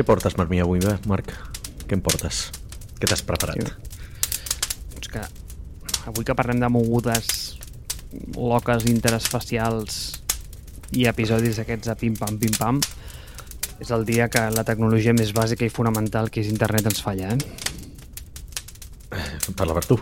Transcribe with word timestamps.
Què 0.00 0.04
portes 0.08 0.32
per 0.32 0.46
mi 0.48 0.56
avui, 0.64 0.80
eh, 0.88 0.94
Marc? 1.04 1.28
Què 1.84 1.92
em 1.92 2.00
portes? 2.00 2.36
Què 2.96 3.04
t'has 3.04 3.20
preparat? 3.20 3.66
Doncs 4.94 5.10
que 5.12 5.20
avui 6.08 6.24
que 6.24 6.32
parlem 6.38 6.56
de 6.62 6.70
mogudes 6.72 7.28
loques 8.32 8.86
interesfacials 8.88 9.98
i 10.96 11.04
episodis 11.10 11.60
d'aquests 11.60 11.92
de 11.92 11.98
pim-pam, 12.00 12.40
pim-pam, 12.40 12.80
és 13.76 13.92
el 13.92 14.08
dia 14.08 14.30
que 14.32 14.46
la 14.56 14.64
tecnologia 14.64 15.12
més 15.12 15.36
bàsica 15.36 15.68
i 15.68 15.76
fonamental 15.76 16.32
que 16.32 16.40
és 16.40 16.48
internet 16.48 16.88
ens 16.88 17.04
falla, 17.04 17.36
eh? 17.36 17.40
Parla 19.52 19.76
per 19.76 19.84
tu. 19.84 20.00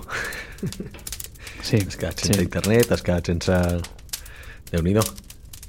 Sí. 1.59 1.83
Has 1.83 1.99
quedat 1.99 2.23
sense 2.23 2.39
sí. 2.39 2.47
internet, 2.47 2.95
has 2.95 3.03
quedat 3.03 3.35
sense... 3.35 3.55
Déu-n'hi-do. 4.71 5.03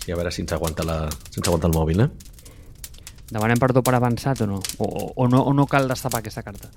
I 0.05 0.13
a 0.13 0.21
veure 0.21 0.29
si 0.29 0.45
ens 0.45 0.53
aguanta, 0.53 0.85
la... 0.85 1.07
si 1.31 1.41
ens 1.41 1.47
aguanta 1.49 1.65
el 1.73 1.79
mòbil, 1.81 2.05
eh? 2.05 2.28
Demanem 3.29 3.59
perdó 3.61 3.83
per 3.85 3.93
avançat 3.97 4.41
o 4.41 4.47
no? 4.49 4.57
O, 4.81 4.87
o, 5.13 5.27
no, 5.29 5.43
o 5.45 5.53
no 5.53 5.67
cal 5.69 5.87
destapar 5.89 6.23
aquesta 6.23 6.41
carta? 6.45 6.71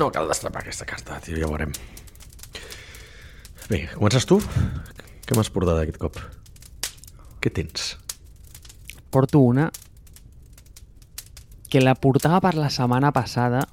No 0.00 0.10
cal 0.12 0.28
destrapar 0.28 0.62
aquesta 0.62 0.84
carta, 0.88 1.20
tio, 1.24 1.36
ja 1.40 1.46
ho 1.48 1.52
veurem. 1.52 1.72
Bé, 3.68 3.86
comences 3.94 4.26
tu? 4.28 4.38
Què 5.26 5.36
m'has 5.36 5.50
portat 5.52 5.80
aquest 5.82 6.00
cop? 6.00 6.18
Què 7.42 7.52
tens? 7.52 7.94
Porto 9.10 9.40
una 9.44 9.70
que 11.72 11.82
la 11.82 11.96
portava 11.98 12.40
per 12.44 12.54
la 12.56 12.68
setmana 12.70 13.10
passada 13.12 13.64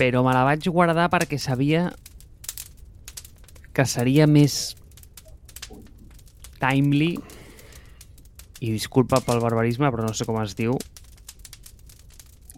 però 0.00 0.22
me 0.24 0.32
la 0.32 0.46
vaig 0.46 0.64
guardar 0.72 1.10
perquè 1.12 1.36
sabia 1.36 1.90
que 3.76 3.84
seria 3.84 4.28
més 4.30 4.76
timely 6.62 7.14
i 8.60 8.72
disculpa 8.74 9.22
pel 9.24 9.40
barbarisme, 9.40 9.88
però 9.88 10.04
no 10.04 10.14
sé 10.16 10.26
com 10.28 10.38
es 10.42 10.54
diu. 10.56 10.76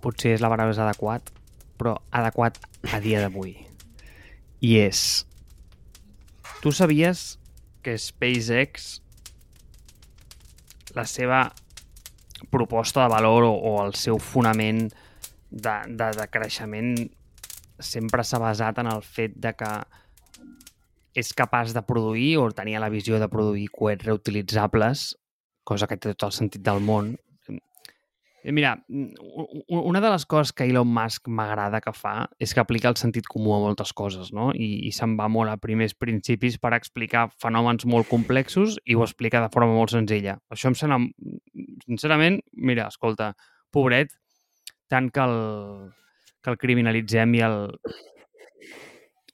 Potser 0.02 0.34
és 0.34 0.42
la 0.42 0.50
paraula 0.50 0.74
és 0.74 0.80
adequat, 0.82 1.30
però 1.78 1.94
adequat 2.10 2.58
a 2.90 2.98
dia 3.02 3.22
d'avui. 3.22 3.54
I 4.62 4.74
és... 4.82 5.22
Tu 6.62 6.70
sabies 6.70 7.40
que 7.82 7.96
SpaceX 7.98 9.00
la 10.94 11.02
seva 11.10 11.48
proposta 12.50 13.02
de 13.02 13.10
valor 13.10 13.46
o, 13.48 13.54
o 13.54 13.72
el 13.82 13.96
seu 13.98 14.20
fonament 14.22 14.84
de, 15.50 15.74
de, 15.88 16.10
de 16.18 16.26
creixement 16.30 16.94
sempre 17.82 18.22
s'ha 18.22 18.38
basat 18.38 18.78
en 18.78 18.90
el 18.92 19.02
fet 19.02 19.34
de 19.42 19.54
que 19.58 19.72
és 21.18 21.32
capaç 21.36 21.74
de 21.76 21.82
produir 21.84 22.36
o 22.40 22.46
tenia 22.54 22.80
la 22.80 22.92
visió 22.92 23.18
de 23.20 23.28
produir 23.32 23.66
coets 23.74 24.06
reutilitzables 24.06 25.10
cosa 25.64 25.88
que 25.88 25.98
té 25.98 26.12
tot 26.12 26.30
el 26.30 26.34
sentit 26.36 26.64
del 26.64 26.82
món. 26.84 27.14
Eh, 28.42 28.50
mira, 28.50 28.72
una 29.68 30.00
de 30.02 30.10
les 30.10 30.24
coses 30.26 30.50
que 30.52 30.66
Elon 30.66 30.88
Musk 30.90 31.28
m'agrada 31.30 31.80
que 31.80 31.92
fa 31.94 32.26
és 32.42 32.50
que 32.50 32.62
aplica 32.62 32.90
el 32.90 32.98
sentit 32.98 33.28
comú 33.30 33.54
a 33.54 33.60
moltes 33.62 33.92
coses, 33.94 34.32
no? 34.34 34.50
I, 34.50 34.88
i 34.88 34.90
se'n 34.94 35.14
va 35.18 35.28
molt 35.30 35.52
a 35.52 35.60
primers 35.62 35.94
principis 35.94 36.58
per 36.58 36.72
explicar 36.74 37.28
fenòmens 37.38 37.86
molt 37.86 38.10
complexos 38.10 38.80
i 38.82 38.98
ho 38.98 39.04
explica 39.06 39.44
de 39.44 39.52
forma 39.54 39.76
molt 39.76 39.94
senzilla. 39.94 40.40
Això 40.50 40.72
em 40.72 40.78
sembla... 40.78 40.98
Sincerament, 41.86 42.40
mira, 42.54 42.88
escolta, 42.90 43.32
pobret, 43.74 44.10
tant 44.90 45.08
que 45.14 45.22
el, 45.22 45.38
que 46.42 46.50
el 46.50 46.58
criminalitzem 46.58 47.38
i 47.38 47.46
el 47.46 47.56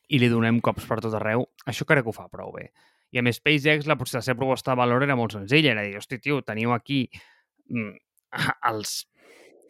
i 0.08 0.20
li 0.20 0.28
donem 0.32 0.60
cops 0.64 0.86
per 0.88 1.00
tot 1.04 1.16
arreu, 1.18 1.44
això 1.68 1.84
crec 1.88 2.06
que 2.06 2.12
ho 2.12 2.16
fa 2.16 2.28
prou 2.32 2.52
bé. 2.54 2.70
I 3.14 3.20
a 3.20 3.24
més, 3.24 3.38
SpaceX, 3.40 3.86
la, 3.88 3.96
la 3.98 4.22
seva 4.24 4.36
proposta 4.36 4.74
de 4.74 4.80
valor 4.80 5.04
era 5.06 5.16
molt 5.16 5.36
senzilla. 5.36 5.72
Era 5.72 5.86
dir, 5.86 5.96
hosti, 6.00 6.18
tio, 6.22 6.42
teniu 6.44 6.74
aquí 6.76 7.06
mm, 7.72 7.94
els 8.70 9.00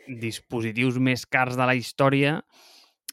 dispositius 0.09 0.99
més 1.05 1.27
cars 1.29 1.59
de 1.59 1.69
la 1.69 1.77
història 1.77 2.39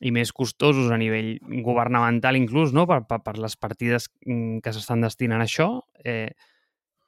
i 0.03 0.11
més 0.11 0.31
costosos 0.35 0.89
a 0.91 0.97
nivell 1.00 1.38
governamental 1.63 2.35
inclús, 2.35 2.73
no? 2.75 2.83
per, 2.88 3.03
per, 3.07 3.22
per 3.23 3.38
les 3.39 3.55
partides 3.55 4.09
mm, 4.25 4.59
que 4.63 4.73
s'estan 4.75 5.05
destinant 5.05 5.44
a 5.44 5.47
això, 5.47 5.69
eh, 6.03 6.31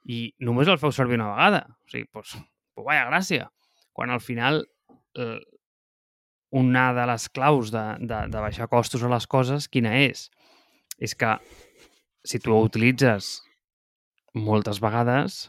i 0.08 0.22
només 0.40 0.70
el 0.72 0.80
feu 0.80 0.92
servir 0.94 1.18
una 1.18 1.32
vegada. 1.34 1.64
O 1.84 1.92
sigui, 1.92 2.08
doncs, 2.08 2.32
pues, 2.32 2.86
vaya 2.86 3.08
gràcia. 3.10 3.50
Quan 3.92 4.14
al 4.14 4.22
final 4.24 4.62
eh, 5.18 5.40
una 6.50 6.92
de 6.96 7.04
les 7.10 7.28
claus 7.28 7.72
de, 7.74 7.84
de, 8.00 8.22
de 8.32 8.40
baixar 8.40 8.70
costos 8.72 9.04
a 9.04 9.12
les 9.12 9.26
coses, 9.28 9.68
quina 9.68 9.98
és? 10.00 10.28
És 10.98 11.14
que 11.18 11.34
si 12.28 12.40
tu 12.44 12.52
ho 12.52 12.64
utilitzes 12.66 13.38
moltes 14.36 14.82
vegades, 14.84 15.46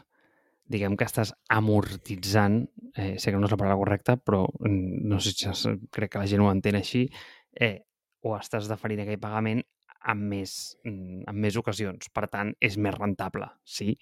diguem 0.70 0.96
que 0.96 1.04
estàs 1.04 1.34
amortitzant, 1.52 2.62
eh, 2.94 3.18
sé 3.18 3.32
que 3.32 3.40
no 3.40 3.48
és 3.48 3.52
la 3.52 3.58
paraula 3.60 3.80
correcta, 3.82 4.16
però 4.16 4.46
no 4.64 5.18
sé 5.20 5.34
si 5.34 5.74
crec 5.92 6.14
que 6.14 6.22
la 6.22 6.30
gent 6.30 6.44
ho 6.44 6.48
entén 6.52 6.78
així, 6.78 7.04
eh, 7.52 7.82
o 8.22 8.36
estàs 8.36 8.68
deferint 8.70 9.02
aquell 9.02 9.20
pagament 9.20 9.62
en 10.08 10.24
més, 10.30 10.54
en 10.84 11.36
més 11.36 11.56
ocasions. 11.60 12.08
Per 12.14 12.26
tant, 12.32 12.54
és 12.60 12.78
més 12.80 12.96
rentable, 12.96 13.50
sí? 13.64 13.96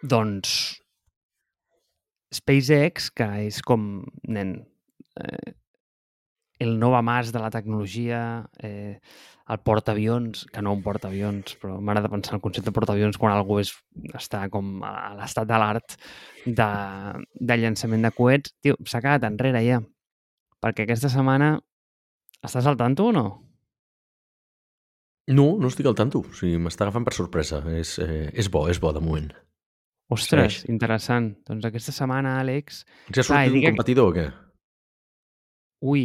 Doncs 0.00 0.52
SpaceX, 2.32 3.10
que 3.10 3.28
és 3.46 3.60
com, 3.64 4.04
nen, 4.28 4.56
eh, 5.20 5.52
el 6.62 6.78
nou 6.80 6.96
mas 7.02 7.32
de 7.32 7.40
la 7.42 7.50
tecnologia, 7.50 8.48
eh, 8.62 8.98
el 9.46 9.58
portaavions, 9.62 10.46
que 10.50 10.62
no 10.62 10.72
un 10.74 10.82
portaavions, 10.82 11.54
però 11.62 11.76
m'agrada 11.78 12.10
pensar 12.10 12.34
el 12.34 12.42
concepte 12.42 12.70
de 12.70 12.74
portaavions 12.74 13.18
quan 13.20 13.34
algú 13.34 13.60
és, 13.62 13.70
està 14.16 14.46
com 14.50 14.80
a 14.82 15.14
l'estat 15.18 15.46
de 15.46 15.60
l'art 15.62 15.96
de, 16.46 16.70
de 17.34 17.58
llançament 17.60 18.08
de 18.08 18.10
coets. 18.16 18.56
Tio, 18.62 18.78
s'ha 18.84 19.02
quedat 19.04 19.28
enrere 19.28 19.62
ja. 19.66 19.80
Perquè 20.64 20.86
aquesta 20.86 21.12
setmana 21.12 21.54
estàs 22.42 22.66
al 22.66 22.78
tanto 22.80 23.10
o 23.10 23.14
no? 23.14 23.26
No, 25.26 25.46
no 25.58 25.70
estic 25.70 25.86
al 25.86 25.98
tanto. 25.98 26.22
O 26.22 26.34
sigui, 26.38 26.58
m'està 26.62 26.86
agafant 26.86 27.06
per 27.06 27.14
sorpresa. 27.14 27.60
És, 27.74 27.96
eh, 28.02 28.30
és 28.34 28.50
bo, 28.50 28.66
és 28.70 28.80
bo 28.82 28.92
de 28.94 29.02
moment. 29.02 29.30
Ostres, 30.10 30.60
Segueix. 30.62 30.70
interessant. 30.70 31.32
Doncs 31.46 31.66
aquesta 31.66 31.94
setmana, 31.94 32.36
Àlex... 32.40 32.84
Ja 33.14 33.22
ha 33.22 33.26
sortit 33.26 33.56
un 33.58 33.64
competidor 33.70 34.10
o 34.10 34.14
què? 34.14 34.26
Ui, 35.86 36.04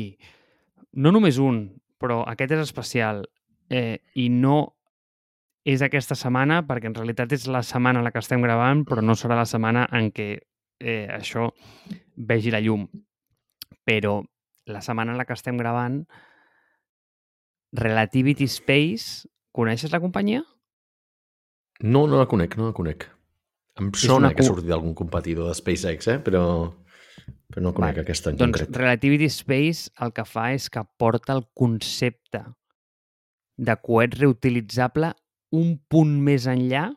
no 0.94 1.12
només 1.12 1.40
un, 1.40 1.64
però 2.02 2.22
aquest 2.28 2.56
és 2.58 2.64
especial 2.66 3.26
eh, 3.70 4.00
i 4.16 4.28
no 4.30 4.76
és 5.64 5.84
aquesta 5.86 6.18
setmana 6.18 6.64
perquè 6.66 6.90
en 6.90 6.98
realitat 6.98 7.34
és 7.38 7.46
la 7.48 7.62
setmana 7.64 8.02
en 8.02 8.08
la 8.08 8.12
que 8.12 8.22
estem 8.24 8.42
gravant 8.42 8.82
però 8.88 9.04
no 9.06 9.14
serà 9.16 9.38
la 9.38 9.46
setmana 9.46 9.86
en 9.94 10.10
què 10.16 10.32
eh, 10.82 11.08
això 11.14 11.52
vegi 12.18 12.52
la 12.52 12.62
llum. 12.62 12.88
Però 13.86 14.20
la 14.70 14.82
setmana 14.82 15.14
en 15.14 15.22
la 15.22 15.26
que 15.26 15.38
estem 15.38 15.58
gravant 15.58 16.02
Relativity 17.72 18.50
Space, 18.52 19.30
coneixes 19.56 19.94
la 19.94 20.02
companyia? 20.04 20.44
No, 21.82 22.06
no 22.06 22.20
la 22.20 22.28
conec, 22.30 22.58
no 22.60 22.68
la 22.70 22.76
conec. 22.76 23.08
Em 23.80 23.90
sona 23.96 24.34
que 24.36 24.44
ha 24.44 24.46
sortit 24.46 24.74
algun 24.76 24.94
competidor 24.98 25.48
de 25.48 25.56
SpaceX, 25.56 26.10
eh? 26.12 26.20
però 26.22 26.44
però 27.52 27.66
no 27.68 27.74
conec 27.76 27.98
vale. 27.98 28.06
aquesta 28.06 28.32
en 28.32 28.40
doncs, 28.40 28.62
concret. 28.62 28.80
Relativity 28.82 29.30
Space 29.30 29.92
el 30.04 30.14
que 30.16 30.26
fa 30.26 30.52
és 30.56 30.70
que 30.72 30.84
porta 30.98 31.36
el 31.38 31.46
concepte 31.54 32.46
de 33.62 33.76
coet 33.84 34.16
reutilitzable 34.18 35.12
un 35.52 35.76
punt 35.92 36.16
més 36.24 36.48
enllà 36.50 36.88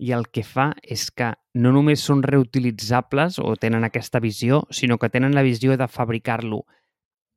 i 0.00 0.12
el 0.16 0.26
que 0.32 0.42
fa 0.46 0.70
és 0.82 1.10
que 1.12 1.34
no 1.60 1.72
només 1.76 2.00
són 2.00 2.22
reutilitzables 2.24 3.38
o 3.42 3.52
tenen 3.60 3.84
aquesta 3.84 4.20
visió, 4.24 4.62
sinó 4.72 4.96
que 4.98 5.10
tenen 5.12 5.36
la 5.36 5.44
visió 5.44 5.76
de 5.76 5.88
fabricar-lo 5.88 6.62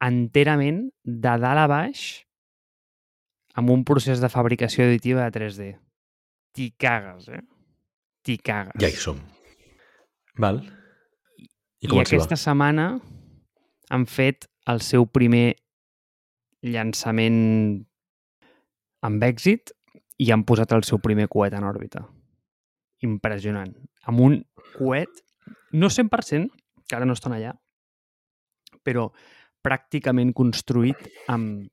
enterament 0.03 0.85
de 1.03 1.33
dalt 1.43 1.63
a 1.63 1.67
baix 1.67 2.05
amb 3.59 3.69
un 3.69 3.83
procés 3.85 4.23
de 4.23 4.29
fabricació 4.31 4.87
additiva 4.87 5.27
de 5.27 5.39
3D. 5.39 5.73
T'hi 6.53 6.71
cagues, 6.79 7.27
eh? 7.29 7.43
T'hi 8.23 8.37
cagues. 8.39 8.79
Ja 8.81 8.89
hi 8.89 8.97
som. 8.97 9.19
Val. 10.39 10.63
I, 11.83 11.89
I 11.91 11.99
aquesta 11.99 12.37
setmana 12.39 12.87
han 13.91 14.05
fet 14.07 14.47
el 14.71 14.79
seu 14.79 15.05
primer 15.11 15.53
llançament 16.63 17.39
amb 19.03 19.25
èxit 19.27 19.73
i 20.23 20.31
han 20.31 20.45
posat 20.47 20.71
el 20.77 20.85
seu 20.87 21.01
primer 21.03 21.27
coet 21.31 21.55
en 21.57 21.67
òrbita. 21.67 22.05
Impressionant. 23.03 23.73
Amb 24.07 24.23
un 24.23 24.39
coet, 24.77 25.11
no 25.75 25.89
100%, 25.91 26.47
que 26.87 26.95
ara 26.95 27.07
no 27.07 27.17
estan 27.17 27.35
allà, 27.35 27.51
però 28.83 29.09
pràcticament 29.63 30.31
construït 30.35 31.03
amb, 31.31 31.67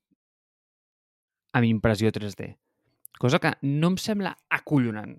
amb 1.55 1.67
impressió 1.67 2.11
3D. 2.11 2.51
Cosa 3.21 3.39
que 3.39 3.53
no 3.63 3.93
em 3.93 3.97
sembla 4.01 4.35
acollonant. 4.49 5.15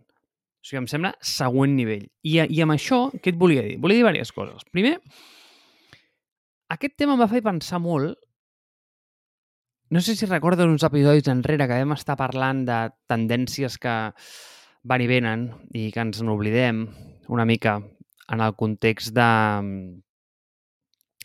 O 0.63 0.67
sigui, 0.67 0.81
em 0.85 0.91
sembla 0.91 1.13
següent 1.27 1.75
nivell. 1.75 2.05
I, 2.23 2.39
I 2.47 2.63
amb 2.63 2.77
això, 2.77 3.05
què 3.19 3.35
et 3.35 3.39
volia 3.39 3.65
dir? 3.67 3.79
Volia 3.83 3.99
dir 3.99 4.05
diverses 4.05 4.31
coses. 4.35 4.63
Primer, 4.71 4.95
aquest 6.71 6.95
tema 6.97 7.17
em 7.17 7.25
va 7.25 7.31
fer 7.31 7.43
pensar 7.45 7.83
molt 7.83 8.15
no 9.93 10.01
sé 10.01 10.15
si 10.17 10.25
recordes 10.25 10.65
uns 10.65 10.87
episodis 10.87 11.27
enrere 11.29 11.67
que 11.69 11.77
vam 11.77 11.91
estar 11.93 12.15
parlant 12.17 12.63
de 12.65 12.77
tendències 13.13 13.75
que 13.77 13.93
van 14.89 15.03
i 15.05 15.09
venen 15.11 15.43
i 15.77 15.91
que 15.93 16.01
ens 16.01 16.23
n'oblidem 16.25 16.87
una 17.29 17.45
mica 17.45 17.75
en 18.33 18.41
el 18.41 18.55
context 18.57 19.13
de... 19.13 19.27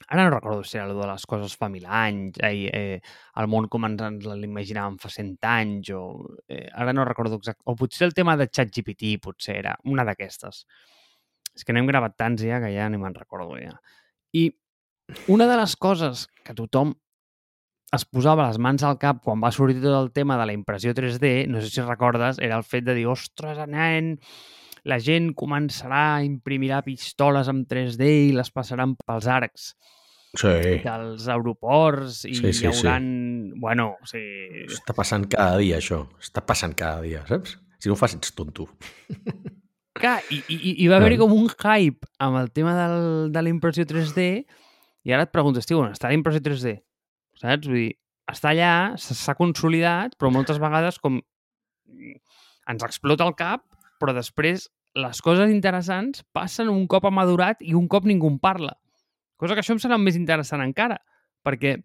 Ara 0.09 0.23
no 0.23 0.29
recordo 0.31 0.63
si 0.63 0.77
era 0.77 0.85
allò 0.85 1.01
de 1.01 1.07
les 1.09 1.25
coses 1.27 1.55
fa 1.59 1.67
mil 1.67 1.85
anys, 1.85 2.37
eh, 2.39 2.69
eh, 2.71 2.99
el 3.41 3.47
món 3.51 3.65
com 3.67 3.83
ens, 3.89 4.03
ens 4.05 4.27
l'imaginàvem 4.39 4.95
fa 5.01 5.09
cent 5.11 5.33
anys, 5.43 5.89
o 5.91 6.03
eh, 6.47 6.69
ara 6.71 6.93
no 6.95 7.03
recordo 7.07 7.35
exacte, 7.41 7.59
o 7.67 7.75
potser 7.75 8.07
el 8.07 8.13
tema 8.15 8.37
de 8.39 8.47
ChatGPT, 8.47 9.17
potser 9.23 9.57
era 9.59 9.73
una 9.83 10.05
d'aquestes. 10.07 10.61
És 11.57 11.67
que 11.67 11.75
n'hem 11.75 11.89
gravat 11.91 12.15
tants 12.15 12.45
ja 12.45 12.61
que 12.63 12.71
ja 12.71 12.87
ni 12.87 13.01
me'n 13.01 13.17
recordo 13.17 13.57
ja. 13.59 13.75
I 14.31 14.47
una 15.33 15.47
de 15.49 15.57
les 15.59 15.75
coses 15.75 16.27
que 16.45 16.55
tothom 16.55 16.95
es 17.95 18.03
posava 18.07 18.47
les 18.47 18.59
mans 18.63 18.83
al 18.83 18.95
cap 19.01 19.19
quan 19.23 19.43
va 19.43 19.51
sortir 19.51 19.81
tot 19.83 19.95
el 19.95 20.13
tema 20.15 20.37
de 20.39 20.47
la 20.47 20.55
impressió 20.55 20.93
3D, 20.95 21.49
no 21.51 21.59
sé 21.59 21.71
si 21.71 21.83
recordes, 21.83 22.39
era 22.39 22.55
el 22.55 22.63
fet 22.63 22.87
de 22.87 22.95
dir, 22.95 23.07
ostres, 23.11 23.59
nen, 23.67 24.15
la 24.87 25.01
gent 25.03 25.33
començarà 25.35 26.01
a 26.15 26.23
imprimir 26.23 26.71
pistoles 26.85 27.51
amb 27.51 27.67
3D 27.67 28.11
i 28.29 28.35
les 28.35 28.51
passaran 28.55 28.95
pels 29.03 29.27
arcs 29.27 29.73
Sí. 30.37 30.81
dels 30.83 31.27
aeroports 31.31 32.25
i 32.27 32.35
Sí, 32.35 32.51
sí, 32.53 32.65
hi 32.65 32.71
haurà... 32.71 32.97
sí. 32.99 33.53
Bueno, 33.57 33.93
o 34.01 34.09
sigui, 34.09 34.65
Està 34.67 34.93
passant 34.97 35.25
cada 35.31 35.57
dia, 35.61 35.79
això. 35.79 36.03
Està 36.21 36.43
passant 36.45 36.75
cada 36.77 37.01
dia, 37.05 37.23
saps? 37.29 37.55
Si 37.79 37.89
no 37.89 37.95
ho 37.95 37.99
fas, 37.99 38.17
ets 38.17 38.33
tonto. 38.35 38.67
clar, 40.01 40.19
i, 40.29 40.41
i, 40.51 40.73
i 40.83 40.87
va 40.91 40.99
haver-hi 40.99 41.17
com 41.21 41.33
un 41.33 41.47
hype 41.49 42.05
amb 42.23 42.37
el 42.41 42.51
tema 42.53 42.75
del, 42.77 43.31
de 43.33 43.43
la 43.43 43.53
impressió 43.53 43.85
3D 43.87 44.27
i 45.07 45.13
ara 45.15 45.25
et 45.25 45.33
preguntes, 45.33 45.65
tio, 45.65 45.81
on 45.81 45.93
està 45.93 46.11
la 46.11 46.17
impressió 46.17 46.43
3D? 46.43 46.75
Saps? 47.39 47.69
Vull 47.69 47.79
dir, 47.79 47.91
està 48.29 48.51
allà, 48.51 48.71
s'ha 48.99 49.37
consolidat, 49.39 50.17
però 50.19 50.31
moltes 50.33 50.59
vegades 50.61 50.99
com 51.01 51.21
ens 52.67 52.83
explota 52.83 53.25
el 53.27 53.35
cap, 53.39 53.63
però 54.01 54.13
després 54.15 54.67
les 54.97 55.21
coses 55.23 55.51
interessants 55.53 56.23
passen 56.35 56.71
un 56.71 56.85
cop 56.89 57.05
ha 57.07 57.13
madurat 57.13 57.61
i 57.63 57.75
un 57.77 57.87
cop 57.87 58.07
ningú 58.09 58.29
en 58.31 58.39
parla. 58.41 58.73
Cosa 59.37 59.55
que 59.55 59.61
això 59.63 59.75
em 59.75 59.81
serà 59.81 59.99
més 60.01 60.17
interessant 60.17 60.63
encara, 60.65 60.97
perquè 61.45 61.77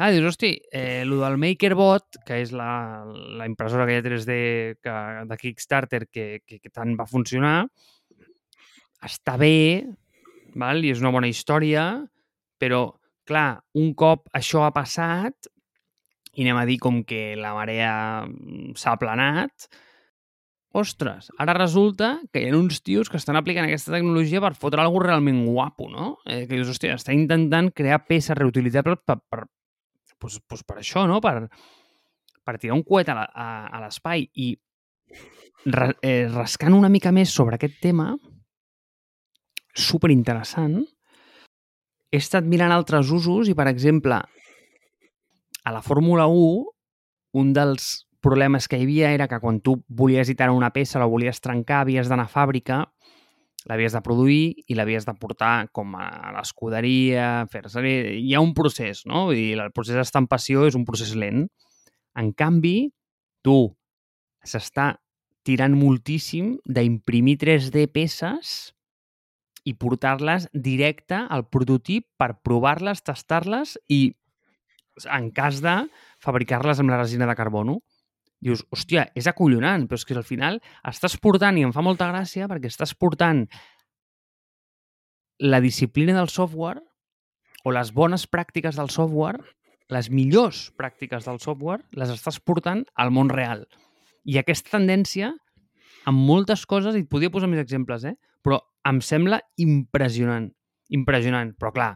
ah, 0.00 0.10
dius, 0.14 0.30
hosti, 0.30 0.54
eh, 0.72 1.02
el 1.02 1.12
del 1.20 1.36
MakerBot, 1.36 2.22
que 2.26 2.38
és 2.40 2.54
la, 2.56 3.04
la 3.36 3.48
impressora 3.50 3.84
aquella 3.84 4.06
3D 4.06 4.36
que, 4.80 4.94
de 5.28 5.38
Kickstarter 5.40 6.06
que, 6.08 6.26
que, 6.46 6.60
que 6.62 6.72
tant 6.72 6.94
va 6.96 7.08
funcionar, 7.10 7.66
està 9.04 9.36
bé, 9.40 9.84
val? 10.56 10.80
i 10.84 10.94
és 10.94 11.02
una 11.04 11.12
bona 11.12 11.28
història, 11.28 11.84
però, 12.60 12.86
clar, 13.28 13.60
un 13.76 13.92
cop 13.98 14.30
això 14.36 14.64
ha 14.64 14.72
passat, 14.72 15.50
i 16.38 16.46
anem 16.46 16.62
a 16.62 16.66
dir 16.68 16.78
com 16.80 17.02
que 17.04 17.34
la 17.36 17.52
marea 17.56 17.92
mm, 18.24 18.76
s'ha 18.80 18.94
aplanat, 18.96 19.68
ostres, 20.72 21.30
ara 21.38 21.54
resulta 21.56 22.20
que 22.32 22.42
hi 22.44 22.50
ha 22.50 22.56
uns 22.56 22.80
tios 22.86 23.10
que 23.10 23.18
estan 23.18 23.38
aplicant 23.38 23.66
aquesta 23.66 23.92
tecnologia 23.96 24.42
per 24.42 24.54
fotre 24.54 24.82
alguna 24.82 25.08
realment 25.08 25.42
guapo, 25.46 25.88
no? 25.90 26.12
Eh, 26.24 26.46
que 26.46 26.54
dius, 26.54 26.70
hòstia, 26.70 26.94
està 26.98 27.14
intentant 27.16 27.72
crear 27.74 28.04
peces 28.06 28.38
reutilitzables 28.38 29.02
per, 29.06 29.18
per, 29.26 29.44
pues, 30.18 30.38
pues 30.46 30.62
per 30.62 30.78
això, 30.78 31.06
no? 31.10 31.18
Per, 31.24 31.48
per 32.46 32.58
tirar 32.58 32.78
un 32.78 32.84
coet 32.86 33.10
a 33.10 33.80
l'espai 33.82 34.28
i 34.34 34.52
ra, 35.66 35.90
eh, 36.02 36.28
rascant 36.30 36.76
una 36.76 36.92
mica 36.92 37.12
més 37.12 37.34
sobre 37.34 37.58
aquest 37.58 37.80
tema, 37.82 38.12
super 39.74 40.10
interessant, 40.14 40.80
he 42.10 42.18
estat 42.18 42.46
mirant 42.46 42.72
altres 42.74 43.10
usos 43.14 43.50
i, 43.50 43.54
per 43.54 43.68
exemple, 43.70 44.18
a 45.64 45.72
la 45.74 45.82
Fórmula 45.82 46.26
1, 46.26 46.64
un 47.38 47.52
dels 47.54 47.90
problemes 48.22 48.68
que 48.68 48.78
hi 48.78 48.86
havia 48.86 49.10
era 49.16 49.28
que 49.28 49.40
quan 49.40 49.60
tu 49.64 49.78
volies 49.88 50.30
iterar 50.32 50.54
una 50.56 50.72
peça, 50.74 51.00
la 51.00 51.08
volies 51.10 51.40
trencar, 51.40 51.82
havies 51.84 52.08
d'anar 52.08 52.28
a 52.28 52.32
fàbrica, 52.32 52.84
l'havies 53.68 53.92
de 53.92 54.00
produir 54.04 54.44
i 54.68 54.76
l'havies 54.76 55.04
de 55.08 55.14
portar 55.20 55.68
com 55.76 55.94
a 55.98 56.32
l'escuderia, 56.36 57.46
fer-se... 57.52 57.82
Hi 57.84 58.34
ha 58.34 58.40
un 58.44 58.54
procés, 58.56 59.04
no? 59.08 59.26
Vull 59.28 59.40
dir, 59.40 59.58
el 59.60 59.72
procés 59.76 59.98
d'estampació 59.98 60.66
és 60.68 60.78
un 60.78 60.86
procés 60.88 61.12
lent. 61.18 61.46
En 62.18 62.32
canvi, 62.32 62.90
tu 63.44 63.58
s'està 64.46 64.94
tirant 65.46 65.76
moltíssim 65.76 66.54
d'imprimir 66.68 67.36
3D 67.40 67.86
peces 67.92 68.72
i 69.68 69.74
portar-les 69.76 70.48
directe 70.52 71.18
al 71.28 71.46
prototip 71.52 72.06
per 72.20 72.32
provar-les, 72.44 73.02
tastar-les 73.04 73.76
i, 73.92 74.00
en 75.04 75.30
cas 75.36 75.60
de, 75.64 75.76
fabricar-les 76.24 76.80
amb 76.80 76.92
la 76.92 77.00
resina 77.02 77.28
de 77.28 77.36
carbono. 77.36 77.80
Dius, 78.40 78.62
hòstia, 78.72 79.04
és 79.18 79.26
acollonant, 79.28 79.84
però 79.88 80.00
és 80.00 80.06
que 80.08 80.16
al 80.16 80.24
final 80.24 80.58
estàs 80.88 81.18
portant, 81.20 81.58
i 81.60 81.66
em 81.66 81.74
fa 81.76 81.84
molta 81.84 82.08
gràcia, 82.08 82.48
perquè 82.48 82.70
estàs 82.72 82.94
portant 82.96 83.44
la 85.40 85.60
disciplina 85.60 86.16
del 86.16 86.28
software 86.32 86.80
o 87.64 87.72
les 87.76 87.92
bones 87.92 88.26
pràctiques 88.28 88.76
del 88.80 88.88
software, 88.92 89.42
les 89.92 90.08
millors 90.08 90.70
pràctiques 90.78 91.26
del 91.26 91.40
software, 91.42 91.84
les 91.92 92.12
estàs 92.12 92.40
portant 92.40 92.84
al 92.94 93.12
món 93.12 93.28
real. 93.32 93.66
I 94.24 94.38
aquesta 94.40 94.78
tendència, 94.78 95.34
amb 96.08 96.24
moltes 96.24 96.64
coses, 96.68 96.96
i 96.96 97.04
et 97.04 97.10
podria 97.12 97.32
posar 97.32 97.48
més 97.50 97.60
exemples, 97.60 98.06
eh? 98.08 98.16
però 98.44 98.60
em 98.88 99.00
sembla 99.04 99.40
impressionant. 99.60 100.48
Impressionant. 100.96 101.52
Però 101.60 101.72
clar, 101.76 101.90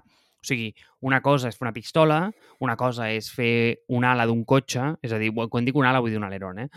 o 0.45 0.47
sigui, 0.47 0.69
una 1.09 1.23
cosa 1.25 1.49
és 1.49 1.57
fer 1.57 1.65
una 1.65 1.75
pistola, 1.75 2.19
una 2.61 2.77
cosa 2.77 3.09
és 3.13 3.31
fer 3.33 3.85
una 3.89 4.13
ala 4.13 4.27
d'un 4.29 4.45
cotxe, 4.45 4.93
és 5.03 5.13
a 5.13 5.21
dir, 5.21 5.33
quan 5.51 5.65
dic 5.65 5.77
una 5.81 5.91
ala 5.91 6.03
vull 6.05 6.13
dir 6.13 6.21
un 6.21 6.29
aleron, 6.29 6.61
eh? 6.67 6.69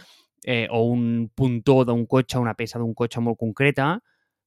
eh 0.48 0.68
o 0.72 0.86
un 0.88 1.28
puntó 1.36 1.84
d'un 1.86 2.06
cotxe, 2.08 2.40
una 2.40 2.56
peça 2.56 2.80
d'un 2.80 2.94
cotxe 2.96 3.22
molt 3.24 3.40
concreta, 3.40 3.98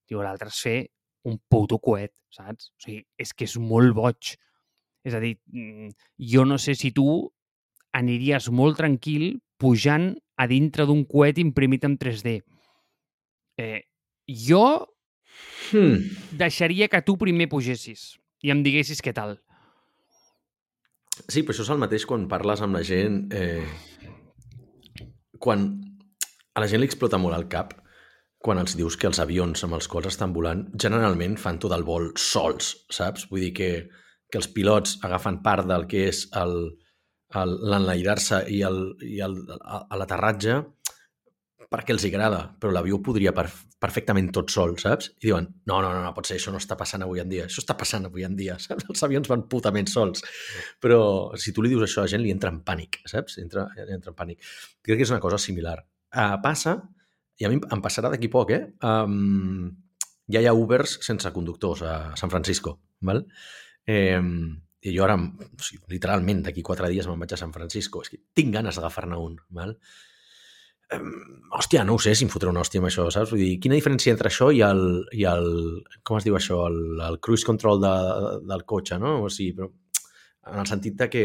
diu, 0.08 0.22
l'altre 0.24 0.48
és 0.48 0.62
fer 0.64 0.78
un 1.28 1.36
puto 1.52 1.78
coet, 1.78 2.14
saps? 2.32 2.72
O 2.78 2.86
sigui, 2.86 3.04
és 3.20 3.34
que 3.36 3.44
és 3.44 3.58
molt 3.60 3.92
boig. 3.94 4.32
És 5.04 5.16
a 5.16 5.20
dir, 5.20 5.36
mm, 5.52 5.92
jo 6.32 6.46
no 6.48 6.56
sé 6.58 6.74
si 6.74 6.92
tu 6.96 7.04
aniries 7.92 8.48
molt 8.50 8.78
tranquil 8.80 9.42
pujant 9.60 10.14
a 10.40 10.46
dintre 10.48 10.86
d'un 10.88 11.04
coet 11.04 11.38
imprimit 11.38 11.84
en 11.84 11.98
3D. 12.00 12.40
Eh, 13.60 13.84
jo 14.26 14.88
Hmm. 15.70 16.10
deixaria 16.32 16.88
que 16.88 17.02
tu 17.02 17.16
primer 17.16 17.48
pugessis 17.48 18.19
i 18.42 18.50
em 18.54 18.62
diguessis 18.64 19.02
què 19.04 19.12
tal. 19.16 19.36
Sí, 21.28 21.42
però 21.42 21.52
això 21.52 21.64
és 21.66 21.70
el 21.74 21.80
mateix 21.82 22.06
quan 22.08 22.28
parles 22.30 22.62
amb 22.64 22.78
la 22.78 22.82
gent... 22.86 23.26
Eh, 23.32 23.66
quan 25.40 25.66
a 26.54 26.60
la 26.60 26.66
gent 26.68 26.82
li 26.82 26.88
explota 26.88 27.16
molt 27.20 27.36
el 27.36 27.46
cap 27.52 27.70
quan 28.40 28.58
els 28.60 28.74
dius 28.76 28.96
que 29.00 29.06
els 29.08 29.20
avions 29.20 29.62
amb 29.64 29.76
els 29.76 29.86
quals 29.88 30.08
estan 30.10 30.32
volant 30.36 30.66
generalment 30.80 31.36
fan 31.40 31.58
tot 31.60 31.72
el 31.76 31.84
vol 31.84 32.10
sols, 32.16 32.70
saps? 32.92 33.26
Vull 33.30 33.42
dir 33.46 33.52
que, 33.56 33.70
que 34.32 34.40
els 34.40 34.48
pilots 34.52 34.98
agafen 35.04 35.42
part 35.44 35.66
del 35.68 35.84
que 35.88 36.06
és 36.08 36.26
l'enlairar-se 37.36 38.42
i 38.52 38.62
el- 38.66 38.96
i 39.04 39.20
el- 39.24 39.44
l'aterratge 40.00 40.56
perquè 41.70 41.94
els 41.94 42.04
agrada, 42.08 42.40
però 42.58 42.72
l'avió 42.74 42.98
podria 43.04 43.32
per, 43.36 43.46
perfectament 43.80 44.30
tot 44.34 44.50
sol, 44.50 44.74
saps? 44.82 45.12
I 45.20 45.28
diuen, 45.28 45.46
no, 45.70 45.78
no, 45.84 45.92
no, 45.94 46.00
no 46.02 46.12
pot 46.16 46.26
ser, 46.26 46.40
això 46.40 46.52
no 46.52 46.58
està 46.60 46.76
passant 46.78 47.04
avui 47.06 47.22
en 47.22 47.30
dia. 47.30 47.46
Això 47.46 47.62
està 47.62 47.76
passant 47.78 48.08
avui 48.08 48.26
en 48.26 48.34
dia, 48.38 48.56
saps? 48.66 48.88
Els 48.90 49.04
avions 49.06 49.30
van 49.30 49.46
putament 49.50 49.90
sols. 49.90 50.24
Però 50.82 51.00
si 51.40 51.54
tu 51.54 51.62
li 51.64 51.70
dius 51.72 51.86
això 51.86 52.02
a 52.04 52.10
gent, 52.10 52.24
li 52.24 52.34
entra 52.34 52.50
en 52.52 52.60
pànic, 52.66 53.00
saps? 53.10 53.38
Entra, 53.42 53.68
entra 53.86 54.12
en 54.12 54.18
pànic. 54.18 54.42
Crec 54.82 55.00
que 55.00 55.06
és 55.06 55.14
una 55.14 55.22
cosa 55.22 55.38
similar. 55.38 55.78
Uh, 56.10 56.36
passa, 56.42 56.80
i 57.38 57.46
a 57.46 57.52
mi 57.52 57.60
em 57.62 57.84
passarà 57.84 58.10
d'aquí 58.12 58.28
poc, 58.32 58.50
eh? 58.56 58.64
Um, 58.84 59.70
ja 60.30 60.42
hi 60.42 60.50
ha 60.50 60.56
Ubers 60.56 60.98
sense 61.06 61.30
conductors 61.34 61.84
a 61.86 61.94
San 62.18 62.34
Francisco, 62.34 62.76
val? 63.06 63.24
Eh, 63.86 64.20
i 64.80 64.92
jo 64.94 65.04
ara, 65.04 65.16
o 65.16 65.64
sigui, 65.64 65.82
literalment, 65.92 66.44
d'aquí 66.46 66.62
quatre 66.64 66.88
dies 66.92 67.08
me'n 67.08 67.20
vaig 67.20 67.34
a 67.34 67.40
San 67.40 67.52
Francisco. 67.52 68.02
És 68.04 68.12
que 68.12 68.20
tinc 68.36 68.54
ganes 68.54 68.78
d'agafar-ne 68.78 69.18
un, 69.20 69.38
val? 69.56 69.74
Um, 70.90 71.10
hòstia, 71.54 71.84
no 71.86 71.94
ho 71.94 72.00
sé 72.02 72.16
si 72.18 72.24
em 72.26 72.30
fotré 72.32 72.50
una 72.50 72.64
hòstia 72.64 72.80
amb 72.82 72.88
això, 72.88 73.04
saps? 73.14 73.30
Vull 73.30 73.42
dir, 73.42 73.52
quina 73.62 73.76
diferència 73.78 74.14
entre 74.14 74.30
això 74.30 74.48
i 74.54 74.62
el, 74.66 74.82
i 75.14 75.26
el 75.28 75.46
com 76.06 76.18
es 76.18 76.26
diu 76.26 76.34
això, 76.38 76.64
el, 76.66 76.80
el 77.06 77.20
cruise 77.22 77.46
control 77.46 77.82
de, 77.82 77.92
del 78.50 78.64
cotxe, 78.72 78.98
no? 79.02 79.20
O 79.26 79.30
sigui, 79.30 79.54
però 79.58 79.70
en 80.50 80.62
el 80.62 80.68
sentit 80.70 80.96
de 80.98 81.08
que 81.12 81.24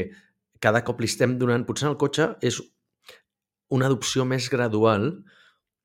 cada 0.61 0.83
cop 0.85 1.01
li 1.01 1.09
estem 1.09 1.37
donant... 1.41 1.65
Potser 1.65 1.89
el 1.89 1.97
cotxe 2.01 2.33
és 2.45 2.59
una 3.73 3.89
adopció 3.89 4.25
més 4.29 4.49
gradual 4.53 5.09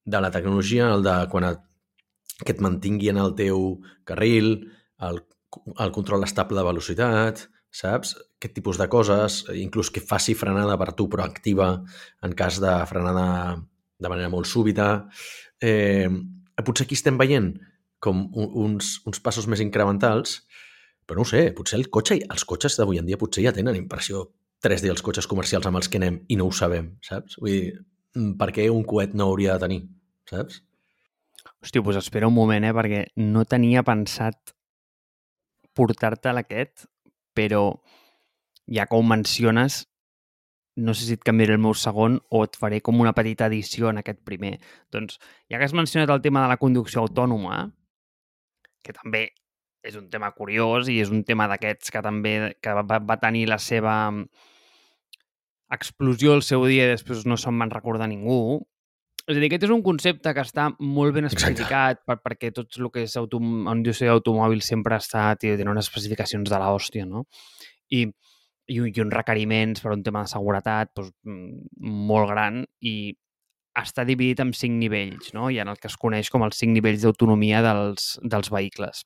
de 0.05 0.21
la 0.21 0.31
tecnologia, 0.35 0.91
el 0.95 1.05
de 1.07 1.17
quan 1.33 1.49
et, 1.49 1.65
que 2.45 2.53
et 2.55 2.61
mantingui 2.65 3.11
en 3.13 3.21
el 3.23 3.35
teu 3.39 3.81
carril, 4.09 4.53
el, 5.09 5.23
el 5.73 5.93
control 5.97 6.25
estable 6.27 6.61
de 6.61 6.67
velocitat, 6.69 7.47
saps? 7.73 8.15
Aquest 8.41 8.57
tipus 8.57 8.81
de 8.81 8.89
coses, 8.93 9.43
inclús 9.57 9.93
que 9.95 10.05
faci 10.05 10.37
frenada 10.37 10.77
per 10.81 10.93
tu 10.99 11.09
proactiva 11.13 11.73
en 12.25 12.37
cas 12.37 12.61
de 12.63 12.73
frenada 12.91 13.27
de 14.01 14.09
manera 14.09 14.31
molt 14.33 14.49
súbita. 14.49 15.09
Eh, 15.61 16.09
potser 16.65 16.87
aquí 16.87 16.97
estem 16.99 17.19
veient 17.21 17.55
com 18.01 18.27
un- 18.33 18.51
uns, 18.65 19.01
uns 19.07 19.21
passos 19.21 19.47
més 19.47 19.61
incrementals, 19.61 20.41
però 21.07 21.21
no 21.21 21.25
sé, 21.29 21.53
potser 21.57 21.79
el 21.79 21.89
cotxe, 21.91 22.21
els 22.31 22.45
cotxes 22.45 22.77
d'avui 22.79 22.99
en 22.99 23.07
dia 23.07 23.19
potser 23.21 23.45
ja 23.45 23.53
tenen 23.53 23.77
impressió 23.77 24.27
3D 24.63 24.91
els 24.93 25.03
cotxes 25.03 25.27
comercials 25.27 25.67
amb 25.67 25.77
els 25.81 25.89
que 25.89 25.99
anem 26.01 26.21
i 26.29 26.37
no 26.37 26.47
ho 26.49 26.53
sabem, 26.53 26.95
saps? 27.05 27.37
Vull 27.41 27.51
dir, 27.51 27.79
mm, 28.15 28.35
per 28.41 28.51
què 28.53 28.69
un 28.71 28.85
coet 28.85 29.15
no 29.15 29.25
hauria 29.29 29.55
de 29.55 29.67
tenir, 29.67 29.81
saps? 30.29 30.63
Hòstia, 31.63 31.83
doncs 31.83 31.97
espera 31.97 32.29
un 32.29 32.35
moment, 32.35 32.65
eh, 32.65 32.73
perquè 32.73 33.07
no 33.17 33.45
tenia 33.45 33.83
pensat 33.83 34.55
portar-te 35.75 36.29
aquest, 36.29 36.87
però 37.35 37.81
ja 38.71 38.87
que 38.87 38.97
ho 38.97 39.03
menciones, 39.03 39.87
no 40.81 40.95
sé 40.97 41.07
si 41.07 41.17
et 41.19 41.27
canviaré 41.27 41.57
el 41.57 41.63
meu 41.63 41.75
segon 41.77 42.19
o 42.31 42.43
et 42.47 42.57
faré 42.59 42.81
com 42.85 43.01
una 43.01 43.13
petita 43.17 43.51
edició 43.51 43.91
en 43.91 44.01
aquest 44.01 44.23
primer. 44.27 44.57
Doncs, 44.93 45.21
ja 45.51 45.61
que 45.61 45.69
has 45.69 45.77
mencionat 45.77 46.11
el 46.11 46.23
tema 46.25 46.45
de 46.45 46.53
la 46.53 46.59
conducció 46.61 47.05
autònoma, 47.05 47.67
que 48.85 48.97
també 48.97 49.29
és 49.87 49.97
un 49.97 50.09
tema 50.13 50.33
curiós 50.37 50.89
i 50.93 50.99
és 51.01 51.13
un 51.13 51.23
tema 51.25 51.47
d'aquests 51.49 51.93
que 51.93 52.03
també 52.05 52.35
que 52.61 52.75
va, 52.77 52.99
va 52.99 53.21
tenir 53.21 53.47
la 53.49 53.59
seva 53.61 53.95
explosió 55.71 56.35
el 56.35 56.43
seu 56.43 56.67
dia 56.69 56.89
i 56.89 56.93
després 56.97 57.25
no 57.29 57.39
se'n 57.41 57.57
van 57.61 57.73
recordar 57.73 58.09
ningú. 58.11 58.61
És 59.27 59.37
a 59.37 59.39
dir, 59.39 59.47
aquest 59.47 59.69
és 59.69 59.73
un 59.73 59.85
concepte 59.87 60.33
que 60.35 60.43
està 60.43 60.67
molt 60.81 61.15
ben 61.15 61.29
especificat 61.29 62.01
per, 62.09 62.19
perquè 62.25 62.51
tot 62.57 62.81
el 62.81 62.89
que 62.93 63.05
és 63.07 63.15
autom 63.21 63.69
indústria 63.71 64.11
d'automòbil 64.11 64.65
sempre 64.67 64.97
ha 64.97 65.05
estat 65.05 65.45
i 65.45 65.55
tenen 65.55 65.75
unes 65.77 65.87
especificacions 65.87 66.51
de 66.51 66.61
l'hòstia, 66.61 67.07
no? 67.07 67.27
I, 67.95 68.09
i, 68.71 68.79
i 68.79 69.03
uns 69.03 69.15
requeriments 69.15 69.83
per 69.83 69.93
un 69.97 70.05
tema 70.07 70.25
de 70.25 70.33
seguretat 70.33 70.93
doncs, 70.97 71.13
molt 71.81 72.31
gran 72.31 72.63
i 72.87 73.13
està 73.81 74.05
dividit 74.07 74.41
en 74.43 74.51
cinc 74.57 74.77
nivells, 74.81 75.31
no? 75.37 75.49
Hi 75.51 75.61
ha 75.61 75.67
el 75.69 75.79
que 75.79 75.89
es 75.91 75.97
coneix 76.01 76.31
com 76.33 76.43
els 76.47 76.59
cinc 76.59 76.75
nivells 76.75 77.05
d'autonomia 77.05 77.63
dels, 77.65 78.13
dels 78.23 78.51
vehicles. 78.53 79.05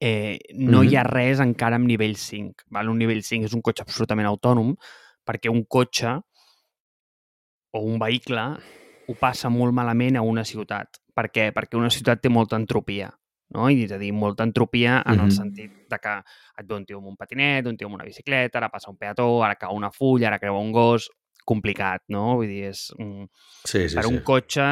Eh, 0.00 0.38
no 0.54 0.82
mm 0.82 0.84
-hmm. 0.84 0.90
hi 0.90 0.96
ha 0.96 1.04
res 1.04 1.40
encara 1.40 1.76
en 1.76 1.86
nivell 1.86 2.16
5. 2.16 2.64
Val? 2.70 2.88
Un 2.88 2.98
nivell 2.98 3.22
5 3.22 3.44
és 3.44 3.54
un 3.54 3.62
cotxe 3.62 3.82
absolutament 3.82 4.28
autònom 4.28 4.76
perquè 5.24 5.50
un 5.50 5.64
cotxe 5.64 6.20
o 7.72 7.80
un 7.80 7.98
vehicle 7.98 8.44
ho 9.08 9.14
passa 9.14 9.48
molt 9.48 9.72
malament 9.72 10.16
a 10.16 10.22
una 10.22 10.44
ciutat. 10.44 11.00
Per 11.14 11.30
què? 11.30 11.52
Perquè 11.52 11.76
una 11.76 11.90
ciutat 11.90 12.20
té 12.20 12.28
molta 12.28 12.56
entropia. 12.56 13.10
No? 13.54 13.68
I 13.70 13.84
és 13.86 13.92
a 13.92 13.98
dir, 13.98 14.12
molta 14.12 14.44
entropia 14.44 15.02
en 15.04 15.14
mm 15.14 15.18
-hmm. 15.18 15.24
el 15.24 15.32
sentit 15.32 15.72
de 15.88 15.98
que 15.98 16.18
et 16.58 16.66
ve 16.66 16.74
un 16.74 16.84
tio 16.84 16.98
amb 16.98 17.08
un 17.08 17.16
patinet, 17.16 17.66
un 17.66 17.76
tio 17.76 17.86
amb 17.86 17.94
una 17.94 18.04
bicicleta, 18.04 18.58
ara 18.58 18.68
passa 18.68 18.90
un 18.90 18.96
peató, 18.96 19.42
ara 19.44 19.54
cau 19.54 19.74
una 19.74 19.90
fulla, 19.90 20.28
ara 20.28 20.38
creua 20.38 20.60
un 20.60 20.72
gos, 20.72 21.08
complicat, 21.48 22.02
no? 22.12 22.36
Vull 22.36 22.50
dir, 22.50 22.64
és... 22.72 22.88
Un... 23.00 23.28
Sí, 23.64 23.88
sí, 23.88 23.96
per 23.96 24.04
sí. 24.04 24.12
un 24.12 24.20
cotxe 24.26 24.66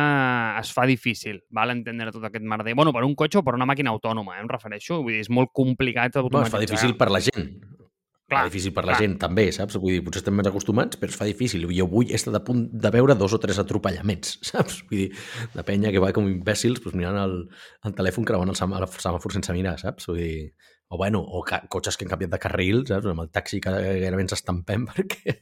es 0.61 0.73
fa 0.77 0.85
difícil, 0.89 1.41
val? 1.57 1.73
entendre 1.77 2.13
tot 2.13 2.27
aquest 2.29 2.45
merder. 2.45 2.75
Bueno, 2.77 2.93
per 2.93 3.05
un 3.07 3.17
cotxe 3.19 3.41
o 3.41 3.45
per 3.47 3.57
una 3.57 3.69
màquina 3.69 3.95
autònoma, 3.95 4.37
eh, 4.37 4.45
em 4.45 4.51
refereixo. 4.53 5.01
Vull 5.01 5.17
dir, 5.17 5.25
és 5.25 5.33
molt 5.33 5.55
complicat 5.57 6.21
automatitzar. 6.21 6.37
Bueno, 6.37 6.47
es 6.51 6.57
fa 6.57 6.65
difícil 6.67 6.97
per 7.01 7.11
la 7.15 7.23
gent. 7.25 7.49
Clar, 8.27 8.41
fa 8.43 8.51
difícil 8.51 8.73
per 8.75 8.83
la 8.83 8.97
clar. 8.97 9.03
gent 9.05 9.13
també, 9.23 9.45
saps? 9.55 9.77
Vull 9.79 9.93
dir, 9.95 10.03
potser 10.03 10.19
estem 10.25 10.35
més 10.35 10.49
acostumats, 10.51 10.99
però 10.99 11.13
es 11.13 11.19
fa 11.19 11.29
difícil. 11.29 11.63
Jo 11.71 11.85
avui 11.87 12.09
he 12.11 12.17
estat 12.19 12.35
a 12.35 12.43
punt 12.43 12.65
de 12.75 12.91
veure 12.91 13.15
dos 13.15 13.37
o 13.37 13.39
tres 13.43 13.61
atropellaments, 13.63 14.39
saps? 14.51 14.81
Vull 14.89 15.05
dir, 15.05 15.11
de 15.53 15.65
penya 15.69 15.93
que 15.95 16.03
va 16.03 16.11
com 16.17 16.27
imbècils 16.27 16.83
doncs 16.83 16.97
mirant 16.99 17.21
el, 17.23 17.37
el 17.87 17.95
telèfon 17.95 18.27
creuant 18.27 18.51
el, 18.51 18.59
el 18.59 18.89
semàfor 18.97 19.37
sense 19.37 19.55
mirar, 19.55 19.77
saps? 19.79 20.09
Vull 20.11 20.19
dir, 20.19 20.33
o 20.89 20.99
bueno, 20.99 21.21
o 21.23 21.45
cotxes 21.47 21.95
que 21.95 22.07
han 22.07 22.11
canviat 22.17 22.35
de 22.35 22.43
carril, 22.43 22.83
saps? 22.91 23.07
Amb 23.13 23.23
el 23.23 23.31
taxi 23.35 23.63
que 23.63 23.77
gairebé 23.77 24.27
ens 24.27 24.35
estampem 24.35 24.87
perquè, 24.91 25.37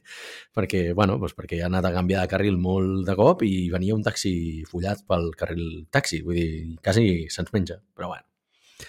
perquè, 0.53 0.85
bueno, 0.93 1.17
doncs 1.21 1.33
perquè 1.37 1.63
ha 1.63 1.71
anat 1.71 1.89
a 1.89 1.93
canviar 1.97 2.21
de 2.21 2.33
carril 2.35 2.61
molt 2.61 3.01
de 3.09 3.17
cop 3.17 3.41
i 3.49 3.65
venia 3.73 3.97
un 3.97 4.05
taxi 4.05 4.35
follat 4.69 5.01
pel 5.09 5.31
carril 5.41 5.87
taxi, 5.89 6.21
vull 6.21 6.37
dir, 6.37 6.77
quasi 6.85 7.25
se'ns 7.33 7.49
menja, 7.57 7.81
però 7.97 8.13
bueno. 8.13 8.29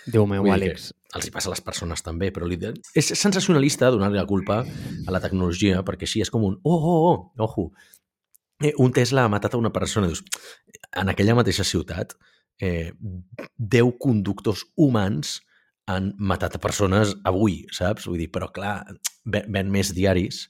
Déu 0.05 0.29
meu, 0.29 0.53
Àlex. 0.53 0.91
Els 1.15 1.27
hi 1.27 1.33
passa 1.33 1.49
a 1.51 1.55
les 1.55 1.63
persones 1.63 2.03
també, 2.03 2.33
però 2.35 2.49
és 2.51 3.13
sensacionalista 3.15 3.91
donar-li 3.91 4.19
la 4.19 4.27
culpa 4.27 4.63
a 4.65 5.13
la 5.15 5.21
tecnologia, 5.21 5.83
perquè 5.87 6.05
així 6.09 6.21
és 6.21 6.31
com 6.31 6.45
un, 6.45 6.59
oh, 6.65 6.77
oh, 6.77 7.13
oh, 7.13 7.45
ojo, 7.47 7.71
eh, 8.63 8.73
un 8.79 8.93
Tesla 8.93 9.25
ha 9.25 9.29
matat 9.33 9.55
a 9.55 9.61
una 9.61 9.73
persona. 9.73 10.07
Dius, 10.07 10.25
en 10.97 11.09
aquella 11.09 11.37
mateixa 11.39 11.65
ciutat, 11.65 12.17
eh, 12.61 12.93
10 13.57 13.93
conductors 14.01 14.65
humans 14.77 15.41
han 15.87 16.15
matat 16.19 16.57
a 16.57 16.63
persones 16.63 17.15
avui, 17.25 17.65
saps? 17.73 18.09
Vull 18.11 18.19
dir, 18.25 18.31
però 18.35 18.51
clar, 18.53 18.81
ven, 19.25 19.47
ven 19.53 19.71
més 19.71 19.93
diaris. 19.95 20.49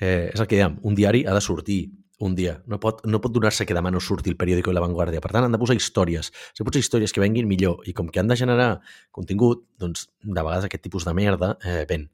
Eh, 0.00 0.32
és 0.32 0.40
el 0.40 0.48
que 0.48 0.58
dèiem, 0.58 0.80
un 0.82 0.96
diari 0.98 1.24
ha 1.24 1.34
de 1.36 1.40
sortir 1.44 1.80
un 2.18 2.34
dia. 2.34 2.56
No 2.66 2.78
pot, 2.80 3.02
no 3.04 3.20
pot 3.20 3.32
donar-se 3.34 3.66
que 3.68 3.76
demà 3.76 3.90
no 3.92 4.00
surti 4.00 4.32
el 4.32 4.38
periòdico 4.40 4.72
i 4.72 4.76
la 4.76 4.82
Vanguardia. 4.84 5.20
Per 5.24 5.32
tant, 5.32 5.46
han 5.46 5.52
de 5.52 5.60
posar 5.60 5.76
històries. 5.76 6.30
Si 6.56 6.64
posar 6.64 6.80
històries 6.80 7.12
que 7.12 7.22
venguin 7.22 7.48
millor 7.48 7.84
i 7.84 7.92
com 7.96 8.08
que 8.08 8.22
han 8.22 8.30
de 8.30 8.38
generar 8.40 8.70
contingut, 9.12 9.66
doncs 9.80 10.08
de 10.22 10.38
vegades 10.40 10.68
aquest 10.68 10.86
tipus 10.86 11.04
de 11.08 11.14
merda 11.16 11.56
eh, 11.60 11.84
ven. 11.88 12.08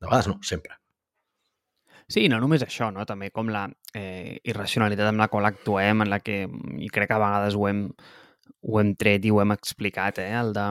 De 0.00 0.10
vegades 0.10 0.30
no, 0.32 0.40
sempre. 0.42 0.74
Sí, 2.10 2.26
no 2.28 2.40
només 2.42 2.64
això, 2.66 2.90
no? 2.92 3.06
també 3.08 3.30
com 3.32 3.48
la 3.48 3.64
eh, 3.96 4.36
irracionalitat 4.44 5.08
amb 5.08 5.22
la 5.22 5.30
qual 5.32 5.46
actuem, 5.48 6.04
en 6.04 6.10
la 6.12 6.20
que, 6.20 6.42
i 6.76 6.90
crec 6.92 7.08
que 7.08 7.16
a 7.16 7.22
vegades 7.22 7.56
ho 7.56 7.68
hem, 7.70 7.86
ho 8.68 8.80
hem 8.80 8.92
tret 9.00 9.24
i 9.24 9.32
ho 9.32 9.40
hem 9.40 9.54
explicat, 9.54 10.20
eh? 10.20 10.34
el 10.36 10.52
de 10.56 10.66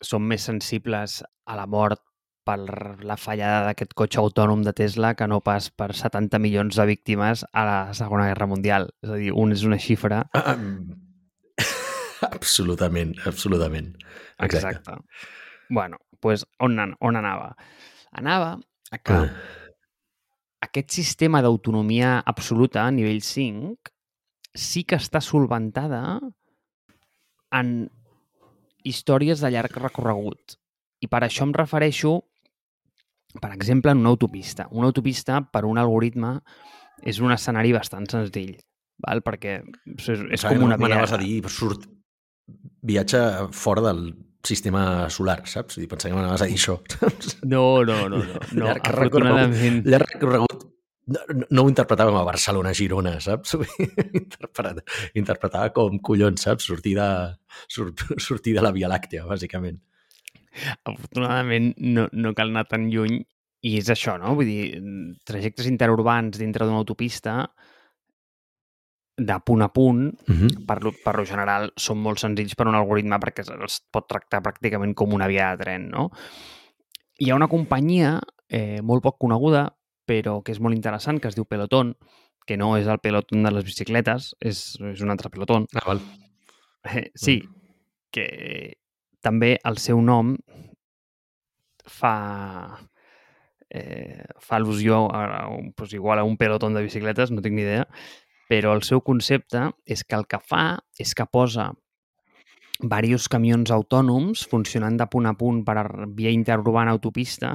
som 0.00 0.22
més 0.22 0.44
sensibles 0.46 1.20
a 1.20 1.56
la 1.58 1.66
mort 1.66 2.04
per 2.50 2.98
la 3.06 3.16
fallada 3.20 3.62
d'aquest 3.68 3.94
cotxe 3.98 4.18
autònom 4.22 4.64
de 4.66 4.74
Tesla 4.74 5.12
que 5.14 5.28
no 5.30 5.38
pas 5.44 5.68
per 5.70 5.92
70 5.94 6.40
milions 6.42 6.78
de 6.78 6.86
víctimes 6.88 7.44
a 7.52 7.64
la 7.68 7.78
Segona 7.94 8.26
Guerra 8.30 8.48
Mundial. 8.50 8.88
És 9.04 9.12
a 9.14 9.18
dir, 9.20 9.30
un 9.30 9.54
és 9.54 9.62
una 9.68 9.78
xifra... 9.78 10.24
Ah, 10.34 10.56
absolutament, 12.36 13.14
absolutament. 13.26 13.94
Exacte. 14.42 14.80
Exacte. 14.80 15.28
bueno, 15.70 16.00
doncs 16.22 16.44
on, 16.58 16.76
on 17.00 17.16
anava? 17.16 17.54
Anava 18.12 18.56
a 18.90 18.98
que 18.98 19.14
ah. 19.14 19.30
aquest 20.66 20.90
sistema 20.98 21.40
d'autonomia 21.44 22.18
absoluta 22.26 22.82
a 22.82 22.90
nivell 22.90 23.22
5 23.22 23.94
sí 24.58 24.82
que 24.82 24.98
està 24.98 25.22
solventada 25.22 26.02
en 27.54 27.86
històries 28.84 29.40
de 29.40 29.52
llarg 29.54 29.76
recorregut. 29.78 30.58
I 31.00 31.08
per 31.08 31.22
això 31.24 31.46
em 31.46 31.54
refereixo 31.56 32.18
per 33.38 33.52
exemple, 33.54 33.92
en 33.92 34.02
una 34.02 34.10
autopista. 34.10 34.66
Una 34.70 34.90
autopista, 34.90 35.40
per 35.52 35.64
un 35.68 35.78
algoritme, 35.78 36.38
és 37.06 37.20
un 37.22 37.32
escenari 37.32 37.72
bastant 37.76 38.08
senzill, 38.10 38.56
val? 39.04 39.22
perquè 39.24 39.60
és, 39.96 40.10
és 40.10 40.46
com 40.46 40.66
una 40.66 40.80
via... 40.80 41.04
A 41.04 41.20
dir, 41.20 41.38
surt 41.52 41.86
viatge 42.82 43.20
fora 43.54 43.84
del 43.90 44.10
sistema 44.46 45.08
solar, 45.12 45.42
saps? 45.48 45.78
I 45.78 45.86
pensava 45.88 46.14
que 46.14 46.18
m'anaves 46.18 46.44
a 46.44 46.50
dir 46.50 46.58
això. 46.58 46.80
No, 47.54 47.82
no, 47.84 48.02
no. 48.08 48.24
no, 48.24 48.42
no. 48.52 48.66
llarg 48.66 48.92
afortunadament... 48.92 49.82
Llarg 49.86 50.16
recorregut 50.16 50.66
no, 51.10 51.20
no 51.50 51.64
ho 51.64 51.70
interpretàvem 51.70 52.16
a 52.16 52.24
Barcelona-Girona, 52.28 53.16
saps? 53.24 53.56
Interpretava, 54.22 54.84
interpretava 55.18 55.72
com 55.74 55.98
collons, 56.06 56.44
saps? 56.46 56.68
Sortir 56.70 56.94
de, 56.98 57.08
sortir 58.22 58.54
de 58.56 58.64
la 58.64 58.72
Via 58.76 58.90
Làctea, 58.90 59.24
bàsicament. 59.28 59.80
Afortunadament 60.84 61.74
no, 61.78 62.08
no 62.12 62.34
cal 62.34 62.50
anar 62.50 62.66
tan 62.70 62.88
lluny 62.90 63.20
i 63.66 63.76
és 63.78 63.90
això, 63.92 64.16
no? 64.20 64.34
Vull 64.38 64.48
dir, 64.48 64.64
trajectes 65.28 65.68
interurbans 65.68 66.38
dintre 66.40 66.66
d'una 66.66 66.80
autopista 66.80 67.42
de 69.20 69.36
punt 69.44 69.62
a 69.62 69.68
punt, 69.68 70.06
uh 70.28 70.34
-huh. 70.34 70.66
per, 70.66 70.82
lo, 70.82 70.92
per 71.04 71.16
lo 71.16 71.24
general, 71.26 71.70
són 71.76 71.98
molt 72.00 72.18
senzills 72.18 72.54
per 72.56 72.66
un 72.66 72.74
algoritme 72.74 73.18
perquè 73.18 73.44
els 73.52 73.82
pot 73.92 74.08
tractar 74.08 74.40
pràcticament 74.40 74.94
com 74.94 75.12
una 75.12 75.26
via 75.26 75.50
de 75.50 75.62
tren, 75.62 75.90
no? 75.90 76.10
Hi 77.18 77.30
ha 77.30 77.34
una 77.34 77.48
companyia 77.48 78.18
eh, 78.48 78.80
molt 78.82 79.02
poc 79.02 79.18
coneguda, 79.18 79.76
però 80.06 80.42
que 80.42 80.52
és 80.52 80.60
molt 80.60 80.74
interessant, 80.74 81.20
que 81.20 81.28
es 81.28 81.34
diu 81.34 81.44
Peloton, 81.44 81.94
que 82.46 82.56
no 82.56 82.76
és 82.76 82.86
el 82.86 82.98
pelotón 82.98 83.42
de 83.42 83.50
les 83.50 83.64
bicicletes, 83.64 84.34
és, 84.40 84.78
és 84.80 85.00
un 85.00 85.10
altre 85.10 85.28
pelotón. 85.28 85.66
Ah, 85.74 85.84
val. 85.86 86.00
Eh, 86.82 87.10
sí, 87.14 87.42
que 88.10 88.78
també 89.20 89.58
el 89.64 89.78
seu 89.78 90.00
nom 90.02 90.36
fa, 91.86 92.14
eh, 93.68 94.24
fa 94.38 94.58
al·lusió 94.58 95.06
a, 95.10 95.24
a, 95.42 95.44
pues 95.76 95.92
igual 95.94 96.18
a 96.18 96.24
un 96.24 96.36
pelotón 96.36 96.74
de 96.74 96.82
bicicletes, 96.82 97.30
no 97.30 97.42
tinc 97.42 97.56
ni 97.56 97.66
idea, 97.66 97.86
però 98.50 98.74
el 98.74 98.82
seu 98.82 99.04
concepte 99.06 99.70
és 99.86 100.02
que 100.04 100.18
el 100.18 100.26
que 100.26 100.40
fa 100.42 100.80
és 100.98 101.14
que 101.14 101.26
posa 101.30 101.70
diversos 102.80 103.28
camions 103.28 103.70
autònoms 103.74 104.46
funcionant 104.48 104.96
de 104.96 105.06
punt 105.12 105.28
a 105.28 105.34
punt 105.36 105.60
per 105.66 105.84
via 106.16 106.30
interurbana 106.32 106.94
autopista. 106.96 107.50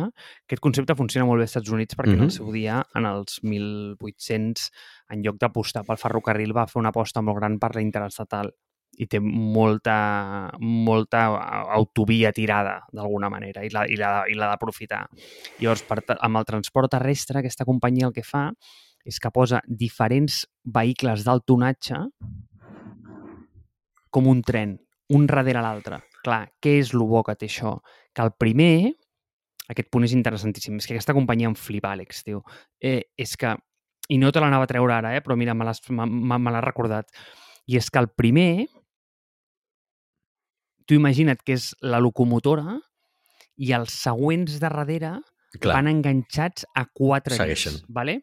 Aquest 0.46 0.62
concepte 0.62 0.96
funciona 0.96 1.26
molt 1.26 1.42
bé 1.42 1.48
als 1.48 1.56
Estats 1.56 1.74
Units 1.74 1.98
perquè 1.98 2.14
mm 2.14 2.20
-hmm. 2.20 2.30
en 2.30 2.30
el 2.30 2.32
seu 2.32 2.52
dia, 2.52 2.86
en 2.94 3.06
els 3.06 3.40
1800, 3.44 4.70
en 5.10 5.24
lloc 5.24 5.38
d'apostar 5.40 5.84
pel 5.84 5.98
ferrocarril, 5.98 6.56
va 6.56 6.68
fer 6.68 6.80
una 6.80 6.90
aposta 6.90 7.22
molt 7.22 7.38
gran 7.38 7.58
per 7.60 7.76
la 7.76 7.82
interestatal 7.82 8.54
i 8.98 9.08
té 9.12 9.20
molta, 9.20 10.50
molta 10.62 11.25
autovia 11.75 12.32
tirada, 12.36 12.80
d'alguna 12.96 13.30
manera, 13.30 13.64
i 13.66 13.72
l'ha 13.72 14.50
d'aprofitar. 14.50 15.04
Llavors, 15.60 15.84
per, 15.88 16.02
amb 16.16 16.40
el 16.40 16.48
transport 16.48 16.94
terrestre, 16.96 17.42
aquesta 17.42 17.68
companyia 17.68 18.08
el 18.10 18.16
que 18.16 18.24
fa 18.25 18.50
és 19.06 19.20
que 19.22 19.32
posa 19.32 19.62
diferents 19.68 20.44
vehicles 20.66 21.25
d'alt 21.28 21.46
tonatge 21.46 22.00
com 24.10 24.30
un 24.32 24.42
tren, 24.42 24.78
un 25.14 25.25
darrere 25.28 25.62
l'altre. 25.62 26.00
Clar, 26.25 26.46
què 26.64 26.80
és 26.80 26.94
el 26.96 27.04
bo 27.06 27.22
que 27.25 27.36
té 27.38 27.50
això? 27.50 27.75
Que 28.16 28.24
el 28.24 28.32
primer, 28.40 28.96
aquest 29.70 29.92
punt 29.94 30.08
és 30.08 30.16
interessantíssim, 30.16 30.80
és 30.80 30.88
que 30.88 30.96
aquesta 30.96 31.14
companyia 31.14 31.52
em 31.52 31.58
flipa, 31.60 31.92
Àlex, 31.94 32.24
tio. 32.25 32.42
Eh, 32.80 33.12
és 33.20 33.36
que, 33.38 33.52
i 34.10 34.18
no 34.22 34.32
te 34.32 34.42
l'anava 34.42 34.66
a 34.66 34.72
treure 34.72 34.96
ara, 34.96 35.14
eh, 35.18 35.22
però 35.22 35.38
mira, 35.38 35.54
me 35.54 35.68
l'has 35.68 35.84
recordat, 36.66 37.12
i 37.68 37.78
és 37.78 37.92
que 37.92 38.02
el 38.02 38.10
primer 38.14 38.66
tu 40.86 40.98
imagina't 40.98 41.42
que 41.46 41.58
és 41.58 41.72
la 41.82 42.00
locomotora 42.04 42.77
i 43.58 43.72
els 43.75 43.94
següents 44.06 44.60
de 44.60 44.63
darrere 44.68 45.15
Clar, 45.60 45.77
van 45.77 45.88
enganxats 45.89 46.65
a 46.75 46.86
quatre 46.92 47.38
Segueixen. 47.38 47.80
dits. 47.80 47.89
Vale? 47.89 48.20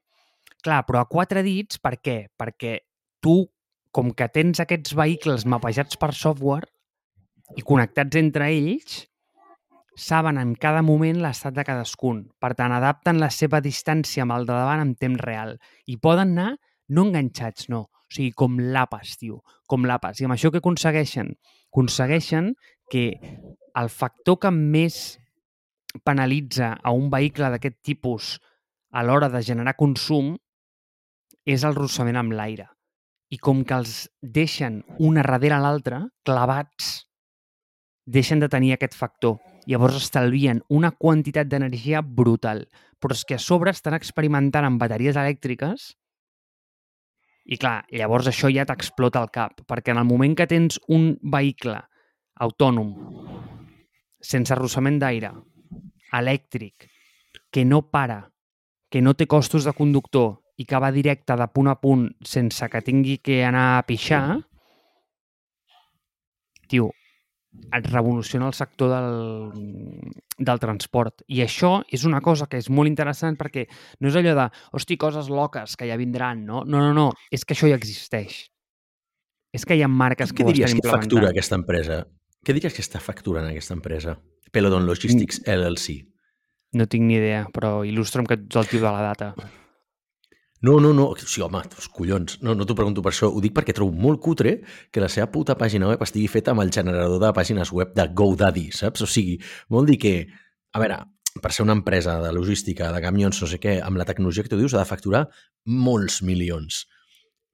Clar, 0.63 0.83
però 0.87 1.03
a 1.03 1.09
quatre 1.11 1.43
dits 1.43 1.81
per 1.83 1.97
què? 1.99 2.27
Perquè 2.39 2.79
tu, 3.25 3.47
com 3.91 4.13
que 4.17 4.29
tens 4.29 4.61
aquests 4.63 4.95
vehicles 4.97 5.47
mapejats 5.49 5.99
per 5.99 6.13
software 6.15 6.69
i 7.57 7.65
connectats 7.67 8.17
entre 8.21 8.49
ells, 8.53 9.03
saben 9.97 10.39
en 10.41 10.55
cada 10.57 10.83
moment 10.83 11.19
l'estat 11.21 11.55
de 11.57 11.65
cadascun. 11.67 12.23
Per 12.41 12.53
tant, 12.57 12.73
adapten 12.73 13.21
la 13.21 13.31
seva 13.31 13.61
distància 13.61 14.25
amb 14.25 14.37
el 14.37 14.47
de 14.49 14.55
davant 14.55 14.85
en 14.85 14.95
temps 14.97 15.21
real. 15.21 15.59
I 15.87 15.99
poden 16.01 16.37
anar 16.37 16.55
no 16.89 17.09
enganxats, 17.09 17.69
no. 17.73 17.89
O 17.93 18.13
sigui, 18.13 18.33
com 18.37 18.59
l'àpes, 18.61 19.17
tio. 19.21 19.41
Com 19.69 19.87
l'àpes. 19.89 20.21
I 20.21 20.29
amb 20.29 20.37
això 20.37 20.53
què 20.53 20.61
aconsegueixen? 20.61 21.33
Aconsegueixen 21.73 22.53
que 22.93 23.17
el 23.81 23.89
factor 23.89 24.37
que 24.45 24.51
més 24.53 25.19
penalitza 26.05 26.75
a 26.77 26.93
un 26.93 27.09
vehicle 27.13 27.49
d'aquest 27.53 27.79
tipus 27.81 28.35
a 28.93 29.01
l'hora 29.05 29.31
de 29.33 29.41
generar 29.41 29.73
consum 29.79 30.35
és 31.49 31.65
el 31.65 31.75
rossament 31.79 32.21
amb 32.21 32.37
l'aire. 32.37 32.69
I 33.33 33.39
com 33.41 33.63
que 33.65 33.79
els 33.81 33.95
deixen 34.21 34.83
una 35.01 35.25
darrere 35.25 35.57
l'altra, 35.65 36.03
clavats, 36.29 37.07
deixen 38.05 38.45
de 38.45 38.51
tenir 38.53 38.75
aquest 38.75 38.95
factor. 38.99 39.39
Llavors 39.65 39.97
estalvien 39.97 40.61
una 40.69 40.93
quantitat 40.93 41.49
d'energia 41.49 42.03
brutal. 42.03 42.67
Però 43.01 43.17
és 43.17 43.25
que 43.25 43.41
a 43.41 43.43
sobre 43.43 43.73
estan 43.73 43.97
experimentant 43.97 44.69
amb 44.69 44.81
bateries 44.83 45.17
elèctriques 45.17 45.95
i 47.45 47.59
clar, 47.59 47.83
llavors 47.91 48.29
això 48.31 48.51
ja 48.53 48.67
t'explota 48.69 49.23
el 49.23 49.31
cap, 49.35 49.65
perquè 49.67 49.95
en 49.95 50.01
el 50.03 50.09
moment 50.09 50.37
que 50.39 50.47
tens 50.51 50.79
un 50.89 51.13
vehicle 51.35 51.79
autònom, 52.43 52.93
sense 54.23 54.55
arrossament 54.55 55.01
d'aire, 55.03 55.33
elèctric, 56.15 56.89
que 57.51 57.65
no 57.65 57.83
para, 57.91 58.23
que 58.91 59.03
no 59.03 59.15
té 59.15 59.27
costos 59.27 59.67
de 59.67 59.75
conductor 59.75 60.39
i 60.61 60.67
que 60.69 60.79
va 60.79 60.93
directe 60.95 61.37
de 61.37 61.49
punt 61.51 61.71
a 61.73 61.77
punt 61.81 62.09
sense 62.25 62.69
que 62.71 62.83
tingui 62.85 63.19
que 63.19 63.43
anar 63.45 63.79
a 63.79 63.85
pixar, 63.89 64.39
tio, 66.69 66.91
et 67.73 67.87
revoluciona 67.93 68.47
el 68.49 68.55
sector 68.57 68.91
del, 68.93 69.93
del 70.39 70.61
transport. 70.63 71.23
I 71.29 71.43
això 71.45 71.83
és 71.93 72.07
una 72.09 72.21
cosa 72.25 72.47
que 72.49 72.59
és 72.61 72.71
molt 72.73 72.89
interessant 72.89 73.37
perquè 73.41 73.67
no 74.01 74.09
és 74.09 74.17
allò 74.17 74.35
de, 74.39 74.47
hosti, 74.73 74.97
coses 74.97 75.29
loques 75.29 75.77
que 75.77 75.89
ja 75.89 75.99
vindran, 76.01 76.45
no? 76.49 76.65
No, 76.65 76.81
no, 76.81 76.93
no, 76.97 77.11
és 77.31 77.45
que 77.45 77.55
això 77.57 77.69
ja 77.69 77.77
existeix. 77.77 78.47
És 79.53 79.67
que 79.69 79.77
hi 79.77 79.83
ha 79.85 79.89
marques 79.89 80.33
Què 80.33 80.41
que 80.41 80.45
ho 80.47 80.53
diries 80.53 80.71
estan 80.73 80.81
que 80.81 80.89
factura 80.89 81.29
implementant. 81.29 81.33
aquesta 81.37 81.59
empresa? 81.61 81.99
Què 82.43 82.55
diries 82.57 82.75
que 82.75 82.83
està 82.83 83.01
facturant 83.05 83.47
aquesta 83.51 83.77
empresa? 83.77 84.17
Pelodon 84.53 84.87
Logistics 84.89 85.43
Mm. 85.47 85.53
LLC. 85.53 85.99
No 86.73 86.87
tinc 86.89 87.05
ni 87.05 87.19
idea, 87.19 87.45
però 87.53 87.83
il·lustra'm 87.85 88.25
que 88.27 88.35
ets 88.41 88.57
el 88.57 88.67
tio 88.67 88.81
de 88.81 88.89
la 88.89 89.03
data. 89.05 89.35
No, 90.63 90.79
no, 90.79 90.93
no. 90.95 91.09
Sí, 91.19 91.43
home, 91.43 91.59
els 91.67 91.89
collons. 91.91 92.37
No, 92.47 92.55
no 92.55 92.67
t'ho 92.67 92.77
pregunto 92.79 93.03
per 93.03 93.11
això. 93.11 93.29
Ho 93.35 93.41
dic 93.43 93.55
perquè 93.57 93.75
trobo 93.75 93.97
molt 93.99 94.21
cutre 94.23 94.61
que 94.95 95.03
la 95.03 95.09
seva 95.11 95.27
puta 95.35 95.57
pàgina 95.59 95.89
web 95.91 96.05
estigui 96.07 96.29
feta 96.31 96.55
amb 96.55 96.63
el 96.63 96.71
generador 96.75 97.19
de 97.19 97.33
pàgines 97.35 97.73
web 97.75 97.91
de 97.97 98.07
GoDaddy, 98.21 98.69
saps? 98.77 99.03
O 99.03 99.09
sigui, 99.11 99.41
vol 99.75 99.91
dir 99.91 99.99
que, 100.05 100.15
a 100.71 100.83
veure, 100.83 101.01
per 101.43 101.51
ser 101.51 101.65
una 101.67 101.75
empresa 101.75 102.21
de 102.23 102.31
logística, 102.37 102.93
de 102.95 103.01
camions, 103.03 103.41
no 103.43 103.49
sé 103.51 103.59
què, 103.59 103.81
amb 103.83 103.99
la 103.99 104.07
tecnologia 104.07 104.47
que 104.47 104.53
tu 104.53 104.61
dius, 104.61 104.77
ha 104.77 104.85
de 104.85 104.91
facturar 104.91 105.25
molts 105.67 106.21
milions. 106.23 106.85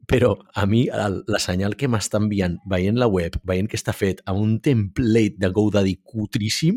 Però 0.08 0.34
a 0.54 0.66
mi 0.68 0.84
el, 0.92 1.22
la 1.32 1.40
senyal 1.40 1.78
que 1.80 1.88
m'està 1.88 2.20
enviant 2.20 2.58
veient 2.68 3.00
la 3.00 3.08
web, 3.08 3.40
veient 3.48 3.72
que 3.72 3.80
està 3.80 3.96
fet 3.96 4.20
amb 4.28 4.44
un 4.44 4.58
template 4.60 5.40
de 5.40 5.48
GoDaddy 5.48 5.96
cutríssim, 6.04 6.76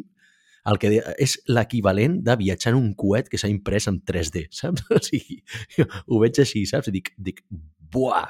el 0.70 0.80
que 0.82 0.92
és 1.22 1.38
l'equivalent 1.50 2.20
de 2.26 2.36
viatjar 2.40 2.74
en 2.74 2.80
un 2.82 2.92
coet 2.98 3.30
que 3.32 3.40
s'ha 3.42 3.50
imprès 3.52 3.88
en 3.92 4.02
3D, 4.06 4.48
saps? 4.62 4.86
O 4.92 5.02
sigui, 5.04 5.42
ho 5.82 6.22
veig 6.22 6.42
així, 6.44 6.66
saps? 6.70 6.92
I 6.92 6.98
dic, 7.00 7.14
dic 7.18 7.44
buah! 7.50 8.30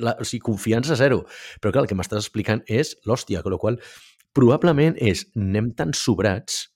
La, 0.00 0.14
o 0.16 0.24
sigui, 0.24 0.40
confiança 0.46 0.96
zero. 0.96 1.24
Però 1.60 1.72
clar, 1.74 1.84
el 1.84 1.90
que 1.90 1.98
m'estàs 1.98 2.24
explicant 2.24 2.62
és 2.64 2.94
l'hòstia, 3.08 3.42
amb 3.42 3.52
la 3.52 3.60
qual 3.60 3.80
probablement 4.32 4.96
és 4.96 5.26
anem 5.36 5.74
tan 5.76 5.92
sobrats 5.92 6.68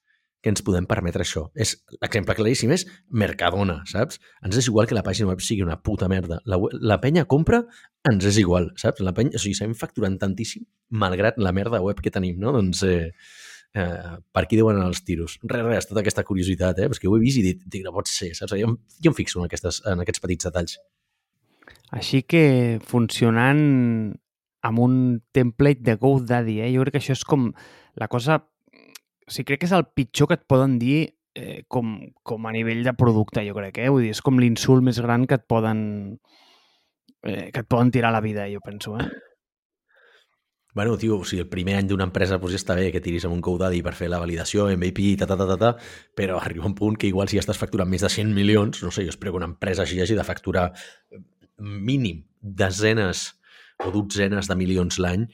que 0.44 0.52
ens 0.52 0.62
podem 0.62 0.84
permetre 0.86 1.24
això. 1.24 1.46
És 1.58 1.72
L'exemple 1.96 2.36
claríssim 2.38 2.70
és 2.70 2.84
Mercadona, 3.10 3.80
saps? 3.90 4.20
Ens 4.46 4.58
és 4.60 4.68
igual 4.70 4.86
que 4.86 4.94
la 4.94 5.02
pàgina 5.02 5.32
web 5.32 5.40
sigui 5.42 5.64
una 5.64 5.78
puta 5.82 6.06
merda. 6.12 6.38
La, 6.46 6.60
la 6.60 7.00
penya 7.02 7.24
compra, 7.26 7.64
ens 8.06 8.28
és 8.28 8.38
igual, 8.38 8.68
saps? 8.78 9.02
La 9.02 9.14
penya, 9.16 9.34
o 9.34 9.42
sigui, 9.42 9.56
seguim 9.58 9.74
facturant 9.74 10.20
tantíssim 10.22 10.62
malgrat 11.02 11.40
la 11.42 11.50
merda 11.56 11.80
web 11.82 11.98
que 11.98 12.12
tenim, 12.14 12.38
no? 12.38 12.52
Doncs 12.54 12.84
eh, 12.86 13.10
eh, 13.74 14.16
per 14.32 14.44
aquí 14.44 14.58
deuen 14.58 14.78
anar 14.78 14.90
els 14.92 15.02
tiros. 15.06 15.38
Res, 15.42 15.64
res, 15.66 15.88
tota 15.90 16.02
aquesta 16.02 16.24
curiositat, 16.26 16.82
eh? 16.82 16.90
Perquè 16.92 17.08
ho 17.10 17.16
he 17.16 17.22
vist 17.22 17.40
i 17.40 17.46
dic, 17.46 17.64
dic 17.72 17.86
no 17.86 17.94
pot 17.96 18.10
ser, 18.10 18.32
saps? 18.38 18.54
Jo, 18.60 18.74
jo 19.02 19.12
em 19.12 19.16
fixo 19.16 19.40
en, 19.40 19.48
aquestes, 19.48 19.82
en 19.90 20.04
aquests 20.04 20.22
petits 20.22 20.48
detalls. 20.48 20.78
Així 21.96 22.22
que 22.26 22.44
funcionant 22.84 23.62
amb 24.66 24.82
un 24.82 24.96
template 25.36 25.84
de 25.86 25.96
GoDaddy, 26.00 26.60
eh? 26.64 26.72
jo 26.74 26.82
crec 26.84 26.96
que 26.96 27.04
això 27.04 27.16
és 27.16 27.26
com 27.26 27.50
la 27.96 28.10
cosa... 28.12 28.40
O 29.26 29.32
sigui, 29.32 29.50
crec 29.50 29.64
que 29.64 29.66
és 29.66 29.74
el 29.74 29.88
pitjor 29.90 30.30
que 30.30 30.36
et 30.38 30.46
poden 30.46 30.76
dir 30.78 30.98
eh, 31.34 31.64
com, 31.68 31.96
com 32.22 32.46
a 32.46 32.52
nivell 32.54 32.84
de 32.86 32.94
producte, 32.94 33.42
jo 33.46 33.54
crec, 33.56 33.80
eh? 33.82 33.90
Vull 33.90 34.06
dir, 34.06 34.12
és 34.14 34.22
com 34.22 34.38
l'insult 34.38 34.86
més 34.86 35.00
gran 35.02 35.26
que 35.26 35.38
et 35.38 35.46
poden 35.50 35.80
eh, 37.26 37.50
que 37.52 37.62
et 37.62 37.68
poden 37.68 37.90
tirar 37.94 38.12
la 38.14 38.22
vida, 38.22 38.46
jo 38.50 38.62
penso, 38.64 38.96
eh? 38.98 39.08
Bueno, 40.76 40.98
tio, 40.98 41.16
o 41.16 41.24
sigui, 41.24 41.40
el 41.40 41.48
primer 41.48 41.78
any 41.78 41.86
d'una 41.88 42.04
empresa 42.04 42.36
doncs 42.36 42.52
ja 42.52 42.58
està 42.60 42.74
bé 42.76 42.90
que 42.92 43.00
tiris 43.00 43.24
amb 43.24 43.32
un 43.32 43.38
GoDaddy 43.40 43.78
per 43.80 43.94
fer 43.96 44.10
la 44.12 44.18
validació, 44.20 44.66
MVP, 44.74 45.14
ta, 45.16 45.24
ta, 45.24 45.38
ta, 45.40 45.46
ta, 45.48 45.56
ta, 45.62 45.70
però 46.12 46.36
arriba 46.36 46.66
un 46.68 46.74
punt 46.76 46.98
que 47.00 47.08
igual 47.08 47.30
si 47.32 47.40
estàs 47.40 47.56
facturant 47.56 47.88
més 47.88 48.04
de 48.04 48.10
100 48.12 48.34
milions, 48.36 48.82
no 48.84 48.92
sé, 48.92 49.06
jo 49.06 49.14
espero 49.14 49.32
que 49.32 49.40
una 49.40 49.48
empresa 49.48 49.86
així 49.86 50.02
hagi 50.04 50.18
de 50.18 50.26
facturar 50.28 50.66
eh, 50.76 51.22
mínim 51.56 52.26
desenes 52.60 53.24
o 53.80 53.94
dotzenes 53.94 54.52
de 54.52 54.58
milions 54.60 55.00
l'any, 55.00 55.24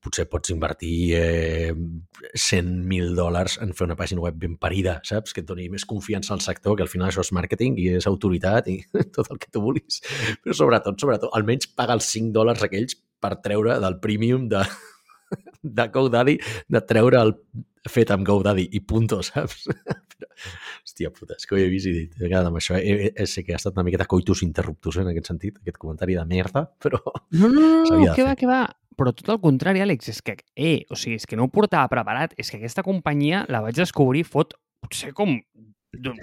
potser 0.00 0.24
pots 0.30 0.52
invertir 0.54 0.94
eh, 1.18 1.72
100.000 2.32 3.14
dòlars 3.18 3.58
en 3.64 3.74
fer 3.76 3.86
una 3.86 3.96
pàgina 3.98 4.22
web 4.24 4.38
ben 4.40 4.56
parida, 4.60 4.98
saps? 5.06 5.34
Que 5.36 5.42
et 5.44 5.48
doni 5.48 5.68
més 5.72 5.84
confiança 5.88 6.32
al 6.34 6.42
sector, 6.44 6.76
que 6.78 6.86
al 6.86 6.92
final 6.92 7.10
això 7.10 7.24
és 7.24 7.32
màrqueting 7.36 7.76
i 7.80 7.90
és 8.00 8.08
autoritat 8.08 8.70
i 8.72 8.78
tot 9.16 9.28
el 9.30 9.40
que 9.42 9.52
tu 9.52 9.62
vulguis. 9.64 10.00
Però 10.44 10.56
sobretot, 10.56 11.00
sobretot, 11.00 11.32
almenys 11.36 11.68
paga 11.76 11.98
els 11.98 12.08
5 12.12 12.32
dòlars 12.36 12.64
aquells 12.66 12.96
per 13.20 13.36
treure 13.44 13.76
del 13.82 13.98
premium 14.00 14.48
de, 14.48 14.62
de 15.80 15.88
GoDaddy, 15.92 16.38
de 16.72 16.84
treure 16.88 17.20
el 17.20 17.36
fet 17.88 18.10
amb 18.12 18.26
GoDaddy 18.28 18.66
i 18.76 18.80
punto, 18.84 19.20
saps? 19.24 19.66
Però, 20.16 20.28
hòstia 20.84 21.12
puta, 21.12 21.36
és 21.36 21.46
que 21.48 21.56
ho 21.56 21.60
he 21.60 21.68
vist 21.72 21.88
i 21.88 21.92
he 21.92 21.98
dit, 22.02 22.16
he 22.18 22.26
quedat 22.28 22.48
amb 22.48 22.60
això. 22.60 22.76
He, 22.80 23.12
he, 23.12 23.28
sé 23.28 23.44
que 23.44 23.54
ha 23.56 23.60
estat 23.60 23.76
una 23.76 23.84
miqueta 23.86 24.08
coitus 24.08 24.42
interruptus 24.44 24.96
eh, 24.98 25.04
en 25.04 25.12
aquest 25.12 25.32
sentit, 25.32 25.60
aquest 25.60 25.80
comentari 25.80 26.16
de 26.16 26.24
merda, 26.28 26.64
però 26.80 27.00
No, 27.04 27.48
no, 27.48 27.60
no, 27.60 27.70
no, 27.84 28.00
fer. 28.16 28.24
va, 28.26 28.36
què 28.40 28.48
va? 28.48 28.62
Però 29.00 29.14
tot 29.16 29.30
el 29.32 29.38
contrari, 29.40 29.80
Àlex, 29.80 30.10
és 30.12 30.20
que, 30.20 30.34
eh, 30.60 30.84
o 30.92 30.96
sigui, 30.98 31.16
és 31.16 31.24
que 31.26 31.36
no 31.38 31.46
ho 31.46 31.48
portava 31.48 31.88
preparat, 31.88 32.34
és 32.36 32.50
que 32.52 32.58
aquesta 32.60 32.82
companyia 32.84 33.46
la 33.48 33.62
vaig 33.64 33.78
descobrir 33.78 34.26
fot 34.28 34.52
potser 34.84 35.14
com 35.16 35.38
d'un- 35.92 36.20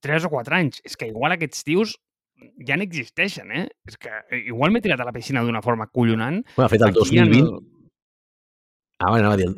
tres 0.00 0.24
o 0.24 0.30
quatre 0.30 0.54
anys. 0.60 0.80
És 0.86 0.96
que 0.96 1.08
igual 1.10 1.32
aquests 1.34 1.64
tios 1.66 1.96
ja 2.66 2.76
n'existeixen, 2.78 3.50
eh? 3.50 3.68
És 3.86 3.98
que 3.98 4.10
igual 4.46 4.70
m'he 4.70 4.80
tirat 4.80 5.00
a 5.00 5.04
la 5.04 5.12
piscina 5.12 5.42
d'una 5.42 5.62
forma 5.62 5.88
collonant. 5.88 6.44
bueno, 6.56 6.68
de 6.68 6.72
fet 6.76 6.82
el 6.82 6.88
Aquí 6.90 7.18
en 7.18 7.30
2020... 7.30 7.68
Ah, 9.00 9.10
bueno, 9.10 9.36
dir, 9.36 9.48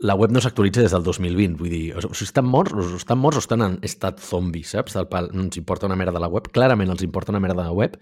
la 0.00 0.14
web 0.14 0.30
no 0.30 0.40
s'actualitza 0.40 0.84
des 0.84 0.92
del 0.94 1.02
2020, 1.02 1.56
vull 1.58 1.72
dir, 1.72 1.84
o 1.96 2.02
sigui, 2.02 2.28
estan 2.28 2.46
morts, 2.46 2.74
o 2.74 2.98
estan 2.98 3.18
morts 3.18 3.40
o 3.40 3.42
estan 3.42 3.64
en 3.66 3.76
estat 3.86 4.20
zombi, 4.22 4.62
saps? 4.66 4.94
Del 4.94 5.08
pal, 5.10 5.30
no 5.34 5.46
ens 5.46 5.58
importa 5.58 5.88
una 5.90 5.98
merda 5.98 6.22
la 6.22 6.30
web, 6.30 6.50
clarament 6.54 6.92
els 6.94 7.02
importa 7.06 7.34
una 7.34 7.42
merda 7.42 7.66
la 7.66 7.74
web, 7.74 7.96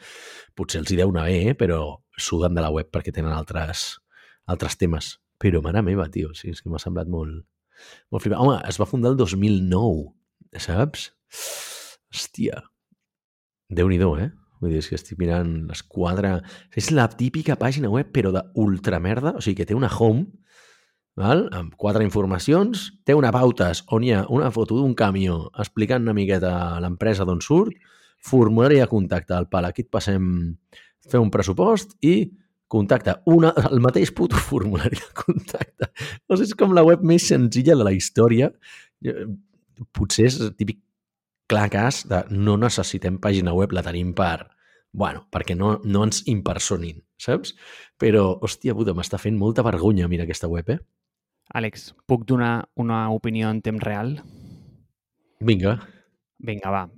potser 0.57 0.83
els 0.83 0.93
hi 0.93 1.01
deu 1.01 1.13
anar 1.15 1.27
bé, 1.31 1.39
eh? 1.53 1.57
però 1.57 1.81
suden 2.21 2.57
de 2.57 2.65
la 2.65 2.73
web 2.75 2.91
perquè 2.93 3.15
tenen 3.17 3.33
altres, 3.33 3.89
altres 4.45 4.77
temes. 4.81 5.17
Però, 5.41 5.61
mare 5.65 5.83
meva, 5.85 6.09
tio, 6.13 6.33
sigui, 6.37 6.55
és 6.57 6.63
que 6.65 6.73
m'ha 6.73 6.81
semblat 6.81 7.09
molt, 7.13 7.45
molt 8.13 8.25
flipant. 8.25 8.41
Home, 8.45 8.61
es 8.69 8.81
va 8.81 8.89
fundar 8.89 9.13
el 9.13 9.21
2009, 9.21 10.61
saps? 10.61 11.11
Hòstia, 12.13 12.63
déu 13.69 13.89
nhi 13.89 14.01
eh? 14.01 14.31
Vull 14.61 14.73
dir, 14.73 14.81
és 14.81 14.89
que 14.89 14.97
estic 14.97 15.19
mirant 15.21 15.67
l'esquadra... 15.69 16.39
És 16.73 16.89
la 16.91 17.05
típica 17.13 17.59
pàgina 17.61 17.91
web, 17.93 18.09
però 18.13 18.33
d'ultramerda, 18.33 19.35
o 19.37 19.45
sigui, 19.45 19.61
que 19.61 19.67
té 19.69 19.77
una 19.77 19.91
home, 19.93 20.25
val? 21.16 21.46
amb 21.57 21.74
quatre 21.81 22.05
informacions, 22.05 22.90
té 23.05 23.16
una 23.16 23.33
pautes 23.35 23.83
on 23.92 24.05
hi 24.05 24.12
ha 24.14 24.24
una 24.33 24.50
foto 24.52 24.79
d'un 24.79 24.94
camió 24.94 25.46
explicant 25.59 26.05
una 26.05 26.16
miqueta 26.16 26.52
l'empresa 26.83 27.24
d'on 27.24 27.40
surt, 27.44 27.76
formulari 28.26 28.81
de 28.81 28.88
contacte 28.90 29.35
al 29.35 29.48
pal, 29.48 29.68
aquí 29.68 29.87
et 29.87 29.92
passem 29.92 30.26
fer 31.07 31.20
un 31.22 31.31
pressupost 31.31 31.96
i 32.05 32.16
contacta 32.68 33.20
una, 33.31 33.52
el 33.70 33.81
mateix 33.81 34.11
puto 34.14 34.38
formulari 34.50 34.98
de 34.98 35.12
contacte. 35.14 35.90
O 36.26 36.37
sigui, 36.37 36.50
és 36.50 36.59
com 36.59 36.74
la 36.74 36.85
web 36.87 37.05
més 37.07 37.29
senzilla 37.31 37.76
de 37.79 37.87
la 37.87 37.94
història. 37.94 38.50
Potser 39.94 40.26
és 40.31 40.40
el 40.42 40.52
típic 40.59 40.83
clar 41.46 41.68
cas 41.70 42.02
de 42.11 42.24
no 42.35 42.57
necessitem 42.59 43.20
pàgina 43.22 43.55
web, 43.55 43.72
la 43.72 43.87
tenim 43.87 44.12
per... 44.16 44.48
Bueno, 44.96 45.26
perquè 45.29 45.52
no, 45.52 45.74
no 45.85 46.07
ens 46.07 46.22
impersonin, 46.31 47.02
saps? 47.20 47.52
Però, 48.00 48.31
hòstia 48.40 48.72
puta, 48.74 48.94
m'està 48.96 49.18
fent 49.20 49.37
molta 49.37 49.61
vergonya, 49.66 50.07
mira 50.09 50.24
aquesta 50.24 50.48
web, 50.48 50.70
eh? 50.72 50.79
Àlex, 51.55 51.93
puc 52.11 52.27
donar 52.27 52.69
una 52.75 53.07
opinió 53.15 53.51
en 53.51 53.63
temps 53.63 53.83
real? 53.83 54.17
Vinga. 55.41 55.79
Vinga, 56.39 56.71
va. 56.71 56.89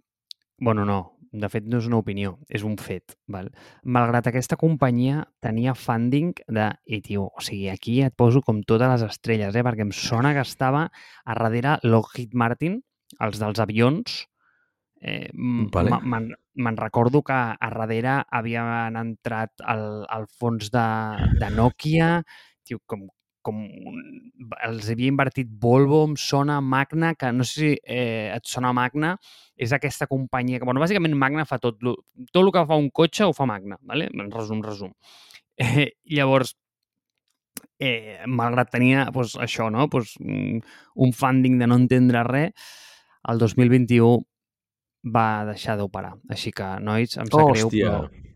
Bueno, 0.58 0.84
no. 0.84 1.18
De 1.28 1.48
fet, 1.52 1.66
no 1.68 1.76
és 1.76 1.86
una 1.86 1.98
opinió, 2.00 2.38
és 2.48 2.62
un 2.64 2.78
fet. 2.80 3.12
Val? 3.28 3.50
Malgrat 3.84 4.30
aquesta 4.30 4.56
companyia 4.56 5.26
tenia 5.44 5.74
funding 5.76 6.32
de... 6.48 6.70
I, 6.88 7.02
tio, 7.04 7.26
o 7.28 7.44
sigui, 7.44 7.68
aquí 7.68 7.98
et 8.02 8.16
poso 8.16 8.40
com 8.44 8.62
totes 8.64 8.88
les 8.94 9.04
estrelles, 9.10 9.52
eh? 9.52 9.64
perquè 9.66 9.84
em 9.84 9.92
sona 9.92 10.32
que 10.32 10.44
estava 10.46 10.86
a 10.88 11.36
darrere 11.36 11.76
Lockheed 11.84 12.32
Martin, 12.32 12.80
els 13.20 13.42
dels 13.42 13.60
avions. 13.60 14.22
Eh, 15.04 15.28
Vale. 15.70 16.00
me'n 16.08 16.80
recordo 16.80 17.20
que 17.22 17.36
a 17.36 17.70
darrere 17.76 18.22
havien 18.34 18.96
entrat 18.96 19.60
al, 19.62 19.84
al 20.08 20.26
fons 20.40 20.72
de, 20.74 20.88
de 21.38 21.52
Nokia, 21.54 22.16
tio, 22.64 22.80
com, 22.88 23.04
com 23.48 23.64
un, 23.64 23.98
els 24.68 24.90
havia 24.92 25.10
invertit 25.10 25.48
Volvo, 25.62 26.02
em 26.08 26.14
sona 26.20 26.60
Magna, 26.60 27.14
que 27.18 27.32
no 27.32 27.46
sé 27.48 27.58
si 27.58 27.72
eh, 27.82 28.28
et 28.34 28.46
sona 28.48 28.74
Magna, 28.76 29.14
és 29.56 29.72
aquesta 29.74 30.08
companyia 30.10 30.60
que, 30.60 30.68
bueno, 30.68 30.82
bàsicament 30.84 31.16
Magna 31.18 31.46
fa 31.48 31.60
tot, 31.62 31.80
lo, 31.84 31.96
tot 32.30 32.42
el 32.44 32.52
que 32.54 32.64
fa 32.68 32.78
un 32.78 32.92
cotxe 32.94 33.26
ho 33.26 33.34
fa 33.36 33.48
Magna, 33.48 33.80
¿vale? 33.82 34.10
en 34.12 34.32
resum, 34.34 34.64
resum. 34.64 34.94
Eh, 35.58 35.88
llavors, 36.14 36.52
eh, 37.82 38.20
malgrat 38.30 38.68
tenia 38.70 39.08
pues, 39.10 39.32
això, 39.42 39.72
no? 39.74 39.88
pues, 39.90 40.12
un 40.22 40.60
un 40.94 41.12
funding 41.12 41.58
de 41.58 41.66
no 41.66 41.80
entendre 41.82 42.22
res, 42.28 42.68
el 43.26 43.42
2021 43.42 44.22
va 45.10 45.44
deixar 45.50 45.74
d'operar. 45.80 46.14
Així 46.30 46.54
que, 46.54 46.68
nois, 46.78 47.18
em 47.18 47.26
sap 47.26 47.50
greu, 47.50 47.66
Hòstia. 47.66 47.90
però 47.90 48.28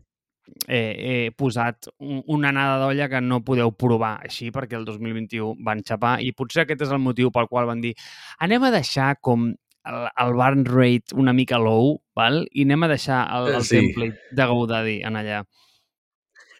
eh, 0.67 0.95
he 1.27 1.31
posat 1.31 1.87
un- 1.99 2.23
una 2.27 2.49
anada 2.49 2.77
d'olla 2.83 3.09
que 3.09 3.21
no 3.21 3.41
podeu 3.43 3.71
provar 3.71 4.19
així 4.23 4.51
perquè 4.51 4.75
el 4.75 4.85
2021 4.85 5.55
van 5.63 5.83
xapar 5.83 6.17
i 6.21 6.31
potser 6.33 6.63
aquest 6.63 6.81
és 6.81 6.91
el 6.91 6.99
motiu 6.99 7.31
pel 7.31 7.47
qual 7.47 7.65
van 7.69 7.81
dir 7.81 7.93
anem 8.39 8.63
a 8.63 8.71
deixar 8.71 9.15
com 9.21 9.49
el, 9.85 10.07
el 10.17 10.33
burn 10.33 10.65
rate 10.65 11.15
una 11.15 11.33
mica 11.33 11.57
low 11.59 11.97
val? 12.15 12.45
i 12.51 12.63
anem 12.63 12.83
a 12.83 12.87
deixar 12.87 13.27
el, 13.35 13.53
el 13.55 13.63
sí. 13.63 13.79
template 13.81 14.19
de 14.31 14.45
GoDaddy 14.45 15.01
en 15.03 15.15
allà. 15.19 15.43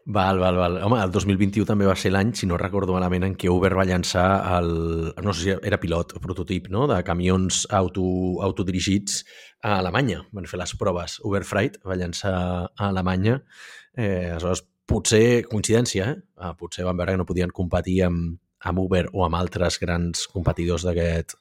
Val, 0.06 0.38
val, 0.38 0.58
val. 0.60 0.78
Home, 0.84 0.98
el 1.00 1.12
2021 1.16 1.64
també 1.68 1.86
va 1.88 1.96
ser 1.96 2.12
l'any, 2.12 2.34
si 2.36 2.48
no 2.50 2.58
recordo 2.60 2.92
malament, 2.92 3.24
en 3.24 3.38
què 3.40 3.48
Uber 3.48 3.72
va 3.78 3.86
llançar 3.88 4.26
el... 4.58 4.74
No 5.24 5.32
sé 5.32 5.46
si 5.46 5.54
era 5.56 5.80
pilot 5.80 6.18
o 6.18 6.22
prototip, 6.24 6.68
no?, 6.74 6.90
de 6.92 6.98
camions 7.08 7.64
auto, 7.72 8.04
autodirigits 8.44 9.22
a 9.64 9.78
Alemanya. 9.78 10.26
Van 10.36 10.50
fer 10.50 10.60
les 10.60 10.76
proves. 10.80 11.22
Uber 11.24 11.46
Freight 11.48 11.80
va 11.88 11.96
llançar 12.00 12.34
a 12.36 12.90
Alemanya. 12.90 13.38
Eh, 13.96 14.34
aleshores, 14.34 14.66
potser, 14.90 15.46
coincidència, 15.48 16.10
eh? 16.12 16.20
Ah, 16.36 16.52
potser 16.60 16.84
van 16.84 17.00
veure 17.00 17.16
que 17.16 17.24
no 17.24 17.30
podien 17.30 17.56
competir 17.56 18.02
amb, 18.10 18.36
amb 18.68 18.84
Uber 18.84 19.06
o 19.14 19.24
amb 19.24 19.40
altres 19.40 19.80
grans 19.80 20.28
competidors 20.28 20.84
d'aquest 20.84 21.38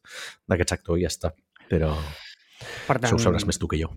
sector 0.68 1.00
i 1.00 1.02
ja 1.02 1.10
està. 1.10 1.34
Però 1.66 1.96
Per 2.86 3.00
això 3.00 3.08
tant, 3.08 3.18
ho 3.18 3.22
sabràs 3.26 3.48
més 3.48 3.58
tu 3.58 3.66
que 3.66 3.82
jo. 3.82 3.90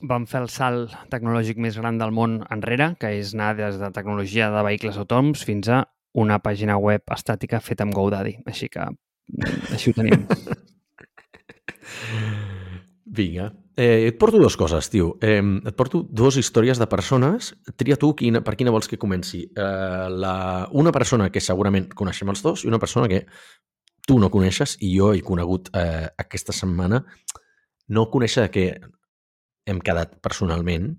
Vam 0.00 0.26
fer 0.26 0.44
el 0.44 0.50
salt 0.52 0.94
tecnològic 1.12 1.58
més 1.60 1.76
gran 1.78 1.98
del 2.00 2.12
món 2.14 2.40
enrere, 2.50 2.94
que 3.00 3.12
és 3.18 3.34
anar 3.36 3.54
des 3.58 3.78
de 3.80 3.90
tecnologia 3.94 4.50
de 4.52 4.62
vehicles 4.66 4.98
autònoms 5.00 5.44
fins 5.46 5.68
a 5.68 5.84
una 6.20 6.40
pàgina 6.42 6.76
web 6.80 7.02
estàtica 7.14 7.60
feta 7.62 7.86
amb 7.86 7.94
GoDaddy. 7.94 8.40
Així 8.50 8.70
que 8.72 8.86
mm, 8.86 9.72
així 9.76 9.92
ho 9.92 9.98
tenim. 9.98 10.26
Vinga. 13.20 13.50
Eh, 13.80 14.10
et 14.10 14.18
porto 14.20 14.38
dues 14.38 14.56
coses, 14.60 14.90
tio. 14.92 15.14
Eh, 15.24 15.40
et 15.40 15.76
porto 15.76 16.02
dues 16.04 16.36
històries 16.40 16.78
de 16.78 16.88
persones. 16.90 17.54
Tria 17.80 17.96
tu 17.98 18.12
quina, 18.18 18.42
per 18.44 18.54
quina 18.58 18.74
vols 18.74 18.90
que 18.90 19.00
comenci. 19.00 19.44
Eh, 19.48 20.06
la, 20.10 20.34
una 20.72 20.92
persona 20.92 21.30
que 21.32 21.42
segurament 21.42 21.88
coneixem 21.96 22.30
els 22.32 22.44
dos 22.44 22.64
i 22.64 22.70
una 22.70 22.82
persona 22.82 23.08
que 23.10 23.24
tu 24.06 24.18
no 24.18 24.30
coneixes 24.32 24.76
i 24.82 24.94
jo 24.96 25.12
he 25.14 25.22
conegut 25.26 25.70
eh, 25.76 26.08
aquesta 26.18 26.54
setmana. 26.56 27.04
No 27.90 28.08
conèixer 28.12 28.48
que 28.54 28.66
hem 29.68 29.80
quedat 29.84 30.16
personalment, 30.24 30.94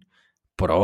però 0.60 0.82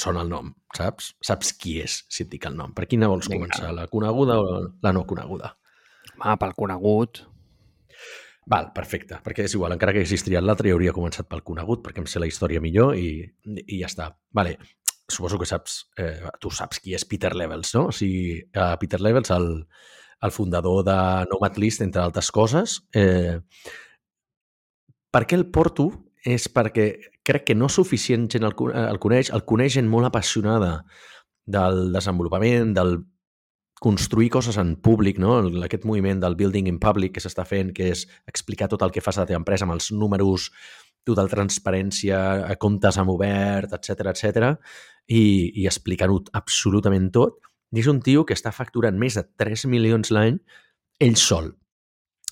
sona 0.00 0.24
el 0.24 0.30
nom, 0.30 0.50
saps? 0.76 1.12
Saps 1.24 1.52
qui 1.58 1.78
és, 1.82 2.00
si 2.10 2.24
et 2.24 2.30
dic 2.32 2.46
el 2.48 2.56
nom. 2.58 2.74
Per 2.74 2.86
quina 2.90 3.08
vols 3.10 3.28
Vinga. 3.30 3.46
començar? 3.46 3.72
La 3.74 3.86
coneguda 3.90 4.38
o 4.40 4.58
la 4.82 4.92
no 4.92 5.04
coneguda? 5.06 5.54
Va, 6.20 6.36
pel 6.40 6.54
conegut. 6.58 7.22
Val, 8.50 8.72
perfecte, 8.76 9.16
perquè 9.24 9.46
és 9.46 9.54
igual, 9.56 9.72
encara 9.72 9.94
que 9.96 10.04
triat 10.04 10.44
l'altre, 10.44 10.68
jo 10.68 10.76
hauria 10.76 10.92
començat 10.92 11.28
pel 11.30 11.42
conegut, 11.42 11.80
perquè 11.84 12.02
em 12.02 12.08
sé 12.10 12.20
la 12.20 12.28
història 12.28 12.60
millor 12.60 12.92
i, 12.96 13.24
i 13.64 13.78
ja 13.80 13.88
està. 13.88 14.10
Vale, 14.36 14.58
suposo 15.08 15.38
que 15.40 15.48
saps, 15.48 15.86
eh, 15.96 16.28
tu 16.40 16.50
saps 16.52 16.80
qui 16.80 16.94
és 16.94 17.06
Peter 17.08 17.32
Levels, 17.34 17.72
no? 17.74 17.86
O 17.88 17.94
sigui, 17.94 18.42
eh, 18.44 18.74
Peter 18.80 19.00
Levels, 19.00 19.30
el, 19.32 19.48
el 20.20 20.30
fundador 20.30 20.84
de 20.84 20.98
Nomadlist, 21.30 21.80
entre 21.86 22.02
altres 22.04 22.30
coses. 22.30 22.82
Eh, 22.92 23.40
per 25.10 25.24
què 25.24 25.38
el 25.38 25.48
porto? 25.48 25.88
És 26.24 26.46
perquè 26.48 26.86
crec 27.24 27.48
que 27.50 27.56
no 27.56 27.68
suficient 27.68 28.28
gent 28.32 28.46
el, 28.48 28.54
eh, 28.70 28.84
el 28.88 29.00
coneix, 29.00 29.30
el 29.34 29.44
coneix 29.44 29.76
gent 29.76 29.90
molt 29.90 30.08
apassionada 30.08 30.78
del 31.44 31.92
desenvolupament, 31.92 32.72
del 32.76 32.96
construir 33.84 34.30
coses 34.32 34.56
en 34.56 34.76
públic, 34.80 35.18
no? 35.20 35.36
Aquest 35.66 35.84
moviment 35.84 36.22
del 36.22 36.38
building 36.38 36.70
in 36.70 36.78
public 36.80 37.16
que 37.16 37.20
s'està 37.20 37.44
fent, 37.44 37.74
que 37.76 37.90
és 37.92 38.06
explicar 38.30 38.70
tot 38.72 38.82
el 38.86 38.94
que 38.94 39.02
fas 39.04 39.18
a 39.18 39.24
la 39.24 39.28
teva 39.28 39.42
empresa 39.42 39.66
amb 39.66 39.74
els 39.76 39.90
números, 39.92 40.48
total 41.04 41.28
transparència, 41.28 42.18
a 42.48 42.56
comptes 42.56 42.96
amb 42.96 43.12
obert, 43.12 43.74
etc 43.76 44.08
etc 44.14 44.54
i, 45.08 45.52
i 45.60 45.66
explicant-ho 45.68 46.22
absolutament 46.36 47.10
tot. 47.14 47.40
I 47.74 47.82
és 47.82 47.90
un 47.90 48.00
tio 48.04 48.24
que 48.24 48.36
està 48.36 48.52
facturant 48.54 48.96
més 48.98 49.18
de 49.18 49.24
3 49.40 49.66
milions 49.72 50.12
l'any 50.14 50.38
ell 51.02 51.16
sol. 51.20 51.50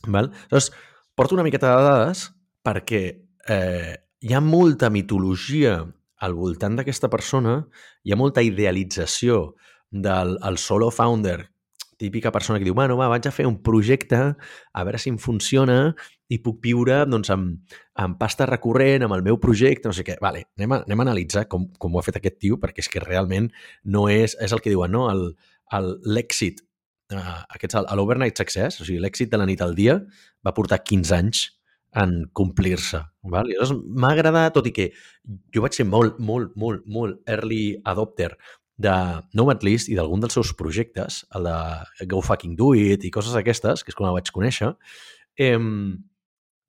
Val? 0.06 0.30
Llavors, 0.50 0.70
porto 1.18 1.36
una 1.36 1.44
miqueta 1.46 1.72
de 1.74 1.84
dades 1.88 2.28
perquè 2.62 3.02
eh, 3.48 3.96
hi 4.22 4.34
ha 4.34 4.40
molta 4.40 4.90
mitologia 4.90 5.80
al 6.22 6.34
voltant 6.38 6.76
d'aquesta 6.78 7.10
persona, 7.10 7.56
hi 8.04 8.12
ha 8.12 8.18
molta 8.18 8.42
idealització 8.46 9.54
del 9.90 10.36
el 10.46 10.58
solo 10.58 10.90
founder, 10.94 11.48
típica 12.02 12.32
persona 12.34 12.58
que 12.58 12.66
diu, 12.66 12.74
bueno, 12.74 12.96
va, 12.98 13.06
vaig 13.10 13.26
a 13.28 13.32
fer 13.34 13.46
un 13.46 13.60
projecte, 13.62 14.18
a 14.72 14.84
veure 14.86 14.98
si 14.98 15.10
em 15.12 15.18
funciona 15.22 15.92
i 16.32 16.38
puc 16.42 16.58
viure 16.64 17.02
doncs, 17.06 17.30
amb, 17.30 17.76
amb 18.02 18.18
pasta 18.18 18.46
recurrent, 18.48 19.04
amb 19.06 19.14
el 19.14 19.22
meu 19.22 19.38
projecte, 19.38 19.86
no 19.90 19.94
sé 19.94 20.02
què. 20.06 20.16
Vale, 20.22 20.46
anem 20.58 20.74
a, 20.74 20.80
anem 20.86 21.02
a 21.02 21.06
analitzar 21.06 21.44
com, 21.52 21.68
com 21.78 21.94
ho 21.94 22.00
ha 22.00 22.06
fet 22.06 22.18
aquest 22.18 22.40
tio, 22.42 22.58
perquè 22.62 22.82
és 22.82 22.90
que 22.90 23.02
realment 23.04 23.50
no 23.84 24.08
és... 24.10 24.34
És 24.42 24.54
el 24.56 24.62
que 24.64 24.72
diuen, 24.72 24.90
no? 24.94 25.04
L'èxit, 26.16 26.62
uh, 27.14 27.42
aquests, 27.54 27.78
el- 27.80 27.90
l'overnight 27.98 28.38
success, 28.38 28.80
o 28.80 28.86
sigui, 28.88 28.98
l'èxit 29.02 29.30
de 29.30 29.38
la 29.38 29.46
nit 29.46 29.62
al 29.62 29.76
dia, 29.78 30.00
va 30.42 30.54
portar 30.56 30.82
15 30.82 31.14
anys 31.18 31.44
en 31.92 32.14
complir-se. 32.32 33.02
Llavors 33.22 33.72
m'ha 33.74 34.12
agradat, 34.16 34.54
tot 34.56 34.66
i 34.68 34.72
que 34.74 34.90
jo 35.54 35.64
vaig 35.64 35.76
ser 35.76 35.86
molt, 35.88 36.18
molt, 36.18 36.56
molt, 36.56 36.86
molt 36.88 37.20
early 37.30 37.76
adopter 37.84 38.32
de 38.82 38.94
Nomadlist 39.38 39.90
i 39.92 39.98
d'algun 39.98 40.22
dels 40.22 40.34
seus 40.38 40.54
projectes, 40.58 41.22
el 41.36 41.46
de 41.46 42.06
Go 42.10 42.22
Fucking 42.24 42.56
Do 42.58 42.72
It 42.78 43.04
i 43.04 43.12
coses 43.14 43.36
aquestes, 43.38 43.84
que 43.84 43.92
és 43.92 43.98
com 43.98 44.08
la 44.08 44.14
vaig 44.16 44.32
conèixer, 44.34 44.72
eh, 45.38 45.58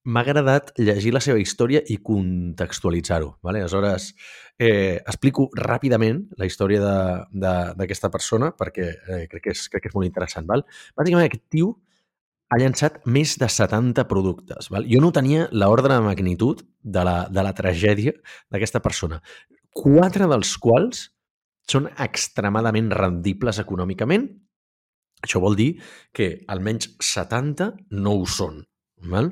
m'ha 0.04 0.22
agradat 0.22 0.74
llegir 0.78 1.14
la 1.16 1.22
seva 1.24 1.40
història 1.40 1.80
i 1.88 1.98
contextualitzar-ho. 2.04 3.38
Vale? 3.44 3.62
Aleshores, 3.64 4.10
eh, 4.60 5.00
explico 5.00 5.48
ràpidament 5.56 6.26
la 6.38 6.46
història 6.50 6.84
d'aquesta 7.32 8.12
persona 8.12 8.52
perquè 8.52 8.90
eh, 8.92 9.24
crec, 9.32 9.44
que 9.44 9.56
és, 9.56 9.70
crec 9.72 9.86
que 9.86 9.94
és 9.94 9.96
molt 9.96 10.10
interessant. 10.10 10.48
Val? 10.50 10.66
Bàsicament, 11.00 11.32
aquest 11.32 11.48
tio 11.50 11.78
ha 12.54 12.60
llançat 12.62 13.00
més 13.10 13.34
de 13.42 13.50
70 13.50 14.06
productes. 14.10 14.70
Val? 14.74 14.86
Jo 14.90 15.02
no 15.02 15.12
tenia 15.16 15.48
l'ordre 15.52 15.96
de 15.96 16.06
magnitud 16.06 16.62
de 16.84 17.04
la, 17.08 17.18
de 17.30 17.44
la 17.46 17.54
tragèdia 17.58 18.14
d'aquesta 18.54 18.82
persona. 18.84 19.20
Quatre 19.74 20.28
dels 20.30 20.54
quals 20.62 21.08
són 21.70 21.88
extremadament 22.06 22.92
rendibles 22.94 23.60
econòmicament. 23.64 24.28
Això 25.24 25.40
vol 25.42 25.56
dir 25.58 25.70
que 26.14 26.44
almenys 26.52 26.92
70 27.02 27.72
no 28.04 28.18
ho 28.20 28.28
són. 28.30 28.62
Val? 29.10 29.32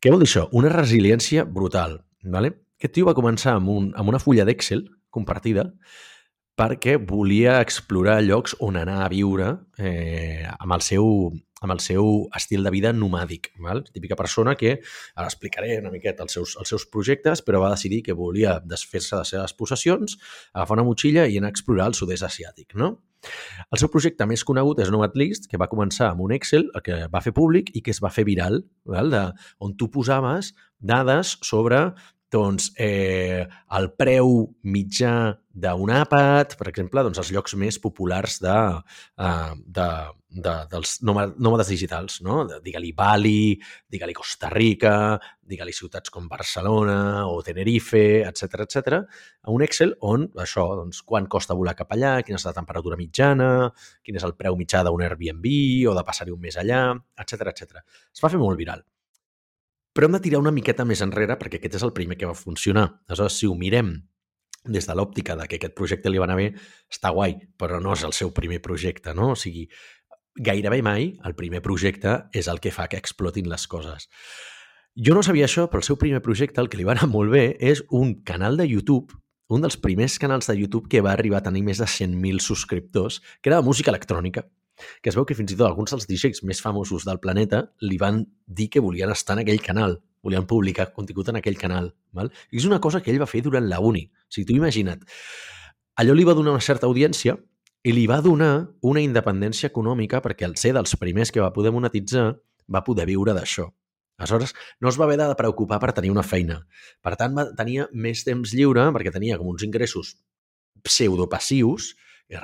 Què 0.00 0.12
vol 0.12 0.22
dir 0.22 0.30
això? 0.30 0.46
Una 0.56 0.70
resiliència 0.72 1.44
brutal. 1.44 1.98
Vale? 2.24 2.54
Aquest 2.80 2.96
tio 2.96 3.10
va 3.10 3.16
començar 3.16 3.58
amb, 3.58 3.68
un, 3.68 3.90
amb 3.98 4.08
una 4.08 4.20
fulla 4.22 4.46
d'Excel 4.48 4.86
compartida 5.12 5.66
perquè 6.60 6.96
volia 7.00 7.58
explorar 7.64 8.20
llocs 8.24 8.54
on 8.64 8.76
anar 8.76 8.98
a 9.04 9.10
viure 9.12 9.50
eh, 9.80 10.44
amb, 10.58 10.74
el 10.76 10.84
seu, 10.84 11.06
amb 11.60 11.74
el 11.76 11.82
seu 11.84 12.26
estil 12.36 12.64
de 12.64 12.72
vida 12.72 12.92
nomàdic. 12.96 13.52
Val? 13.60 13.84
Típica 13.92 14.16
persona 14.18 14.56
que, 14.56 14.78
ara 15.14 15.28
explicaré 15.28 15.76
una 15.80 15.92
miqueta 15.92 16.24
els 16.26 16.36
seus, 16.36 16.56
els 16.60 16.72
seus 16.72 16.86
projectes, 16.88 17.44
però 17.44 17.60
va 17.62 17.72
decidir 17.74 18.02
que 18.06 18.16
volia 18.16 18.58
desfer-se 18.64 19.14
de 19.14 19.22
les 19.22 19.34
seves 19.36 19.56
possessions, 19.56 20.18
agafar 20.54 20.80
una 20.80 20.88
motxilla 20.88 21.28
i 21.28 21.38
anar 21.38 21.52
a 21.52 21.56
explorar 21.56 21.90
el 21.92 21.98
sud-est 21.98 22.26
asiàtic. 22.26 22.74
No? 22.80 22.96
El 23.68 23.80
seu 23.80 23.90
projecte 23.92 24.24
més 24.28 24.44
conegut 24.48 24.80
és 24.80 24.90
Nomadlist, 24.92 25.46
que 25.50 25.60
va 25.60 25.68
començar 25.68 26.08
amb 26.10 26.24
un 26.24 26.32
Excel, 26.36 26.70
el 26.74 26.84
que 26.86 27.02
va 27.12 27.20
fer 27.24 27.34
públic 27.36 27.68
i 27.76 27.84
que 27.84 27.92
es 27.92 28.00
va 28.02 28.12
fer 28.14 28.24
viral, 28.28 28.62
val? 28.88 29.12
De, 29.12 29.26
on 29.60 29.76
tu 29.76 29.90
posaves 29.92 30.54
dades 30.80 31.36
sobre 31.44 31.90
doncs, 32.32 32.70
eh, 32.78 33.44
el 33.76 33.90
preu 33.98 34.48
mitjà 34.62 35.14
d'un 35.50 35.90
àpat, 35.90 36.54
per 36.58 36.68
exemple, 36.70 37.02
doncs, 37.02 37.18
els 37.18 37.32
llocs 37.34 37.56
més 37.58 37.78
populars 37.82 38.38
de, 38.42 38.56
uh, 39.20 39.54
de, 39.66 39.88
de, 40.30 40.52
dels 40.70 40.92
nòmades 41.02 41.72
digitals, 41.72 42.20
no? 42.22 42.44
Digue-li 42.62 42.92
Bali, 42.96 43.56
digue-li 43.90 44.14
Costa 44.14 44.50
Rica, 44.52 44.94
digue-li 45.50 45.74
ciutats 45.74 46.12
com 46.14 46.28
Barcelona 46.30 47.26
o 47.26 47.40
Tenerife, 47.46 48.22
etc 48.28 48.62
etc. 48.66 49.00
a 49.42 49.50
un 49.50 49.66
Excel 49.66 49.96
on 50.06 50.28
això, 50.38 50.68
doncs, 50.78 51.02
quan 51.02 51.26
costa 51.26 51.58
volar 51.58 51.74
cap 51.78 51.90
allà, 51.96 52.20
quina 52.22 52.38
és 52.38 52.46
la 52.46 52.54
temperatura 52.54 52.98
mitjana, 53.00 53.50
quin 54.06 54.20
és 54.22 54.28
el 54.28 54.36
preu 54.38 54.58
mitjà 54.58 54.84
d'un 54.86 55.02
Airbnb 55.02 55.50
o 55.90 55.98
de 55.98 56.06
passar-hi 56.06 56.36
un 56.36 56.40
mes 56.46 56.62
allà, 56.62 56.86
etc 57.18 57.50
etc. 57.50 57.84
Es 58.14 58.22
va 58.22 58.30
fer 58.30 58.40
molt 58.40 58.58
viral. 58.60 58.86
Però 59.92 60.06
hem 60.06 60.14
de 60.14 60.22
tirar 60.22 60.40
una 60.42 60.54
miqueta 60.54 60.86
més 60.86 61.02
enrere 61.02 61.36
perquè 61.38 61.58
aquest 61.58 61.80
és 61.80 61.84
el 61.86 61.94
primer 61.96 62.16
que 62.18 62.28
va 62.28 62.38
funcionar. 62.38 62.86
Aleshores, 63.08 63.38
si 63.40 63.48
ho 63.50 63.56
mirem 63.58 63.96
des 64.64 64.86
de 64.86 64.94
l'òptica 64.94 65.34
de 65.36 65.46
que 65.48 65.58
aquest 65.58 65.74
projecte 65.74 66.10
li 66.12 66.20
va 66.20 66.28
anar 66.28 66.36
bé, 66.38 66.50
està 66.92 67.10
guai, 67.16 67.38
però 67.58 67.80
no 67.80 67.94
és 67.96 68.04
el 68.06 68.14
seu 68.14 68.30
primer 68.36 68.60
projecte, 68.62 69.14
no? 69.16 69.32
O 69.32 69.38
sigui, 69.38 69.66
gairebé 70.36 70.82
mai 70.84 71.14
el 71.26 71.34
primer 71.34 71.62
projecte 71.64 72.16
és 72.36 72.48
el 72.48 72.60
que 72.60 72.72
fa 72.74 72.86
que 72.88 73.00
explotin 73.00 73.48
les 73.50 73.66
coses. 73.66 74.06
Jo 74.94 75.14
no 75.16 75.24
sabia 75.24 75.46
això, 75.48 75.66
però 75.70 75.80
el 75.80 75.88
seu 75.88 75.98
primer 75.98 76.20
projecte, 76.22 76.60
el 76.60 76.68
que 76.68 76.78
li 76.78 76.86
va 76.86 76.94
anar 76.94 77.08
molt 77.10 77.32
bé, 77.32 77.56
és 77.58 77.82
un 77.90 78.20
canal 78.26 78.58
de 78.60 78.68
YouTube, 78.68 79.16
un 79.50 79.64
dels 79.64 79.78
primers 79.80 80.18
canals 80.22 80.46
de 80.46 80.58
YouTube 80.58 80.90
que 80.90 81.02
va 81.02 81.14
arribar 81.16 81.40
a 81.40 81.46
tenir 81.48 81.64
més 81.66 81.80
de 81.82 81.88
100.000 81.88 82.42
subscriptors, 82.44 83.20
que 83.40 83.50
era 83.50 83.58
de 83.58 83.66
música 83.66 83.90
electrònica 83.90 84.46
que 85.02 85.10
es 85.12 85.18
veu 85.18 85.26
que 85.28 85.36
fins 85.38 85.52
i 85.52 85.56
tot 85.56 85.68
alguns 85.68 85.94
dels 85.94 86.08
DJs 86.08 86.44
més 86.48 86.62
famosos 86.64 87.06
del 87.08 87.20
planeta 87.22 87.64
li 87.84 87.98
van 88.00 88.24
dir 88.46 88.68
que 88.72 88.82
volien 88.84 89.10
estar 89.14 89.36
en 89.36 89.44
aquell 89.44 89.62
canal, 89.64 89.98
volien 90.22 90.46
publicar 90.46 90.90
contingut 90.92 91.30
en 91.32 91.40
aquell 91.40 91.58
canal. 91.58 91.92
Val? 92.16 92.32
I 92.50 92.60
és 92.60 92.68
una 92.68 92.80
cosa 92.80 93.00
que 93.00 93.12
ell 93.12 93.20
va 93.22 93.28
fer 93.30 93.42
durant 93.46 93.68
la 93.68 93.80
uni. 93.80 94.06
O 94.06 94.34
sigui, 94.34 94.48
tu 94.50 94.58
imagina't, 94.58 95.04
allò 96.00 96.16
li 96.16 96.26
va 96.26 96.36
donar 96.36 96.56
una 96.56 96.64
certa 96.64 96.88
audiència 96.90 97.36
i 97.84 97.94
li 97.96 98.06
va 98.08 98.20
donar 98.20 98.52
una 98.84 99.00
independència 99.00 99.70
econòmica 99.70 100.20
perquè 100.24 100.44
al 100.48 100.56
ser 100.60 100.74
dels 100.76 100.96
primers 101.00 101.32
que 101.32 101.40
va 101.40 101.52
poder 101.52 101.72
monetitzar 101.72 102.32
va 102.70 102.84
poder 102.84 103.06
viure 103.08 103.34
d'això. 103.36 103.70
Aleshores, 104.20 104.52
no 104.84 104.90
es 104.90 104.98
va 105.00 105.06
haver 105.06 105.16
de 105.16 105.34
preocupar 105.36 105.78
per 105.80 105.94
tenir 105.96 106.10
una 106.12 106.22
feina. 106.22 106.58
Per 107.00 107.14
tant, 107.16 107.38
tenia 107.56 107.86
més 107.92 108.20
temps 108.26 108.52
lliure 108.52 108.84
perquè 108.92 109.12
tenia 109.14 109.38
com 109.40 109.48
uns 109.48 109.64
ingressos 109.64 110.18
pseudopassius, 110.84 111.94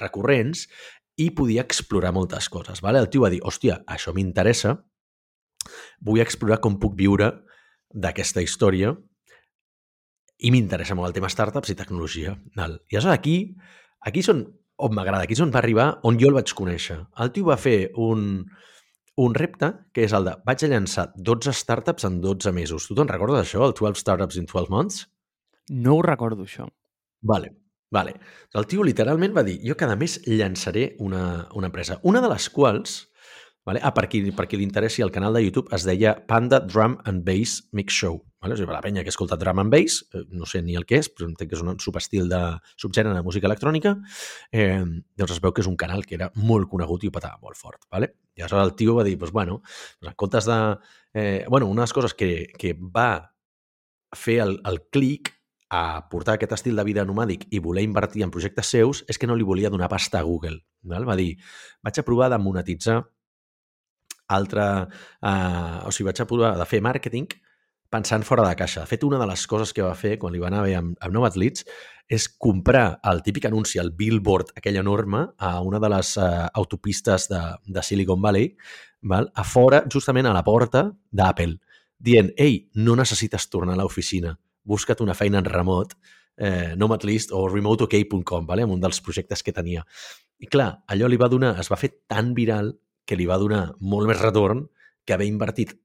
recurrents, 0.01 0.66
i 1.17 1.31
podia 1.33 1.65
explorar 1.65 2.13
moltes 2.13 2.49
coses. 2.53 2.83
Vale? 2.85 3.01
El 3.01 3.09
tio 3.13 3.25
va 3.25 3.33
dir, 3.33 3.41
hòstia, 3.45 3.81
això 3.89 4.13
m'interessa, 4.17 4.77
vull 6.05 6.23
explorar 6.23 6.61
com 6.63 6.79
puc 6.81 6.95
viure 6.99 7.33
d'aquesta 7.91 8.45
història 8.45 8.93
i 10.37 10.53
m'interessa 10.53 10.95
molt 10.95 11.09
el 11.11 11.17
tema 11.17 11.33
startups 11.33 11.73
i 11.73 11.79
tecnologia. 11.79 12.37
Val? 12.57 12.79
I 12.93 12.99
aleshores 12.99 13.17
aquí, 13.17 13.37
aquí 14.05 14.23
són 14.23 14.45
on 14.77 14.93
m'agrada, 14.93 15.25
aquí 15.25 15.33
és 15.33 15.41
on 15.41 15.53
va 15.55 15.63
arribar, 15.63 15.89
on 16.05 16.19
jo 16.21 16.29
el 16.29 16.37
vaig 16.37 16.53
conèixer. 16.53 16.99
El 17.23 17.33
tio 17.33 17.49
va 17.49 17.57
fer 17.57 17.93
un, 17.97 18.45
un 19.17 19.37
repte 19.37 19.73
que 19.97 20.05
és 20.05 20.15
el 20.17 20.29
de 20.29 20.37
vaig 20.47 20.65
a 20.67 20.73
llançar 20.73 21.09
12 21.17 21.55
startups 21.57 22.05
en 22.09 22.21
12 22.21 22.53
mesos. 22.53 22.89
Tu 22.89 22.97
te'n 22.99 23.09
recordes 23.09 23.41
això, 23.41 23.65
el 23.65 23.73
12 23.73 24.03
startups 24.03 24.37
in 24.37 24.49
12 24.51 24.73
months? 24.73 25.07
No 25.73 25.97
ho 25.97 26.03
recordo, 26.05 26.45
això. 26.45 26.69
Vale. 27.25 27.55
Vale. 27.97 28.19
El 28.53 28.67
tio 28.69 28.85
literalment 28.85 29.33
va 29.37 29.45
dir, 29.47 29.57
jo 29.65 29.77
cada 29.81 29.97
mes 29.97 30.19
llançaré 30.29 30.91
una, 31.01 31.47
una 31.57 31.71
empresa, 31.71 31.97
una 32.05 32.21
de 32.21 32.29
les 32.29 32.51
quals, 32.53 32.97
vale? 33.65 33.81
ah, 33.83 33.95
per 33.97 34.05
qui, 34.13 34.21
per 34.37 34.45
qui 34.51 34.59
li 34.61 34.67
interessi 34.67 35.05
el 35.05 35.13
canal 35.15 35.37
de 35.37 35.41
YouTube, 35.47 35.71
es 35.73 35.87
deia 35.89 36.13
Panda 36.29 36.61
Drum 36.61 36.99
and 37.09 37.25
Bass 37.25 37.63
Mix 37.73 37.97
Show. 37.97 38.19
Vale? 38.43 38.53
O 38.53 38.59
sigui, 38.61 38.69
la 38.71 38.83
penya 38.85 39.03
que 39.03 39.11
escolta 39.11 39.39
drum 39.41 39.63
and 39.63 39.73
bass, 39.73 40.03
eh, 40.13 40.27
no 40.29 40.47
sé 40.47 40.61
ni 40.63 40.77
el 40.77 40.85
que 40.87 41.01
és, 41.01 41.09
però 41.11 41.27
entenc 41.27 41.51
que 41.51 41.57
és 41.57 41.63
un 41.65 41.79
subestil 41.83 42.29
de 42.31 42.41
subgènere 42.77 43.17
de 43.17 43.25
música 43.25 43.49
electrònica, 43.49 43.95
eh, 44.53 44.85
doncs 45.17 45.33
es 45.35 45.41
veu 45.43 45.55
que 45.57 45.65
és 45.65 45.71
un 45.71 45.79
canal 45.81 46.05
que 46.05 46.19
era 46.19 46.29
molt 46.37 46.69
conegut 46.71 47.03
i 47.03 47.09
ho 47.09 47.15
petava 47.17 47.41
molt 47.43 47.57
fort. 47.57 47.89
Vale? 47.91 48.13
I 48.37 48.45
aleshores 48.45 48.69
el 48.69 48.75
tio 48.77 48.99
va 49.01 49.07
dir, 49.09 49.17
doncs, 49.17 49.33
bueno, 49.33 49.63
doncs 49.99 50.13
en 50.13 50.19
comptes 50.21 50.51
de... 50.53 50.61
Eh, 51.17 51.47
bueno, 51.49 51.73
una 51.73 51.81
de 51.81 51.89
les 51.89 51.97
coses 51.97 52.15
que, 52.15 52.53
que 52.61 52.77
va 52.77 53.33
fer 54.15 54.43
el, 54.45 54.61
el 54.69 54.83
clic 54.93 55.33
a 55.69 56.09
portar 56.11 56.37
aquest 56.37 56.55
estil 56.55 56.77
de 56.79 56.85
vida 56.87 57.05
nomàdic 57.05 57.49
i 57.51 57.61
voler 57.63 57.83
invertir 57.87 58.23
en 58.23 58.31
projectes 58.31 58.71
seus 58.71 59.03
és 59.11 59.19
que 59.19 59.27
no 59.27 59.35
li 59.35 59.47
volia 59.47 59.71
donar 59.71 59.89
pasta 59.91 60.21
a 60.21 60.27
Google. 60.27 60.61
Val? 60.87 61.07
Va 61.09 61.17
dir, 61.19 61.35
vaig 61.83 61.99
a 61.99 62.07
provar 62.07 62.31
de 62.31 62.39
monetitzar 62.39 63.01
altra... 64.29 64.87
Uh, 65.23 65.87
o 65.87 65.93
sigui, 65.95 66.11
vaig 66.11 66.23
a 66.23 66.29
provar 66.29 66.55
de 66.59 66.69
fer 66.69 66.83
màrqueting 66.83 67.29
pensant 67.91 68.25
fora 68.27 68.47
de 68.47 68.55
caixa. 68.59 68.83
De 68.83 68.91
fet, 68.91 69.05
una 69.07 69.19
de 69.19 69.27
les 69.31 69.47
coses 69.47 69.73
que 69.75 69.85
va 69.85 69.95
fer 69.99 70.17
quan 70.23 70.35
li 70.35 70.43
va 70.43 70.51
anar 70.51 70.65
bé 70.67 70.75
amb, 70.79 70.97
amb 71.01 71.15
Nomad 71.15 71.39
Leads 71.39 71.67
és 72.07 72.29
comprar 72.39 73.01
el 73.11 73.23
típic 73.27 73.49
anunci, 73.49 73.81
el 73.83 73.91
billboard, 73.99 74.53
aquell 74.59 74.79
enorme, 74.79 75.25
a 75.39 75.57
una 75.67 75.81
de 75.83 75.91
les 75.91 76.13
uh, 76.23 76.47
autopistes 76.55 77.27
de, 77.31 77.43
de 77.67 77.83
Silicon 77.83 78.23
Valley, 78.23 78.53
val? 79.03 79.31
a 79.35 79.43
fora, 79.47 79.83
justament 79.91 80.31
a 80.31 80.35
la 80.35 80.45
porta 80.47 80.87
d'Apple, 81.11 81.59
dient, 81.99 82.31
ei, 82.39 82.61
no 82.79 82.95
necessites 82.99 83.49
tornar 83.51 83.75
a 83.75 83.81
l'oficina, 83.81 84.37
busca't 84.67 85.03
una 85.05 85.15
feina 85.15 85.41
en 85.41 85.49
remot, 85.49 85.95
eh, 86.37 86.75
Nomadlist 86.77 87.33
o 87.33 87.47
remoteok.com, 87.49 88.47
vale? 88.47 88.67
amb 88.67 88.77
un 88.77 88.83
dels 88.83 89.01
projectes 89.01 89.43
que 89.43 89.55
tenia. 89.57 89.87
I 90.43 90.51
clar, 90.53 90.83
allò 90.87 91.09
li 91.09 91.17
va 91.17 91.31
donar, 91.33 91.55
es 91.61 91.71
va 91.73 91.81
fer 91.81 91.95
tan 92.07 92.35
viral 92.37 92.75
que 93.07 93.17
li 93.17 93.27
va 93.27 93.39
donar 93.41 93.71
molt 93.81 94.11
més 94.11 94.21
retorn 94.21 94.67
que 95.07 95.15
haver 95.15 95.31
invertit 95.31 95.77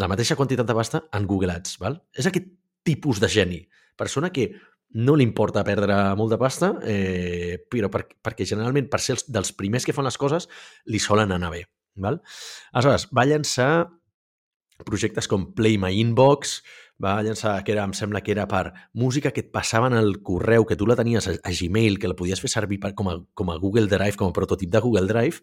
la 0.00 0.08
mateixa 0.08 0.36
quantitat 0.36 0.66
de 0.66 0.74
pasta 0.74 1.04
en 1.12 1.28
Google 1.28 1.52
Ads. 1.52 1.78
Val? 1.78 2.00
És 2.16 2.26
aquest 2.26 2.48
tipus 2.82 3.20
de 3.20 3.28
geni. 3.30 3.60
Persona 3.96 4.32
que 4.32 4.48
no 4.92 5.14
li 5.16 5.24
importa 5.24 5.64
perdre 5.64 5.96
molta 6.16 6.38
pasta, 6.40 6.74
eh, 6.84 7.60
però 7.70 7.88
per, 7.92 8.06
perquè 8.24 8.48
generalment 8.48 8.88
per 8.92 9.00
ser 9.00 9.16
els, 9.16 9.26
dels 9.28 9.52
primers 9.56 9.86
que 9.86 9.94
fan 9.96 10.08
les 10.08 10.18
coses 10.20 10.48
li 10.88 11.00
solen 11.00 11.32
anar 11.32 11.52
bé. 11.52 11.64
Val? 12.00 12.20
Aleshores, 12.72 13.08
va 13.12 13.28
llançar 13.28 13.72
projectes 14.82 15.28
com 15.30 15.52
Play 15.54 15.78
My 15.78 16.00
Inbox, 16.00 16.60
va 17.02 17.16
llançar, 17.22 17.56
que 17.66 17.72
era, 17.74 17.84
em 17.84 17.92
sembla 17.98 18.20
que 18.22 18.32
era 18.34 18.46
per 18.48 18.72
música 18.94 19.32
que 19.34 19.42
et 19.42 19.50
passaven 19.54 19.96
al 19.98 20.20
correu, 20.22 20.66
que 20.68 20.76
tu 20.78 20.86
la 20.86 20.96
tenies 20.98 21.26
a, 21.28 21.34
a 21.42 21.52
Gmail, 21.52 21.98
que 21.98 22.10
la 22.10 22.16
podies 22.18 22.40
fer 22.40 22.50
servir 22.52 22.78
per, 22.82 22.92
com, 22.98 23.10
a, 23.10 23.16
com 23.34 23.50
a 23.50 23.56
Google 23.58 23.88
Drive, 23.90 24.16
com 24.20 24.30
a 24.30 24.36
prototip 24.36 24.70
de 24.70 24.82
Google 24.84 25.10
Drive, 25.10 25.42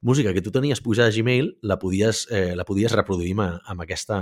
música 0.00 0.34
que 0.34 0.42
tu 0.42 0.52
tenies 0.52 0.80
pujada 0.80 1.08
a 1.08 1.14
Gmail, 1.14 1.54
la 1.62 1.78
podies, 1.78 2.26
eh, 2.30 2.54
la 2.56 2.66
podies 2.68 2.92
reproduir 2.92 3.32
amb, 3.38 3.62
amb, 3.64 3.86
aquesta, 3.86 4.18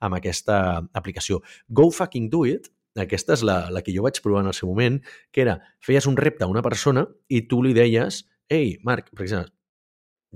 amb 0.00 0.18
aquesta 0.20 0.58
aplicació. 0.94 1.42
Go 1.68 1.90
fucking 1.90 2.30
do 2.30 2.44
it, 2.46 2.70
aquesta 2.96 3.34
és 3.34 3.42
la, 3.42 3.70
la 3.72 3.82
que 3.82 3.94
jo 3.94 4.04
vaig 4.04 4.20
provar 4.22 4.44
en 4.44 4.52
el 4.52 4.56
seu 4.56 4.68
moment, 4.68 5.00
que 5.32 5.42
era, 5.42 5.58
feies 5.80 6.06
un 6.06 6.16
repte 6.16 6.44
a 6.44 6.50
una 6.52 6.62
persona 6.62 7.06
i 7.28 7.42
tu 7.48 7.62
li 7.64 7.74
deies, 7.76 8.26
ei, 8.52 8.76
Marc, 8.84 9.10
per 9.16 9.26
exemple, 9.26 9.52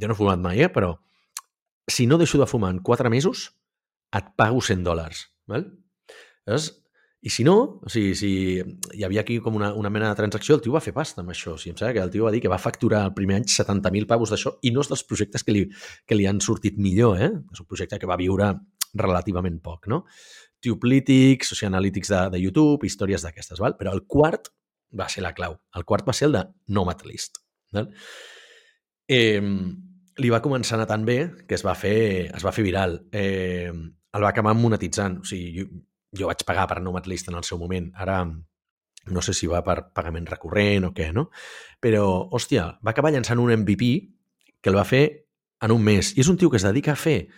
jo 0.01 0.09
no 0.09 0.17
he 0.17 0.19
fumat 0.19 0.43
mai, 0.43 0.65
eh, 0.65 0.73
però 0.73 0.97
si 1.87 2.07
no 2.11 2.19
deixo 2.19 2.41
de 2.41 2.49
fumar 2.51 2.73
en 2.75 2.83
4 2.83 3.11
mesos, 3.13 3.53
et 4.17 4.35
pago 4.37 4.61
100 4.61 4.83
dòlars. 4.87 5.27
Val? 5.51 5.71
Llavors, 6.47 6.71
i 7.27 7.31
si 7.31 7.43
no, 7.43 7.57
o 7.83 7.91
sigui, 7.91 8.13
si 8.15 8.31
hi 8.95 9.03
havia 9.03 9.25
aquí 9.25 9.41
com 9.43 9.57
una, 9.59 9.73
una 9.75 9.91
mena 9.91 10.13
de 10.13 10.19
transacció, 10.19 10.55
el 10.55 10.61
tio 10.63 10.75
va 10.77 10.83
fer 10.85 10.93
pasta 10.95 11.25
amb 11.25 11.33
això. 11.33 11.57
O 11.57 11.59
sigui, 11.59 11.73
em 11.75 11.79
sembla 11.81 11.95
que 11.97 12.05
el 12.05 12.13
tio 12.15 12.27
va 12.29 12.31
dir 12.31 12.43
que 12.45 12.53
va 12.53 12.61
facturar 12.63 13.01
el 13.09 13.15
primer 13.17 13.41
any 13.41 13.49
70.000 13.51 14.07
pavos 14.07 14.31
d'això 14.31 14.53
i 14.63 14.71
no 14.75 14.85
és 14.85 14.91
dels 14.93 15.03
projectes 15.09 15.43
que 15.43 15.57
li, 15.57 15.65
que 16.07 16.19
li 16.19 16.29
han 16.31 16.39
sortit 16.45 16.79
millor, 16.79 17.19
eh? 17.19 17.33
És 17.51 17.65
un 17.65 17.67
projecte 17.67 17.99
que 17.99 18.11
va 18.11 18.19
viure 18.21 18.53
relativament 18.95 19.59
poc, 19.65 19.89
no? 19.91 20.05
Tubelytics, 20.63 21.51
Social 21.51 21.73
Analytics 21.73 22.13
de, 22.15 22.23
de 22.37 22.43
YouTube, 22.45 22.87
històries 22.87 23.27
d'aquestes, 23.27 23.59
val? 23.65 23.75
Però 23.81 23.97
el 23.97 24.05
quart 24.07 24.53
va 24.97 25.11
ser 25.11 25.27
la 25.27 25.35
clau. 25.35 25.59
El 25.75 25.89
quart 25.89 26.07
va 26.07 26.15
ser 26.15 26.31
el 26.31 26.39
de 26.39 26.45
Nomad 26.79 27.03
List. 27.11 27.43
Val? 27.75 27.91
Eh, 29.11 29.43
li 30.23 30.31
va 30.33 30.43
començar 30.45 30.77
a 30.77 30.81
anar 30.81 30.89
tan 30.95 31.05
bé 31.09 31.19
que 31.49 31.59
es 31.59 31.67
va 31.67 31.75
fer, 31.75 32.31
es 32.31 32.47
va 32.47 32.55
fer 32.55 32.65
viral. 32.71 33.01
Eh, 33.11 33.73
el 34.17 34.25
va 34.25 34.33
acabar 34.33 34.57
monetitzant. 34.57 35.21
O 35.23 35.29
sigui, 35.29 35.53
jo, 35.61 35.69
jo 36.17 36.31
vaig 36.31 36.45
pagar 36.49 36.67
per 36.71 36.81
Nomadlist 36.83 37.31
en 37.31 37.39
el 37.39 37.47
seu 37.47 37.61
moment. 37.61 37.91
Ara 37.95 38.23
no 39.07 39.23
sé 39.23 39.35
si 39.37 39.47
va 39.47 39.63
per 39.65 39.93
pagament 39.95 40.27
recurrent 40.27 40.89
o 40.89 40.93
què, 40.95 41.13
no? 41.15 41.29
Però, 41.83 42.05
hòstia, 42.35 42.67
va 42.83 42.93
acabar 42.93 43.13
llançant 43.15 43.41
un 43.43 43.53
MVP 43.55 43.91
que 44.61 44.73
el 44.73 44.79
va 44.79 44.87
fer 44.89 45.05
en 45.63 45.75
un 45.75 45.83
mes. 45.85 46.13
I 46.17 46.25
és 46.25 46.31
un 46.33 46.39
tio 46.41 46.51
que 46.51 46.59
es 46.59 46.67
dedica 46.67 46.95
a 46.95 47.01
fer 47.01 47.29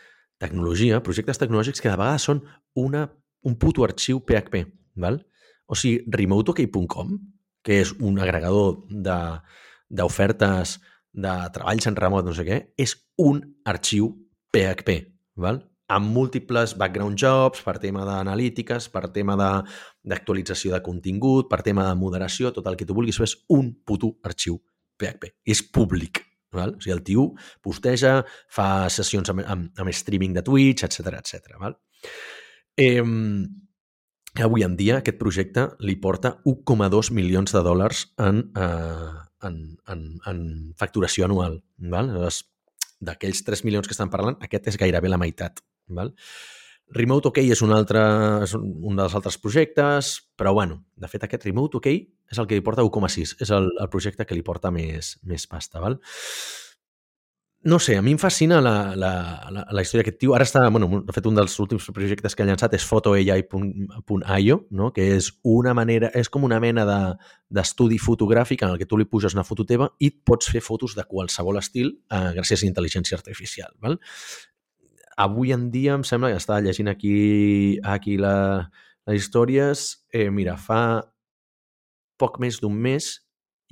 tecnologia, 0.40 1.02
projectes 1.04 1.40
tecnològics 1.40 1.82
que 1.82 1.90
de 1.90 1.98
vegades 1.98 2.28
són 2.30 2.42
una, 2.78 3.08
un 3.44 3.58
puto 3.60 3.84
arxiu 3.84 4.22
PHP, 4.24 4.64
val? 5.02 5.20
O 5.68 5.76
sigui, 5.76 6.04
remoteok.com, 6.14 7.18
que 7.66 7.82
és 7.82 7.92
un 8.00 8.20
agregador 8.22 8.86
d'ofertes 8.88 10.78
de, 10.78 11.26
de 11.26 11.34
treballs 11.52 11.90
en 11.90 11.98
remot, 11.98 12.24
no 12.24 12.36
sé 12.36 12.46
què, 12.48 12.62
és 12.80 12.96
un 13.20 13.42
arxiu 13.68 14.14
PHP, 14.54 15.00
val? 15.42 15.60
Amb 15.88 16.12
múltiples 16.12 16.74
background 16.76 17.18
jobs, 17.18 17.62
per 17.64 17.78
tema 17.80 18.04
d'analítiques, 18.04 18.90
per 18.92 19.08
tema 19.14 19.36
d'actualització 19.38 20.74
de, 20.74 20.78
de 20.78 20.84
contingut, 20.84 21.48
per 21.48 21.62
tema 21.64 21.86
de 21.88 21.94
moderació, 21.96 22.52
tot 22.52 22.66
el 22.68 22.76
que 22.76 22.86
tu 22.88 22.96
vulguis 22.96 23.20
és 23.24 23.36
un 23.56 23.72
puto 23.84 24.14
arxiu 24.28 24.60
PHP. 25.00 25.32
És 25.48 25.62
públic. 25.64 26.24
Val? 26.52 26.74
O 26.76 26.80
sigui, 26.80 26.94
el 26.94 27.04
tio 27.04 27.24
posteja, 27.64 28.22
fa 28.52 28.88
sessions 28.92 29.28
amb, 29.32 29.44
amb, 29.44 29.72
amb 29.80 29.92
streaming 29.92 30.36
de 30.36 30.44
Twitch, 30.44 30.84
etc 30.86 31.18
etc. 31.18 31.56
Val? 31.60 31.76
Eh, 32.78 33.02
avui 34.44 34.64
en 34.64 34.76
dia 34.78 35.00
aquest 35.00 35.18
projecte 35.20 35.66
li 35.84 35.96
porta 36.00 36.38
1,2 36.48 37.12
milions 37.16 37.52
de 37.52 37.64
dòlars 37.64 38.04
en, 38.24 38.44
eh, 38.56 39.16
en, 39.48 39.58
en, 39.92 40.04
en 40.30 40.44
facturació 40.78 41.28
anual. 41.28 41.60
Val? 41.92 42.12
D'aquells 42.98 43.44
3 43.46 43.64
milions 43.68 43.86
que 43.86 43.94
estan 43.94 44.10
parlant, 44.10 44.40
aquest 44.42 44.72
és 44.72 44.80
gairebé 44.80 45.12
la 45.12 45.20
meitat. 45.20 45.60
Val? 45.94 46.12
Remote 46.96 47.28
OK 47.28 47.42
és 47.42 47.60
un, 47.64 47.74
altre, 47.76 48.02
és 48.46 48.54
un 48.56 48.96
dels 48.96 49.14
altres 49.14 49.36
projectes, 49.42 50.14
però 50.40 50.54
bueno, 50.56 50.80
de 50.96 51.10
fet 51.10 51.26
aquest 51.26 51.44
Remote 51.44 51.76
OK 51.80 51.90
és 51.92 52.38
el 52.40 52.48
que 52.48 52.56
li 52.56 52.64
porta 52.64 52.84
1,6, 52.84 53.36
és 53.44 53.52
el, 53.52 53.68
el 53.76 53.90
projecte 53.92 54.24
que 54.24 54.36
li 54.36 54.44
porta 54.44 54.72
més, 54.72 55.16
més 55.28 55.44
pasta. 55.50 55.82
Val? 55.84 55.98
no 57.60 57.78
sé, 57.78 57.96
a 57.96 58.02
mi 58.02 58.12
em 58.14 58.18
fascina 58.18 58.60
la, 58.60 58.94
la, 58.94 59.10
la, 59.50 59.64
la 59.74 59.82
història 59.82 60.04
d'aquest 60.04 60.20
tio. 60.22 60.34
Ara 60.36 60.46
està, 60.46 60.62
bueno, 60.70 61.02
de 61.04 61.14
fet, 61.14 61.26
un 61.26 61.34
dels 61.34 61.56
últims 61.58 61.88
projectes 61.94 62.36
que 62.36 62.44
ha 62.44 62.46
llançat 62.46 62.76
és 62.78 62.86
photoai.io, 62.86 64.58
no? 64.78 64.90
que 64.94 65.06
és 65.16 65.32
una 65.42 65.74
manera, 65.74 66.12
és 66.14 66.30
com 66.30 66.46
una 66.46 66.60
mena 66.62 66.86
d'estudi 66.86 67.98
de, 67.98 68.04
fotogràfic 68.04 68.62
en 68.62 68.74
el 68.74 68.78
que 68.78 68.86
tu 68.86 68.98
li 68.98 69.08
puges 69.10 69.34
una 69.34 69.44
foto 69.46 69.66
teva 69.66 69.90
i 69.98 70.12
pots 70.12 70.52
fer 70.54 70.62
fotos 70.62 70.94
de 70.94 71.04
qualsevol 71.08 71.58
estil 71.58 71.90
eh, 71.90 72.30
gràcies 72.38 72.62
a 72.62 72.70
intel·ligència 72.70 73.18
artificial. 73.18 73.74
Val? 73.82 73.98
Avui 75.18 75.52
en 75.52 75.68
dia 75.74 75.96
em 75.98 76.04
sembla 76.06 76.30
que 76.30 76.38
estava 76.38 76.62
llegint 76.62 76.90
aquí, 76.90 77.78
aquí 77.82 78.16
la, 78.20 78.70
les 79.08 79.24
històries, 79.24 79.88
eh, 80.14 80.28
mira, 80.30 80.54
fa 80.56 81.02
poc 82.18 82.38
més 82.42 82.60
d'un 82.62 82.74
mes 82.74 83.10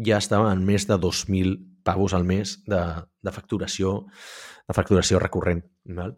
ja 0.02 0.18
estava 0.18 0.50
en 0.52 0.64
més 0.66 0.87
de 0.90 0.98
2.000 0.98 1.56
pavos 1.87 2.14
al 2.14 2.26
mes 2.26 2.59
de, 2.66 2.82
de 3.22 3.32
facturació 3.32 4.02
de 4.66 4.74
facturació 4.74 5.20
recurrent. 5.22 5.62
Val? 5.96 6.16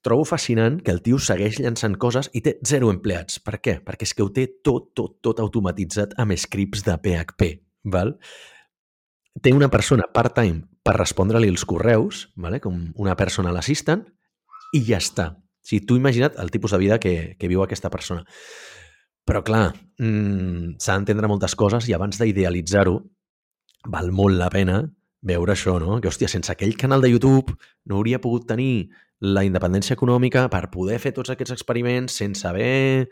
Trobo 0.00 0.24
fascinant 0.24 0.78
que 0.80 0.92
el 0.94 1.02
tio 1.04 1.18
segueix 1.20 1.58
llançant 1.60 1.98
coses 2.00 2.30
i 2.32 2.40
té 2.44 2.56
zero 2.66 2.88
empleats. 2.92 3.38
Per 3.44 3.58
què? 3.60 3.76
Perquè 3.84 4.08
és 4.08 4.14
que 4.16 4.24
ho 4.24 4.30
té 4.32 4.46
tot, 4.64 4.90
tot, 4.96 5.18
tot 5.20 5.42
automatitzat 5.44 6.16
amb 6.22 6.32
scripts 6.40 6.86
de 6.88 6.96
PHP. 6.96 7.50
Val? 7.92 8.16
Té 9.42 9.52
una 9.52 9.68
persona 9.72 10.08
part-time 10.12 10.64
per 10.82 10.96
respondre-li 10.96 11.52
els 11.52 11.64
correus, 11.68 12.26
vale? 12.36 12.60
com 12.64 12.80
una 12.96 13.16
personal 13.16 13.60
assistant, 13.60 14.06
i 14.72 14.82
ja 14.86 14.98
està. 15.02 15.28
O 15.36 15.68
sigui, 15.68 15.84
tu 15.86 15.96
imagina't 15.98 16.38
el 16.42 16.50
tipus 16.50 16.72
de 16.74 16.80
vida 16.82 16.98
que, 16.98 17.36
que 17.38 17.50
viu 17.50 17.62
aquesta 17.62 17.90
persona. 17.90 18.24
Però, 19.28 19.44
clar, 19.46 19.68
mmm, 20.02 20.78
s'ha 20.82 20.96
d'entendre 20.96 21.30
moltes 21.30 21.54
coses 21.58 21.86
i 21.88 21.94
abans 21.94 22.18
d'idealitzar-ho, 22.18 22.96
val 23.92 24.10
molt 24.14 24.38
la 24.38 24.50
pena 24.50 24.82
veure 25.22 25.54
això, 25.54 25.76
no? 25.78 26.00
Que, 26.02 26.10
hòstia, 26.10 26.30
sense 26.30 26.50
aquell 26.50 26.74
canal 26.78 27.02
de 27.02 27.12
YouTube 27.12 27.54
no 27.86 28.00
hauria 28.00 28.20
pogut 28.22 28.48
tenir 28.48 28.90
la 29.22 29.44
independència 29.46 29.94
econòmica 29.94 30.48
per 30.50 30.66
poder 30.72 30.98
fer 30.98 31.12
tots 31.14 31.30
aquests 31.30 31.54
experiments 31.54 32.16
sense 32.18 32.42
haver, 32.48 33.06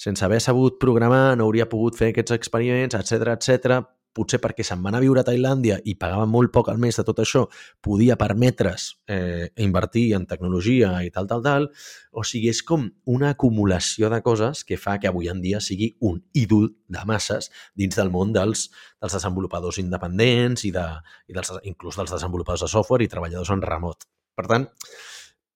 sense 0.00 0.24
haver 0.24 0.40
sabut 0.40 0.78
programar, 0.80 1.36
no 1.36 1.44
hauria 1.44 1.68
pogut 1.68 1.98
fer 2.00 2.14
aquests 2.14 2.32
experiments, 2.38 2.96
etc 2.96 3.34
etc 3.36 3.82
potser 4.16 4.40
perquè 4.42 4.64
se'n 4.66 4.82
van 4.82 4.96
a 4.98 5.00
viure 5.02 5.22
a 5.22 5.26
Tailàndia 5.26 5.78
i 5.86 5.94
pagava 5.98 6.26
molt 6.26 6.52
poc 6.54 6.70
al 6.70 6.80
mes 6.82 6.96
de 6.98 7.04
tot 7.06 7.20
això, 7.22 7.44
podia 7.82 8.16
permetre's 8.20 8.88
eh, 9.10 9.50
invertir 9.62 10.08
en 10.18 10.26
tecnologia 10.30 10.92
i 11.06 11.12
tal, 11.14 11.28
tal, 11.30 11.44
tal. 11.44 11.68
O 12.10 12.24
sigui, 12.26 12.50
és 12.50 12.62
com 12.66 12.88
una 13.10 13.32
acumulació 13.36 14.10
de 14.10 14.20
coses 14.26 14.64
que 14.66 14.78
fa 14.80 14.98
que 14.98 15.10
avui 15.10 15.30
en 15.30 15.42
dia 15.44 15.60
sigui 15.62 15.92
un 16.00 16.18
ídol 16.34 16.72
de 16.90 17.04
masses 17.06 17.50
dins 17.78 17.96
del 17.96 18.10
món 18.10 18.34
dels, 18.34 18.68
dels 19.00 19.18
desenvolupadors 19.18 19.78
independents 19.82 20.66
i, 20.66 20.74
de, 20.74 20.86
i 21.30 21.36
dels, 21.36 21.54
inclús 21.70 22.00
dels 22.00 22.14
desenvolupadors 22.16 22.66
de 22.66 22.72
software 22.72 23.06
i 23.06 23.10
treballadors 23.10 23.54
en 23.54 23.62
remot. 23.62 24.08
Per 24.34 24.46
tant, 24.50 24.66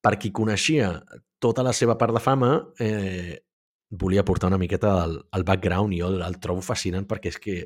per 0.05 0.19
qui 0.21 0.31
coneixia 0.37 0.95
tota 1.43 1.65
la 1.65 1.73
seva 1.77 1.99
part 1.99 2.15
de 2.15 2.23
fama, 2.23 2.55
eh, 2.81 3.41
volia 3.91 4.25
portar 4.25 4.49
una 4.49 4.59
miqueta 4.59 5.05
el 5.07 5.45
background 5.47 5.95
i 5.95 6.01
jo 6.03 6.11
el 6.27 6.39
trobo 6.43 6.63
fascinant 6.65 7.07
perquè 7.09 7.31
és 7.33 7.39
que 7.41 7.57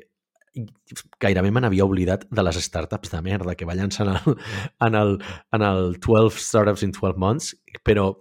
gairebé 1.21 1.51
me 1.51 1.61
n'havia 1.63 1.85
oblidat 1.85 2.25
de 2.29 2.45
les 2.45 2.59
startups 2.65 3.11
de 3.13 3.21
merda 3.25 3.55
que 3.55 3.67
va 3.67 3.77
llançar 3.77 4.07
en 4.07 4.15
el, 4.15 4.39
en 4.87 4.97
el, 5.01 5.13
en 5.55 5.65
el 5.65 5.95
12 5.99 6.39
Startups 6.43 6.83
in 6.83 6.93
12 6.95 7.19
Months, 7.21 7.53
però 7.85 8.11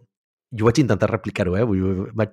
jo 0.51 0.64
vaig 0.64 0.81
intentar 0.81 1.11
replicar-ho, 1.11 1.57
eh? 1.59 1.64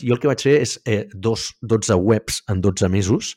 Jo 0.02 0.16
el 0.16 0.22
que 0.22 0.32
vaig 0.32 0.42
fer 0.48 0.58
és 0.64 0.78
eh, 0.86 1.04
dos, 1.14 1.52
12 1.62 1.98
webs 2.00 2.44
en 2.52 2.62
12 2.64 2.90
mesos, 2.90 3.36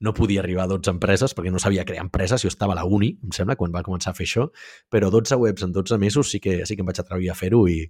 no 0.00 0.12
podia 0.14 0.40
arribar 0.42 0.64
a 0.64 0.70
12 0.70 0.92
empreses 0.92 1.34
perquè 1.34 1.50
no 1.50 1.62
sabia 1.62 1.86
crear 1.88 2.04
empreses, 2.04 2.44
jo 2.44 2.52
estava 2.52 2.76
a 2.76 2.78
la 2.78 2.84
uni, 2.84 3.14
em 3.24 3.32
sembla, 3.34 3.56
quan 3.58 3.72
va 3.74 3.82
començar 3.86 4.12
a 4.12 4.18
fer 4.18 4.28
això, 4.28 4.48
però 4.92 5.10
12 5.10 5.38
webs 5.40 5.66
en 5.66 5.72
12 5.74 5.98
mesos 5.98 6.30
sí 6.30 6.40
que, 6.40 6.60
sí 6.68 6.76
que 6.76 6.84
em 6.84 6.90
vaig 6.90 7.00
atrevir 7.00 7.30
a 7.32 7.38
fer-ho 7.38 7.64
i, 7.68 7.80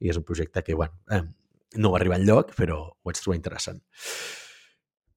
i 0.00 0.12
és 0.12 0.18
un 0.20 0.26
projecte 0.26 0.64
que, 0.66 0.76
bueno, 0.76 0.98
eh, 1.10 1.22
no 1.80 1.94
va 1.94 2.00
arribar 2.00 2.18
enlloc, 2.20 2.54
però 2.58 2.80
ho 2.90 3.08
vaig 3.10 3.20
trobar 3.22 3.38
interessant. 3.38 3.80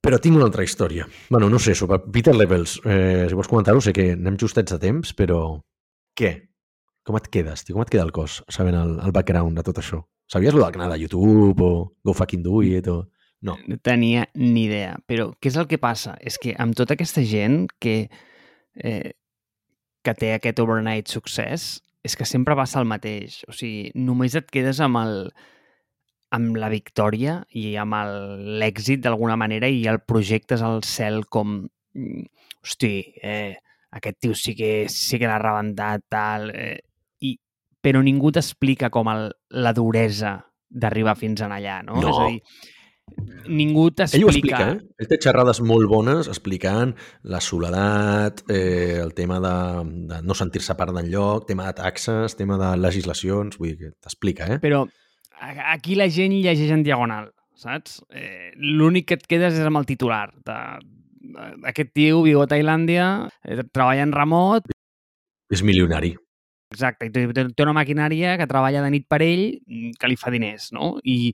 Però 0.04 0.18
tinc 0.20 0.36
una 0.36 0.50
altra 0.50 0.66
història. 0.66 1.06
bueno, 1.30 1.50
no 1.50 1.60
sé, 1.60 1.76
sobre 1.76 2.00
Peter 2.12 2.36
Levels. 2.36 2.82
Eh, 2.84 3.26
si 3.30 3.36
vols 3.36 3.48
comentar-ho, 3.48 3.80
sé 3.82 3.94
que 3.96 4.12
anem 4.18 4.36
justets 4.40 4.74
de 4.76 4.80
temps, 4.80 5.14
però 5.16 5.62
què? 6.20 6.34
Com 7.08 7.16
et 7.16 7.30
quedes, 7.32 7.64
tio? 7.64 7.78
Com 7.78 7.86
et 7.86 7.92
queda 7.92 8.04
el 8.04 8.12
cos, 8.12 8.42
sabent 8.52 8.76
el, 8.76 8.98
el 9.00 9.14
background 9.16 9.56
de 9.56 9.64
tot 9.64 9.80
això? 9.80 10.02
Sabies 10.28 10.54
el 10.54 10.60
del 10.60 10.76
canal 10.76 10.92
de 10.92 11.00
YouTube 11.00 11.64
o 11.64 11.72
Go 12.04 12.14
Fucking 12.14 12.44
Do 12.44 12.62
It 12.64 12.88
o... 12.92 13.06
No. 13.44 13.58
No 13.68 13.78
tenia 13.84 14.28
ni 14.36 14.66
idea. 14.66 14.98
Però 15.08 15.30
què 15.40 15.52
és 15.52 15.58
el 15.60 15.68
que 15.72 15.80
passa? 15.80 16.18
És 16.20 16.38
que 16.40 16.56
amb 16.60 16.76
tota 16.76 16.96
aquesta 16.96 17.24
gent 17.28 17.66
que, 17.80 18.10
eh, 18.80 19.12
que 20.04 20.14
té 20.20 20.34
aquest 20.36 20.60
overnight 20.64 21.12
succés, 21.12 21.82
és 22.04 22.16
que 22.20 22.28
sempre 22.28 22.56
passa 22.60 22.80
el 22.80 22.88
mateix. 22.88 23.42
O 23.48 23.56
sigui, 23.56 23.92
només 23.96 24.36
et 24.36 24.48
quedes 24.52 24.80
amb 24.84 25.00
el, 25.00 25.18
amb 26.34 26.58
la 26.58 26.70
victòria 26.74 27.38
i 27.60 27.76
amb 27.80 27.98
l'èxit 28.62 29.04
d'alguna 29.04 29.38
manera 29.40 29.70
i 29.70 29.86
el 29.90 30.02
projectes 30.08 30.64
al 30.66 30.82
cel 30.88 31.24
com 31.30 31.60
mm, 31.62 32.24
hosti, 32.64 32.96
eh, 33.22 33.54
aquest 33.94 34.20
tio 34.20 34.36
sí 34.36 34.56
que, 34.58 34.74
sí 34.90 35.20
que 35.22 35.30
l'ha 35.30 35.42
rebentat, 35.42 36.08
tal... 36.10 36.50
Eh, 36.54 36.80
i, 37.24 37.36
però 37.84 38.02
ningú 38.04 38.32
t'explica 38.34 38.90
com 38.94 39.12
el, 39.12 39.28
la 39.62 39.74
duresa 39.78 40.38
d'arribar 40.74 41.18
fins 41.20 41.44
en 41.46 41.54
allà, 41.54 41.82
no? 41.86 42.00
no. 42.02 42.10
És 42.10 42.18
a 42.18 42.30
dir, 42.32 42.40
ningú 43.54 43.86
t'explica... 43.92 44.18
Ell 44.18 44.26
ho 44.26 44.32
explica, 44.32 44.64
eh? 44.72 45.04
Ell 45.04 45.12
té 45.12 45.20
xerrades 45.22 45.62
molt 45.62 45.92
bones 45.92 46.32
explicant 46.32 46.96
la 47.30 47.44
soledat, 47.44 48.42
eh, 48.50 48.98
el 49.04 49.14
tema 49.14 49.38
de, 49.44 49.56
de 50.10 50.22
no 50.26 50.38
sentir-se 50.40 50.74
part 50.80 50.96
d'enlloc, 50.96 51.46
tema 51.52 51.70
de 51.70 51.78
taxes, 51.84 52.40
tema 52.40 52.58
de 52.62 52.74
legislacions, 52.82 53.60
vull 53.60 53.76
dir 53.76 53.80
que 53.84 53.96
t'explica, 54.02 54.50
eh? 54.56 54.62
Però 54.64 54.86
aquí 55.74 55.96
la 56.00 56.10
gent 56.12 56.36
llegeix 56.36 56.72
en 56.74 56.84
diagonal, 56.86 57.32
saps? 57.60 58.02
Eh, 58.10 58.52
L'únic 58.58 59.10
que 59.10 59.20
et 59.20 59.26
quedes 59.30 59.58
és 59.60 59.68
amb 59.68 59.82
el 59.82 59.88
titular. 59.90 60.28
De, 60.46 60.58
aquest 61.70 61.94
tio 61.96 62.24
viu 62.26 62.44
a 62.44 62.50
Tailàndia, 62.50 63.08
eh, 63.44 63.64
treballa 63.72 64.06
en 64.08 64.14
remot... 64.16 64.70
És 65.54 65.64
milionari. 65.66 66.14
Exacte, 66.74 67.08
i 67.08 67.14
té, 67.14 67.28
té 67.54 67.66
una 67.66 67.76
maquinària 67.78 68.34
que 68.40 68.50
treballa 68.50 68.82
de 68.82 68.90
nit 68.96 69.06
per 69.10 69.22
ell 69.22 69.46
mm, 69.54 69.94
que 70.00 70.10
li 70.10 70.18
fa 70.18 70.34
diners, 70.34 70.72
no? 70.74 70.96
I, 71.06 71.30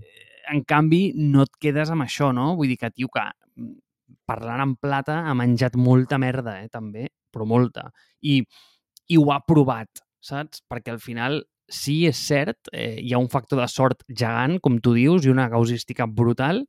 eh, 0.00 0.40
en 0.54 0.64
canvi, 0.64 1.02
no 1.20 1.44
et 1.44 1.60
quedes 1.60 1.92
amb 1.92 2.06
això, 2.06 2.30
no? 2.36 2.54
Vull 2.56 2.72
dir 2.72 2.78
que, 2.80 2.92
tio, 2.94 3.10
que 3.12 3.26
mm, 3.26 3.74
parlant 4.30 4.64
en 4.64 4.76
plata 4.80 5.20
ha 5.28 5.36
menjat 5.36 5.76
molta 5.76 6.18
merda, 6.22 6.60
eh, 6.62 6.70
també, 6.72 7.10
però 7.30 7.46
molta. 7.48 7.90
I, 8.24 8.40
i 9.10 9.20
ho 9.20 9.28
ha 9.34 9.40
provat, 9.46 10.02
saps? 10.24 10.64
Perquè 10.70 10.94
al 10.94 11.02
final 11.04 11.42
sí, 11.70 12.04
és 12.10 12.18
cert, 12.18 12.70
eh, 12.72 12.98
hi 13.00 13.14
ha 13.14 13.22
un 13.22 13.30
factor 13.32 13.62
de 13.62 13.68
sort 13.70 14.04
gegant, 14.08 14.58
com 14.60 14.78
tu 14.82 14.94
dius, 14.98 15.24
i 15.24 15.32
una 15.32 15.48
causística 15.50 16.06
brutal, 16.06 16.64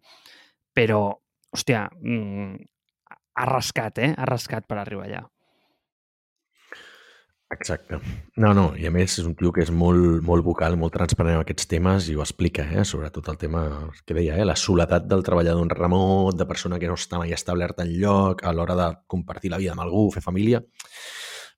però, 0.78 1.04
hòstia, 1.52 1.90
mm, 2.00 2.56
ha 3.36 3.46
rascat, 3.50 4.00
eh? 4.00 4.14
Ha 4.16 4.26
rascat 4.30 4.68
per 4.68 4.78
arribar 4.78 5.08
allà. 5.10 5.22
Exacte. 7.52 7.98
No, 8.38 8.54
no, 8.56 8.70
i 8.80 8.86
a 8.88 8.92
més 8.96 9.18
és 9.20 9.26
un 9.28 9.34
tio 9.36 9.52
que 9.52 9.60
és 9.66 9.72
molt, 9.76 10.22
molt 10.24 10.46
vocal, 10.46 10.78
molt 10.80 10.94
transparent 10.96 11.36
en 11.36 11.42
aquests 11.44 11.68
temes 11.68 12.08
i 12.08 12.16
ho 12.16 12.22
explica, 12.24 12.64
eh? 12.64 12.86
sobretot 12.88 13.28
el 13.28 13.40
tema 13.42 13.66
que 14.06 14.16
deia, 14.16 14.38
eh? 14.40 14.46
la 14.48 14.56
soledat 14.56 15.10
del 15.12 15.26
treballador 15.28 15.66
en 15.66 15.74
remot, 15.74 16.38
de 16.40 16.48
persona 16.48 16.80
que 16.80 16.88
no 16.88 16.96
està 16.96 17.20
mai 17.20 17.36
establerta 17.36 17.84
en 17.84 17.92
lloc, 18.00 18.46
a 18.48 18.56
l'hora 18.56 18.78
de 18.80 18.88
compartir 19.12 19.52
la 19.52 19.60
vida 19.60 19.76
amb 19.76 19.84
algú, 19.84 20.08
fer 20.16 20.24
família 20.24 20.64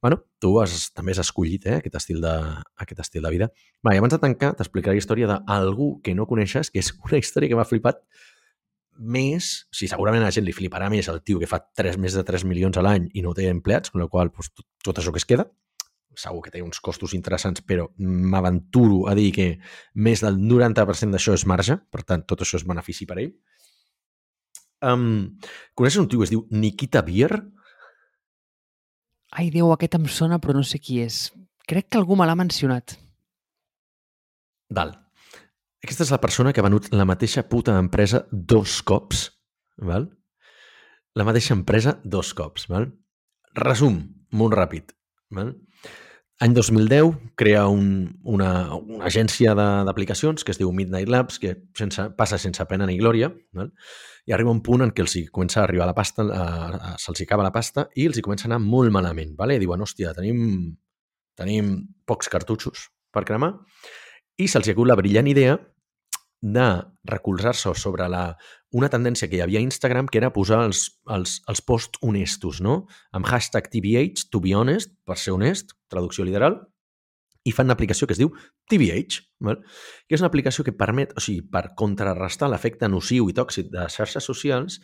bueno, 0.03 0.19
tu 0.43 0.57
has, 0.59 0.89
també 0.91 1.13
has 1.13 1.21
escollit 1.23 1.63
eh, 1.69 1.77
aquest, 1.79 1.95
estil 1.95 2.19
de, 2.21 2.33
aquest 2.83 2.99
estil 3.05 3.23
de 3.23 3.31
vida. 3.31 3.47
Va, 3.87 3.93
i 3.95 4.01
abans 4.01 4.11
de 4.11 4.19
tancar, 4.19 4.51
t'explicaré 4.59 4.97
la 4.97 4.99
història 4.99 5.29
d'algú 5.31 5.93
que 6.03 6.11
no 6.17 6.27
coneixes, 6.27 6.69
que 6.73 6.83
és 6.83 6.91
una 7.07 7.21
història 7.21 7.49
que 7.49 7.59
m'ha 7.59 7.67
flipat 7.69 8.03
més, 8.99 9.53
o 9.71 9.79
sigui, 9.79 9.89
segurament 9.93 10.21
a 10.21 10.27
la 10.27 10.35
gent 10.35 10.45
li 10.45 10.53
fliparà 10.53 10.89
més 10.91 11.07
el 11.09 11.23
tio 11.23 11.39
que 11.39 11.47
fa 11.49 11.61
3, 11.79 11.95
més 12.03 12.19
de 12.19 12.25
3 12.27 12.43
milions 12.51 12.77
a 12.77 12.83
l'any 12.83 13.07
i 13.15 13.23
no 13.23 13.31
té 13.33 13.47
empleats, 13.49 13.93
amb 13.93 14.03
la 14.03 14.09
qual 14.11 14.29
doncs, 14.29 14.51
tot, 14.51 14.67
tot 14.91 14.99
això 14.99 15.15
que 15.15 15.23
es 15.23 15.29
queda, 15.29 15.47
segur 16.19 16.43
que 16.43 16.51
té 16.53 16.61
uns 16.61 16.83
costos 16.83 17.15
interessants, 17.15 17.63
però 17.63 17.87
m'aventuro 17.97 19.07
a 19.09 19.15
dir 19.15 19.31
que 19.33 19.47
més 19.95 20.21
del 20.21 20.35
90% 20.37 21.15
d'això 21.15 21.39
és 21.39 21.47
marge, 21.47 21.79
per 21.89 22.03
tant, 22.03 22.27
tot 22.27 22.43
això 22.43 22.59
és 22.59 22.67
benefici 22.67 23.07
per 23.07 23.21
ell. 23.23 23.31
Um, 24.83 25.39
coneixes 25.79 26.03
un 26.03 26.11
tio 26.11 26.19
que 26.19 26.27
es 26.27 26.35
diu 26.35 26.43
Nikita 26.51 27.01
Bier? 27.07 27.31
Ai, 29.33 29.49
Déu, 29.53 29.71
aquest 29.73 29.95
em 29.97 30.05
sona, 30.05 30.37
però 30.39 30.53
no 30.53 30.65
sé 30.67 30.79
qui 30.79 30.99
és. 31.01 31.31
Crec 31.69 31.89
que 31.89 31.97
algú 31.97 32.17
me 32.19 32.27
l'ha 32.29 32.37
mencionat. 32.37 32.97
Val. 34.69 34.93
Aquesta 35.83 36.05
és 36.05 36.11
la 36.13 36.21
persona 36.21 36.53
que 36.53 36.61
ha 36.61 36.65
venut 36.67 36.89
la 36.93 37.05
mateixa 37.09 37.43
puta 37.49 37.73
empresa 37.79 38.23
dos 38.31 38.77
cops, 38.87 39.25
val? 39.89 40.05
La 41.17 41.25
mateixa 41.27 41.57
empresa 41.57 41.97
dos 42.03 42.31
cops, 42.37 42.69
val? 42.71 42.87
Resum, 43.57 43.97
molt 44.31 44.55
ràpid, 44.57 44.93
val? 45.35 45.51
Any 46.41 46.53
2010 46.55 47.13
crea 47.37 47.67
un, 47.69 47.85
una, 48.23 48.73
una 48.75 49.05
agència 49.05 49.53
d'aplicacions 49.55 50.43
que 50.43 50.51
es 50.51 50.59
diu 50.59 50.71
Midnight 50.73 51.11
Labs, 51.11 51.37
que 51.39 51.53
sense, 51.77 52.07
passa 52.17 52.39
sense 52.41 52.65
pena 52.67 52.87
ni 52.89 52.97
glòria, 52.97 53.29
val? 53.53 53.69
i 54.25 54.33
arriba 54.33 54.51
un 54.51 54.63
punt 54.63 54.81
en 54.85 54.93
què 54.95 55.03
els 55.03 55.15
comença 55.35 55.61
a 55.61 55.65
arribar 55.67 55.85
la 55.89 55.95
pasta, 55.95 56.25
se'ls 56.99 57.21
acaba 57.25 57.45
la 57.45 57.51
pasta 57.51 57.89
i 57.99 58.07
els 58.07 58.17
hi 58.17 58.23
comença 58.25 58.47
a 58.47 58.51
anar 58.51 58.61
molt 58.63 58.91
malament. 58.95 59.35
Vale? 59.37 59.59
I 59.59 59.61
diuen, 59.61 59.83
hòstia, 59.83 60.15
tenim, 60.17 60.73
tenim 61.37 61.75
pocs 62.07 62.31
cartutxos 62.33 62.87
per 63.13 63.25
cremar 63.29 63.53
i 64.41 64.49
se'ls 64.49 64.71
ha 64.71 64.87
la 64.89 64.97
brillant 64.97 65.29
idea 65.29 65.59
de 66.43 66.67
recolzar-se 67.07 67.71
sobre 67.79 68.09
la, 68.11 68.35
una 68.75 68.89
tendència 68.91 69.29
que 69.31 69.37
hi 69.37 69.43
havia 69.45 69.61
a 69.61 69.63
Instagram 69.63 70.09
que 70.11 70.19
era 70.19 70.33
posar 70.35 70.65
els, 70.67 70.81
els, 71.07 71.37
els 71.47 71.61
posts 71.63 72.01
honestos, 72.03 72.59
no? 72.59 72.81
Amb 73.15 73.29
hashtag 73.29 73.69
TBH, 73.71 74.27
to 74.29 74.41
be 74.43 74.51
honest, 74.53 74.91
per 75.07 75.15
ser 75.21 75.31
honest, 75.37 75.71
traducció 75.93 76.25
literal, 76.27 76.59
i 77.43 77.51
fan 77.51 77.67
una 77.67 77.75
aplicació 77.75 78.07
que 78.07 78.15
es 78.15 78.21
diu 78.21 78.31
TBH, 78.71 79.23
val? 79.43 79.59
que 80.07 80.15
és 80.15 80.23
una 80.23 80.31
aplicació 80.31 80.63
que 80.63 80.75
permet, 80.75 81.11
o 81.17 81.23
sigui, 81.23 81.43
per 81.51 81.69
contrarrestar 81.79 82.49
l'efecte 82.51 82.87
nociu 82.87 83.27
i 83.29 83.35
tòxic 83.35 83.69
de 83.73 83.81
les 83.83 83.97
xarxes 83.99 84.23
socials, 84.23 84.79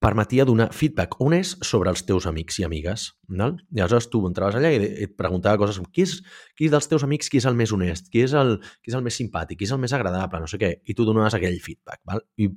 permetia 0.00 0.46
donar 0.48 0.70
feedback 0.72 1.18
honest 1.20 1.60
sobre 1.64 1.92
els 1.92 2.02
teus 2.08 2.24
amics 2.28 2.56
i 2.60 2.64
amigues. 2.64 3.10
No? 3.28 3.50
I 3.76 3.82
aleshores 3.82 4.08
tu 4.12 4.22
entraves 4.28 4.56
allà 4.56 4.70
i 4.72 4.80
et 5.04 5.12
preguntava 5.16 5.60
coses 5.60 5.76
com 5.80 5.88
qui 5.92 6.06
és, 6.06 6.16
qui 6.56 6.70
dels 6.72 6.88
teus 6.88 7.04
amics 7.04 7.28
qui 7.32 7.40
és 7.40 7.48
el 7.48 7.58
més 7.58 7.72
honest, 7.76 8.08
qui 8.12 8.24
és 8.24 8.32
el, 8.36 8.56
qui 8.80 8.92
és 8.92 8.96
el 8.96 9.04
més 9.04 9.20
simpàtic, 9.20 9.60
qui 9.60 9.68
és 9.68 9.74
el 9.76 9.82
més 9.82 9.92
agradable, 9.96 10.40
no 10.40 10.48
sé 10.48 10.60
què, 10.60 10.72
i 10.84 10.96
tu 10.96 11.04
donaves 11.08 11.36
aquell 11.36 11.60
feedback. 11.60 12.00
Val? 12.08 12.24
I 12.40 12.48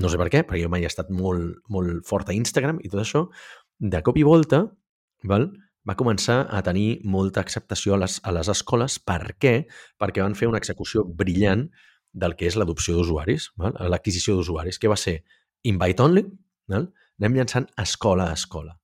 no 0.00 0.12
sé 0.12 0.20
per 0.20 0.30
què, 0.32 0.42
perquè 0.48 0.64
jo 0.64 0.72
mai 0.72 0.84
he 0.84 0.90
estat 0.90 1.12
molt, 1.12 1.60
molt 1.72 2.08
fort 2.08 2.32
a 2.32 2.36
Instagram 2.36 2.80
i 2.84 2.92
tot 2.92 3.04
això, 3.04 3.26
de 3.76 4.00
cop 4.04 4.16
i 4.16 4.24
volta, 4.24 4.64
val? 5.28 5.50
Va 5.86 5.96
començar 5.98 6.44
a 6.50 6.62
tenir 6.66 7.00
molta 7.04 7.40
acceptació 7.40 7.94
a 7.94 8.00
les, 8.02 8.18
a 8.22 8.32
les 8.34 8.50
escoles. 8.52 8.98
Per 8.98 9.36
què? 9.40 9.54
Perquè 10.00 10.24
van 10.24 10.34
fer 10.38 10.48
una 10.50 10.60
execució 10.62 11.04
brillant 11.06 11.68
del 12.12 12.34
que 12.36 12.48
és 12.48 12.56
l'adopció 12.56 12.96
d'usuaris, 12.96 13.50
l'adquisició 13.56 14.36
d'usuaris, 14.36 14.80
que 14.80 14.90
va 14.90 14.98
ser 14.98 15.20
invite 15.68 16.02
only, 16.02 16.24
val? 16.72 16.90
anem 17.20 17.38
llançant 17.38 17.68
escola 17.80 18.30
a 18.30 18.36
escola. 18.36 18.76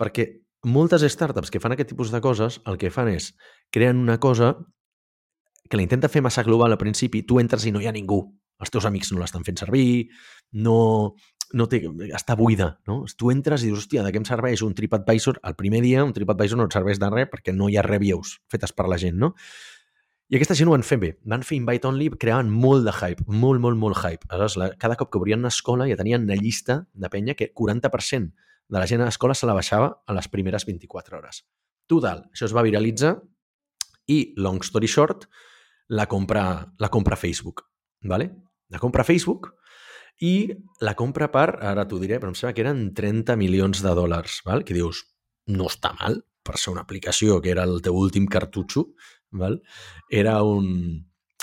Perquè 0.00 0.26
moltes 0.66 1.04
startups 1.06 1.52
que 1.52 1.60
fan 1.62 1.76
aquest 1.76 1.92
tipus 1.92 2.10
de 2.12 2.20
coses 2.20 2.58
el 2.68 2.76
que 2.80 2.90
fan 2.92 3.08
és 3.12 3.30
creen 3.72 4.00
una 4.00 4.18
cosa 4.20 4.56
que 5.70 5.78
la 5.78 5.84
intenta 5.86 6.10
fer 6.10 6.22
massa 6.22 6.42
global 6.42 6.74
al 6.74 6.80
principi, 6.80 7.22
tu 7.22 7.38
entres 7.40 7.64
i 7.64 7.72
no 7.72 7.80
hi 7.80 7.86
ha 7.86 7.94
ningú 7.94 8.24
els 8.60 8.72
teus 8.72 8.86
amics 8.86 9.12
no 9.12 9.20
l'estan 9.22 9.44
fent 9.46 9.58
servir, 9.60 10.10
no, 10.52 11.14
no 11.56 11.66
té, 11.70 11.80
està 12.14 12.36
buida, 12.38 12.72
no? 12.86 13.02
Tu 13.18 13.32
entres 13.32 13.64
i 13.64 13.70
dius, 13.70 13.84
hòstia, 13.84 14.04
de 14.06 14.12
què 14.12 14.20
em 14.20 14.26
serveix 14.28 14.62
un 14.66 14.74
TripAdvisor? 14.76 15.40
El 15.46 15.56
primer 15.58 15.82
dia 15.84 16.04
un 16.06 16.14
TripAdvisor 16.14 16.60
no 16.60 16.68
et 16.68 16.76
serveix 16.76 17.00
de 17.02 17.10
res 17.10 17.30
perquè 17.32 17.54
no 17.56 17.68
hi 17.68 17.78
ha 17.78 17.84
reviews 17.86 18.38
fetes 18.52 18.74
per 18.76 18.86
la 18.90 18.98
gent, 19.00 19.18
no? 19.18 19.34
I 20.30 20.38
aquesta 20.38 20.54
gent 20.54 20.70
ho 20.70 20.76
van 20.76 20.86
fer 20.86 21.00
bé. 21.02 21.10
Van 21.26 21.42
fer 21.42 21.56
invite 21.58 21.88
only, 21.88 22.06
creaven 22.22 22.52
molt 22.54 22.86
de 22.86 22.94
hype, 22.94 23.24
molt, 23.26 23.58
molt, 23.62 23.78
molt 23.80 23.98
hype. 23.98 24.28
Aleshores, 24.28 24.56
la, 24.60 24.68
cada 24.78 24.94
cop 25.00 25.10
que 25.10 25.18
obrien 25.18 25.42
una 25.42 25.50
escola 25.50 25.88
ja 25.90 25.98
tenien 25.98 26.22
una 26.28 26.38
llista 26.38 26.84
de 26.94 27.10
penya 27.10 27.34
que 27.34 27.50
40% 27.50 28.30
de 28.70 28.78
la 28.78 28.86
gent 28.86 29.02
a 29.02 29.08
l'escola 29.08 29.34
se 29.34 29.48
la 29.50 29.56
baixava 29.58 29.90
a 30.06 30.14
les 30.14 30.30
primeres 30.30 30.68
24 30.68 31.18
hores. 31.18 31.42
Total, 31.90 32.22
això 32.30 32.46
es 32.46 32.54
va 32.54 32.62
viralitzar 32.62 33.16
i, 34.06 34.20
long 34.38 34.62
story 34.62 34.86
short, 34.86 35.26
la 35.90 36.06
compra, 36.06 36.44
la 36.78 36.88
compra 36.94 37.18
Facebook. 37.18 37.66
¿vale? 38.02 38.30
La 38.68 38.78
compra 38.78 39.04
Facebook 39.04 39.54
i 40.20 40.52
la 40.84 40.94
compra 40.96 41.30
per, 41.32 41.48
ara 41.64 41.86
t'ho 41.88 41.98
diré, 42.00 42.18
però 42.20 42.32
em 42.32 42.36
sembla 42.36 42.54
que 42.56 42.64
eren 42.64 42.82
30 42.96 43.36
milions 43.40 43.80
de 43.84 43.94
dòlars, 43.96 44.42
val? 44.46 44.64
que 44.68 44.76
dius, 44.76 45.04
no 45.48 45.70
està 45.72 45.94
mal 46.00 46.20
per 46.44 46.58
ser 46.60 46.74
una 46.74 46.84
aplicació 46.84 47.38
que 47.40 47.52
era 47.52 47.64
el 47.68 47.80
teu 47.84 47.96
últim 47.96 48.26
cartutxo, 48.28 48.90
val? 49.32 49.60
era 50.08 50.40
un... 50.44 50.68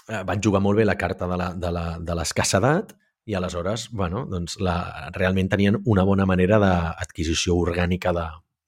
Eh, 0.07 0.21
van 0.23 0.43
jugar 0.43 0.61
molt 0.63 0.79
bé 0.79 0.85
la 0.85 0.97
carta 0.97 1.27
de 1.27 2.15
l'escassedat 2.15 2.93
i 3.27 3.35
aleshores, 3.35 3.89
bueno, 3.91 4.23
doncs 4.29 4.55
la, 4.63 4.77
realment 5.17 5.49
tenien 5.51 5.81
una 5.83 6.05
bona 6.07 6.25
manera 6.29 6.61
d'adquisició 6.63 7.57
orgànica 7.59 8.13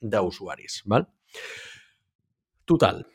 d'usuaris. 0.02 0.82
Val? 0.92 1.06
Total, 2.68 3.06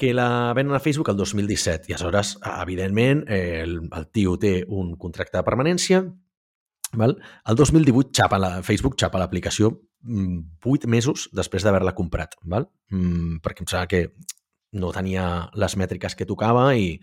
que 0.00 0.14
la 0.16 0.54
venen 0.56 0.74
a 0.74 0.80
Facebook 0.80 1.12
el 1.12 1.20
2017 1.20 1.92
i 1.92 1.94
aleshores, 1.94 2.38
evidentment, 2.48 3.26
el, 3.28 3.76
el 3.84 4.10
tio 4.10 4.38
té 4.40 4.60
un 4.66 4.96
contracte 4.98 5.36
de 5.38 5.46
permanència 5.46 6.02
Val? 6.92 7.16
El 7.46 7.56
2018 7.56 8.10
xapa 8.14 8.38
la, 8.38 8.50
Facebook 8.66 8.96
xapa 8.98 9.20
l'aplicació 9.22 9.70
8 9.70 9.78
mm, 10.02 10.90
mesos 10.90 11.28
després 11.36 11.62
d'haver-la 11.62 11.94
comprat, 11.94 12.34
val? 12.42 12.66
Mm, 12.90 13.38
perquè 13.44 13.62
em 13.62 13.70
sembla 13.70 13.90
que 13.90 14.02
no 14.80 14.90
tenia 14.94 15.50
les 15.54 15.76
mètriques 15.78 16.16
que 16.18 16.26
tocava 16.26 16.64
i, 16.74 16.98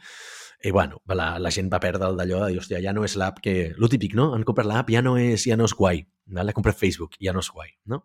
i 0.64 0.72
bueno, 0.76 1.02
la, 1.08 1.36
la 1.40 1.52
gent 1.52 1.72
va 1.72 1.82
perdre 1.84 2.10
el 2.10 2.20
d'allò 2.20 2.44
de 2.44 2.52
dir, 2.52 2.62
hòstia, 2.62 2.82
ja 2.84 2.94
no 2.96 3.06
és 3.08 3.16
l'app 3.20 3.40
que... 3.44 3.74
Lo 3.78 3.88
típic, 3.92 4.16
no? 4.16 4.34
Han 4.36 4.44
comprat 4.48 4.68
l'app, 4.68 4.92
ja 4.92 5.04
no 5.04 5.16
és, 5.20 5.46
ja 5.48 5.60
no 5.60 5.68
és 5.68 5.76
guai. 5.78 6.04
Val? 6.36 6.50
Ha 6.50 6.58
comprat 6.58 6.80
Facebook, 6.80 7.16
ja 7.24 7.36
no 7.36 7.44
és 7.44 7.52
guai, 7.54 7.72
no? 7.88 8.04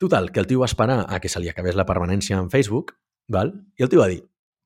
Total, 0.00 0.30
que 0.32 0.40
el 0.40 0.48
tio 0.48 0.62
va 0.62 0.70
esperar 0.70 1.04
a 1.06 1.20
que 1.20 1.28
se 1.28 1.42
li 1.42 1.50
acabés 1.50 1.76
la 1.76 1.86
permanència 1.86 2.38
en 2.40 2.50
Facebook 2.50 2.96
Val? 3.30 3.52
I 3.78 3.86
el 3.86 3.90
tio 3.92 4.02
va 4.02 4.08
dir, 4.10 4.20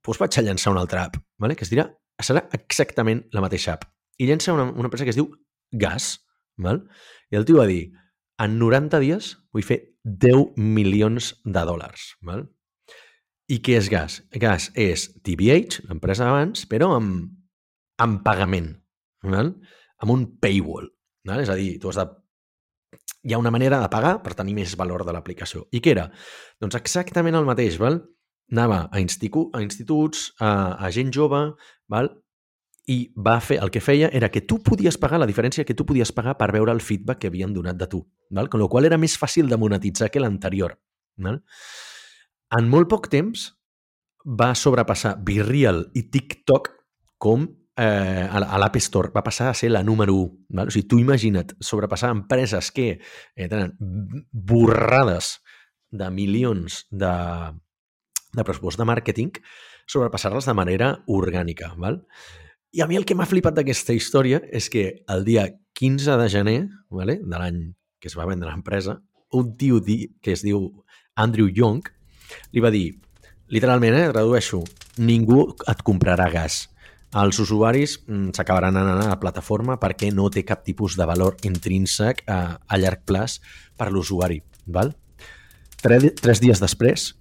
doncs 0.04 0.20
vaig 0.22 0.38
a 0.38 0.44
llançar 0.46 0.72
una 0.72 0.82
altra 0.84 1.04
app, 1.08 1.18
vale? 1.40 1.56
que 1.56 1.66
es 1.66 1.72
dirà, 1.72 1.86
serà 2.22 2.44
exactament 2.56 3.24
la 3.36 3.42
mateixa 3.44 3.74
app. 3.76 3.84
I 4.18 4.28
llença 4.30 4.54
una, 4.54 4.68
una 4.70 4.88
empresa 4.88 5.04
que 5.04 5.12
es 5.12 5.18
diu 5.18 5.28
Gas. 5.74 6.14
Val? 6.64 6.84
I 7.32 7.40
el 7.40 7.46
tio 7.48 7.58
va 7.58 7.68
dir, 7.68 7.92
en 8.42 8.58
90 8.60 9.00
dies 9.02 9.34
vull 9.54 9.66
fer 9.66 9.80
10 10.04 10.58
milions 10.58 11.34
de 11.44 11.64
dòlars. 11.66 12.14
Val? 12.26 12.46
I 13.50 13.60
què 13.60 13.76
és 13.76 13.90
Gas? 13.92 14.22
Gas 14.40 14.70
és 14.78 15.10
TBH, 15.20 15.84
l'empresa 15.90 16.30
abans, 16.30 16.64
però 16.70 16.94
amb, 16.96 17.28
amb 18.00 18.22
pagament, 18.24 18.72
val? 19.26 19.52
amb 20.00 20.14
un 20.14 20.28
paywall. 20.40 20.88
Val? 21.28 21.42
És 21.44 21.52
a 21.52 21.58
dir, 21.58 21.74
tu 21.80 21.90
has 21.90 22.00
de 22.00 22.08
hi 23.24 23.32
ha 23.32 23.40
una 23.40 23.52
manera 23.52 23.80
de 23.80 23.88
pagar 23.88 24.18
per 24.24 24.34
tenir 24.36 24.54
més 24.56 24.74
valor 24.76 25.04
de 25.08 25.12
l'aplicació. 25.16 25.64
I 25.72 25.80
què 25.80 25.94
era? 25.94 26.10
Doncs 26.60 26.76
exactament 26.76 27.36
el 27.38 27.46
mateix, 27.48 27.78
val? 27.80 28.02
Anava 28.52 28.88
a, 28.90 29.00
institu 29.00 29.48
a 29.52 29.62
instituts, 29.62 30.32
a, 30.40 30.76
a 30.78 30.90
gent 30.90 31.12
jove, 31.14 31.46
val? 31.88 32.12
i 32.84 32.98
va 33.16 33.38
fer, 33.40 33.56
el 33.64 33.70
que 33.72 33.80
feia 33.80 34.10
era 34.12 34.28
que 34.28 34.42
tu 34.44 34.58
podies 34.60 34.98
pagar, 35.00 35.16
la 35.22 35.28
diferència 35.28 35.64
que 35.64 35.76
tu 35.76 35.86
podies 35.88 36.12
pagar 36.12 36.34
per 36.36 36.50
veure 36.52 36.72
el 36.74 36.82
feedback 36.84 37.22
que 37.22 37.30
havien 37.32 37.54
donat 37.54 37.78
de 37.80 37.88
tu, 37.88 38.02
val? 38.30 38.50
con 38.52 38.60
la 38.60 38.68
qual 38.68 38.84
era 38.84 39.00
més 39.00 39.16
fàcil 39.20 39.48
de 39.48 39.56
monetitzar 39.60 40.10
que 40.12 40.20
l'anterior. 40.20 40.76
En 41.24 42.68
molt 42.68 42.90
poc 42.90 43.08
temps 43.12 43.48
va 44.24 44.52
sobrepassar 44.56 45.16
Virreal 45.24 45.86
i 45.96 46.04
TikTok 46.12 46.70
com 47.20 47.46
eh, 47.76 48.28
a 48.28 48.58
l'App 48.60 48.76
Store 48.80 49.10
va 49.14 49.24
passar 49.24 49.48
a 49.50 49.56
ser 49.56 49.70
la 49.72 49.82
número 49.82 50.14
1. 50.14 50.30
Val? 50.58 50.68
O 50.68 50.74
sigui, 50.74 50.88
tu 50.88 51.00
imagina't 51.00 51.56
sobrepassar 51.60 52.12
empreses 52.14 52.70
que 52.74 52.88
eh, 52.98 53.48
tenen 53.48 53.74
borrades 54.30 55.38
de 55.94 56.10
milions 56.10 56.84
de, 56.90 57.14
de 58.34 58.44
pressupost 58.46 58.80
de 58.80 58.86
màrqueting, 58.88 59.32
sobrepassar-les 59.90 60.48
de 60.48 60.54
manera 60.56 60.90
orgànica. 61.06 61.72
Val? 61.78 62.02
I 62.74 62.82
a 62.82 62.88
mi 62.90 62.98
el 62.98 63.06
que 63.06 63.14
m'ha 63.14 63.28
flipat 63.30 63.54
d'aquesta 63.54 63.94
història 63.94 64.40
és 64.50 64.68
que 64.70 65.04
el 65.10 65.24
dia 65.26 65.46
15 65.78 66.18
de 66.18 66.28
gener 66.30 66.60
vale, 66.90 67.20
de 67.22 67.38
l'any 67.38 67.60
que 68.02 68.10
es 68.10 68.16
va 68.18 68.26
vendre 68.26 68.50
l'empresa, 68.50 68.98
un 69.34 69.56
tio 69.58 69.80
que 69.82 70.32
es 70.32 70.42
diu 70.42 70.66
Andrew 71.14 71.48
Young 71.48 71.86
li 72.52 72.62
va 72.62 72.70
dir, 72.74 72.98
literalment, 73.48 73.94
eh, 73.94 74.10
tradueixo, 74.12 74.62
ningú 74.98 75.54
et 75.70 75.82
comprarà 75.86 76.30
gas. 76.32 76.64
Els 77.14 77.38
usuaris 77.38 78.00
mm, 78.08 78.34
s'acabaran 78.34 78.76
anant 78.76 79.04
a 79.04 79.12
la 79.12 79.20
plataforma 79.22 79.78
perquè 79.78 80.10
no 80.10 80.26
té 80.34 80.42
cap 80.46 80.64
tipus 80.66 80.96
de 80.98 81.06
valor 81.06 81.36
intrínsec 81.46 82.24
a, 82.26 82.58
a 82.58 82.78
llarg 82.80 83.04
plaç 83.06 83.38
per 83.78 83.92
l'usuari. 83.94 84.40
Tres, 85.84 86.08
tres 86.18 86.42
dies 86.42 86.62
després, 86.62 87.12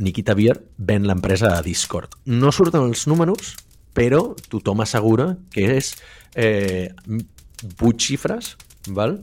Nikita 0.00 0.34
Bier 0.34 0.56
ven 0.78 1.06
l'empresa 1.06 1.54
a 1.58 1.62
Discord. 1.62 2.16
No 2.26 2.50
surten 2.52 2.88
els 2.88 3.06
números, 3.10 3.54
però 3.94 4.32
tothom 4.50 4.82
assegura 4.82 5.34
que 5.54 5.68
és 5.76 5.94
eh, 6.34 6.90
8 7.78 7.94
xifres 7.98 8.54
val? 8.90 9.20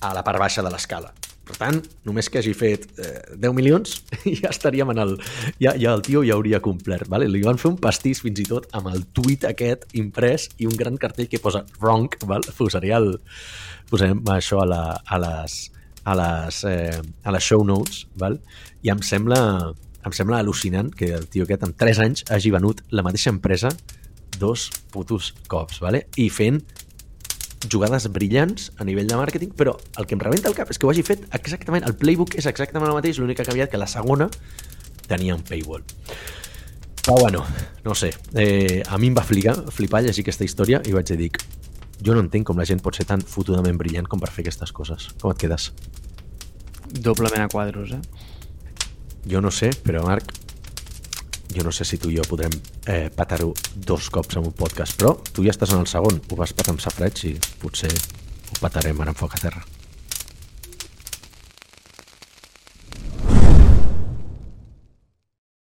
a 0.00 0.14
la 0.14 0.24
part 0.24 0.40
baixa 0.40 0.64
de 0.64 0.70
l'escala. 0.72 1.12
Per 1.50 1.56
tant, 1.58 1.80
només 2.06 2.28
que 2.30 2.38
hagi 2.38 2.52
fet 2.54 2.84
eh, 3.02 3.34
10 3.34 3.54
milions, 3.56 3.96
ja 4.40 4.52
estaríem 4.52 4.92
en 4.92 5.00
el... 5.02 5.16
Ja, 5.58 5.74
ja 5.74 5.96
el 5.96 6.04
tio 6.06 6.22
ja 6.26 6.36
hauria 6.36 6.60
complert. 6.62 7.08
Vale? 7.10 7.26
Li 7.28 7.42
van 7.42 7.58
fer 7.58 7.72
un 7.72 7.80
pastís 7.82 8.22
fins 8.22 8.38
i 8.38 8.46
tot 8.46 8.68
amb 8.76 8.92
el 8.92 9.02
tuit 9.16 9.44
aquest 9.48 9.88
imprès 9.98 10.46
i 10.62 10.70
un 10.70 10.78
gran 10.78 10.98
cartell 11.00 11.28
que 11.30 11.42
posa 11.42 11.64
wrong. 11.80 12.08
Val? 12.30 12.46
Posaria 12.56 13.00
el... 13.02 13.16
Posarem 13.90 14.22
això 14.30 14.62
a, 14.62 14.68
la, 14.70 14.82
a 15.02 15.18
les, 15.18 15.56
a 16.04 16.16
les, 16.16 16.64
eh, 16.64 17.00
a 17.24 17.32
les 17.32 17.44
show 17.44 17.64
notes, 17.64 18.06
val? 18.16 18.40
i 18.82 18.90
em 18.92 19.02
sembla, 19.04 19.40
em 20.06 20.16
sembla 20.16 20.40
al·lucinant 20.40 20.92
que 20.96 21.12
el 21.16 21.26
tio 21.28 21.44
aquest 21.44 21.66
en 21.66 21.74
3 21.76 22.02
anys 22.06 22.24
hagi 22.32 22.52
venut 22.54 22.80
la 22.90 23.04
mateixa 23.06 23.32
empresa 23.32 23.72
dos 24.38 24.70
putos 24.90 25.34
cops, 25.48 25.80
¿vale? 25.80 26.06
i 26.16 26.30
fent 26.32 26.62
jugades 27.68 28.08
brillants 28.08 28.70
a 28.80 28.86
nivell 28.88 29.08
de 29.08 29.18
màrqueting, 29.18 29.52
però 29.52 29.74
el 30.00 30.06
que 30.08 30.16
em 30.16 30.22
rebenta 30.22 30.48
el 30.48 30.56
cap 30.56 30.70
és 30.72 30.80
que 30.80 30.88
ho 30.88 30.92
hagi 30.92 31.04
fet 31.04 31.26
exactament, 31.36 31.84
el 31.84 31.96
playbook 32.00 32.38
és 32.40 32.48
exactament 32.48 32.88
el 32.88 32.96
mateix, 32.96 33.20
l'únic 33.20 33.36
que 33.36 33.44
ha 33.44 33.50
canviat 33.50 33.72
que 33.72 33.80
la 33.80 33.88
segona 33.90 34.30
tenia 35.10 35.36
un 35.36 35.44
paywall. 35.44 35.84
Però 37.00 37.16
bueno, 37.18 37.44
no 37.84 37.94
sé, 37.94 38.12
eh, 38.34 38.82
a 38.86 38.98
mi 38.98 39.08
em 39.08 39.16
va 39.16 39.24
flipar, 39.24 39.56
flipar 39.72 40.02
llegir 40.04 40.24
aquesta 40.24 40.44
història 40.44 40.80
i 40.86 40.92
vaig 40.96 41.12
dir, 41.16 41.30
jo 42.04 42.16
no 42.16 42.24
entenc 42.24 42.48
com 42.48 42.58
la 42.60 42.66
gent 42.68 42.82
pot 42.84 42.96
ser 42.96 43.06
tan 43.08 43.22
fotudament 43.22 43.78
brillant 43.80 44.08
com 44.08 44.20
per 44.20 44.30
fer 44.32 44.44
aquestes 44.44 44.72
coses. 44.72 45.10
Com 45.20 45.32
et 45.34 45.40
quedes? 45.40 45.70
Doblement 46.90 47.44
a 47.44 47.50
quadros, 47.52 47.92
eh? 47.92 48.00
Jo 49.28 49.42
no 49.44 49.52
sé, 49.52 49.70
però 49.84 50.02
Marc, 50.06 50.32
jo 51.54 51.64
no 51.66 51.72
sé 51.72 51.84
si 51.84 51.98
tu 51.98 52.10
i 52.10 52.16
jo 52.16 52.24
podrem 52.28 52.54
eh, 52.86 53.10
patar-ho 53.14 53.52
dos 53.74 54.08
cops 54.10 54.38
en 54.38 54.48
un 54.48 54.56
podcast, 54.56 54.96
però 54.98 55.16
tu 55.32 55.44
ja 55.44 55.52
estàs 55.54 55.74
en 55.74 55.84
el 55.84 55.90
segon, 55.90 56.22
ho 56.30 56.40
vas 56.40 56.54
patar 56.56 56.74
amb 56.76 56.82
safreig 56.82 57.26
i 57.28 57.36
potser 57.60 57.92
ho 57.92 58.58
patarem 58.62 59.00
ara 59.02 59.14
amb 59.14 59.20
foc 59.20 59.36
a 59.36 59.44
terra. 59.44 59.62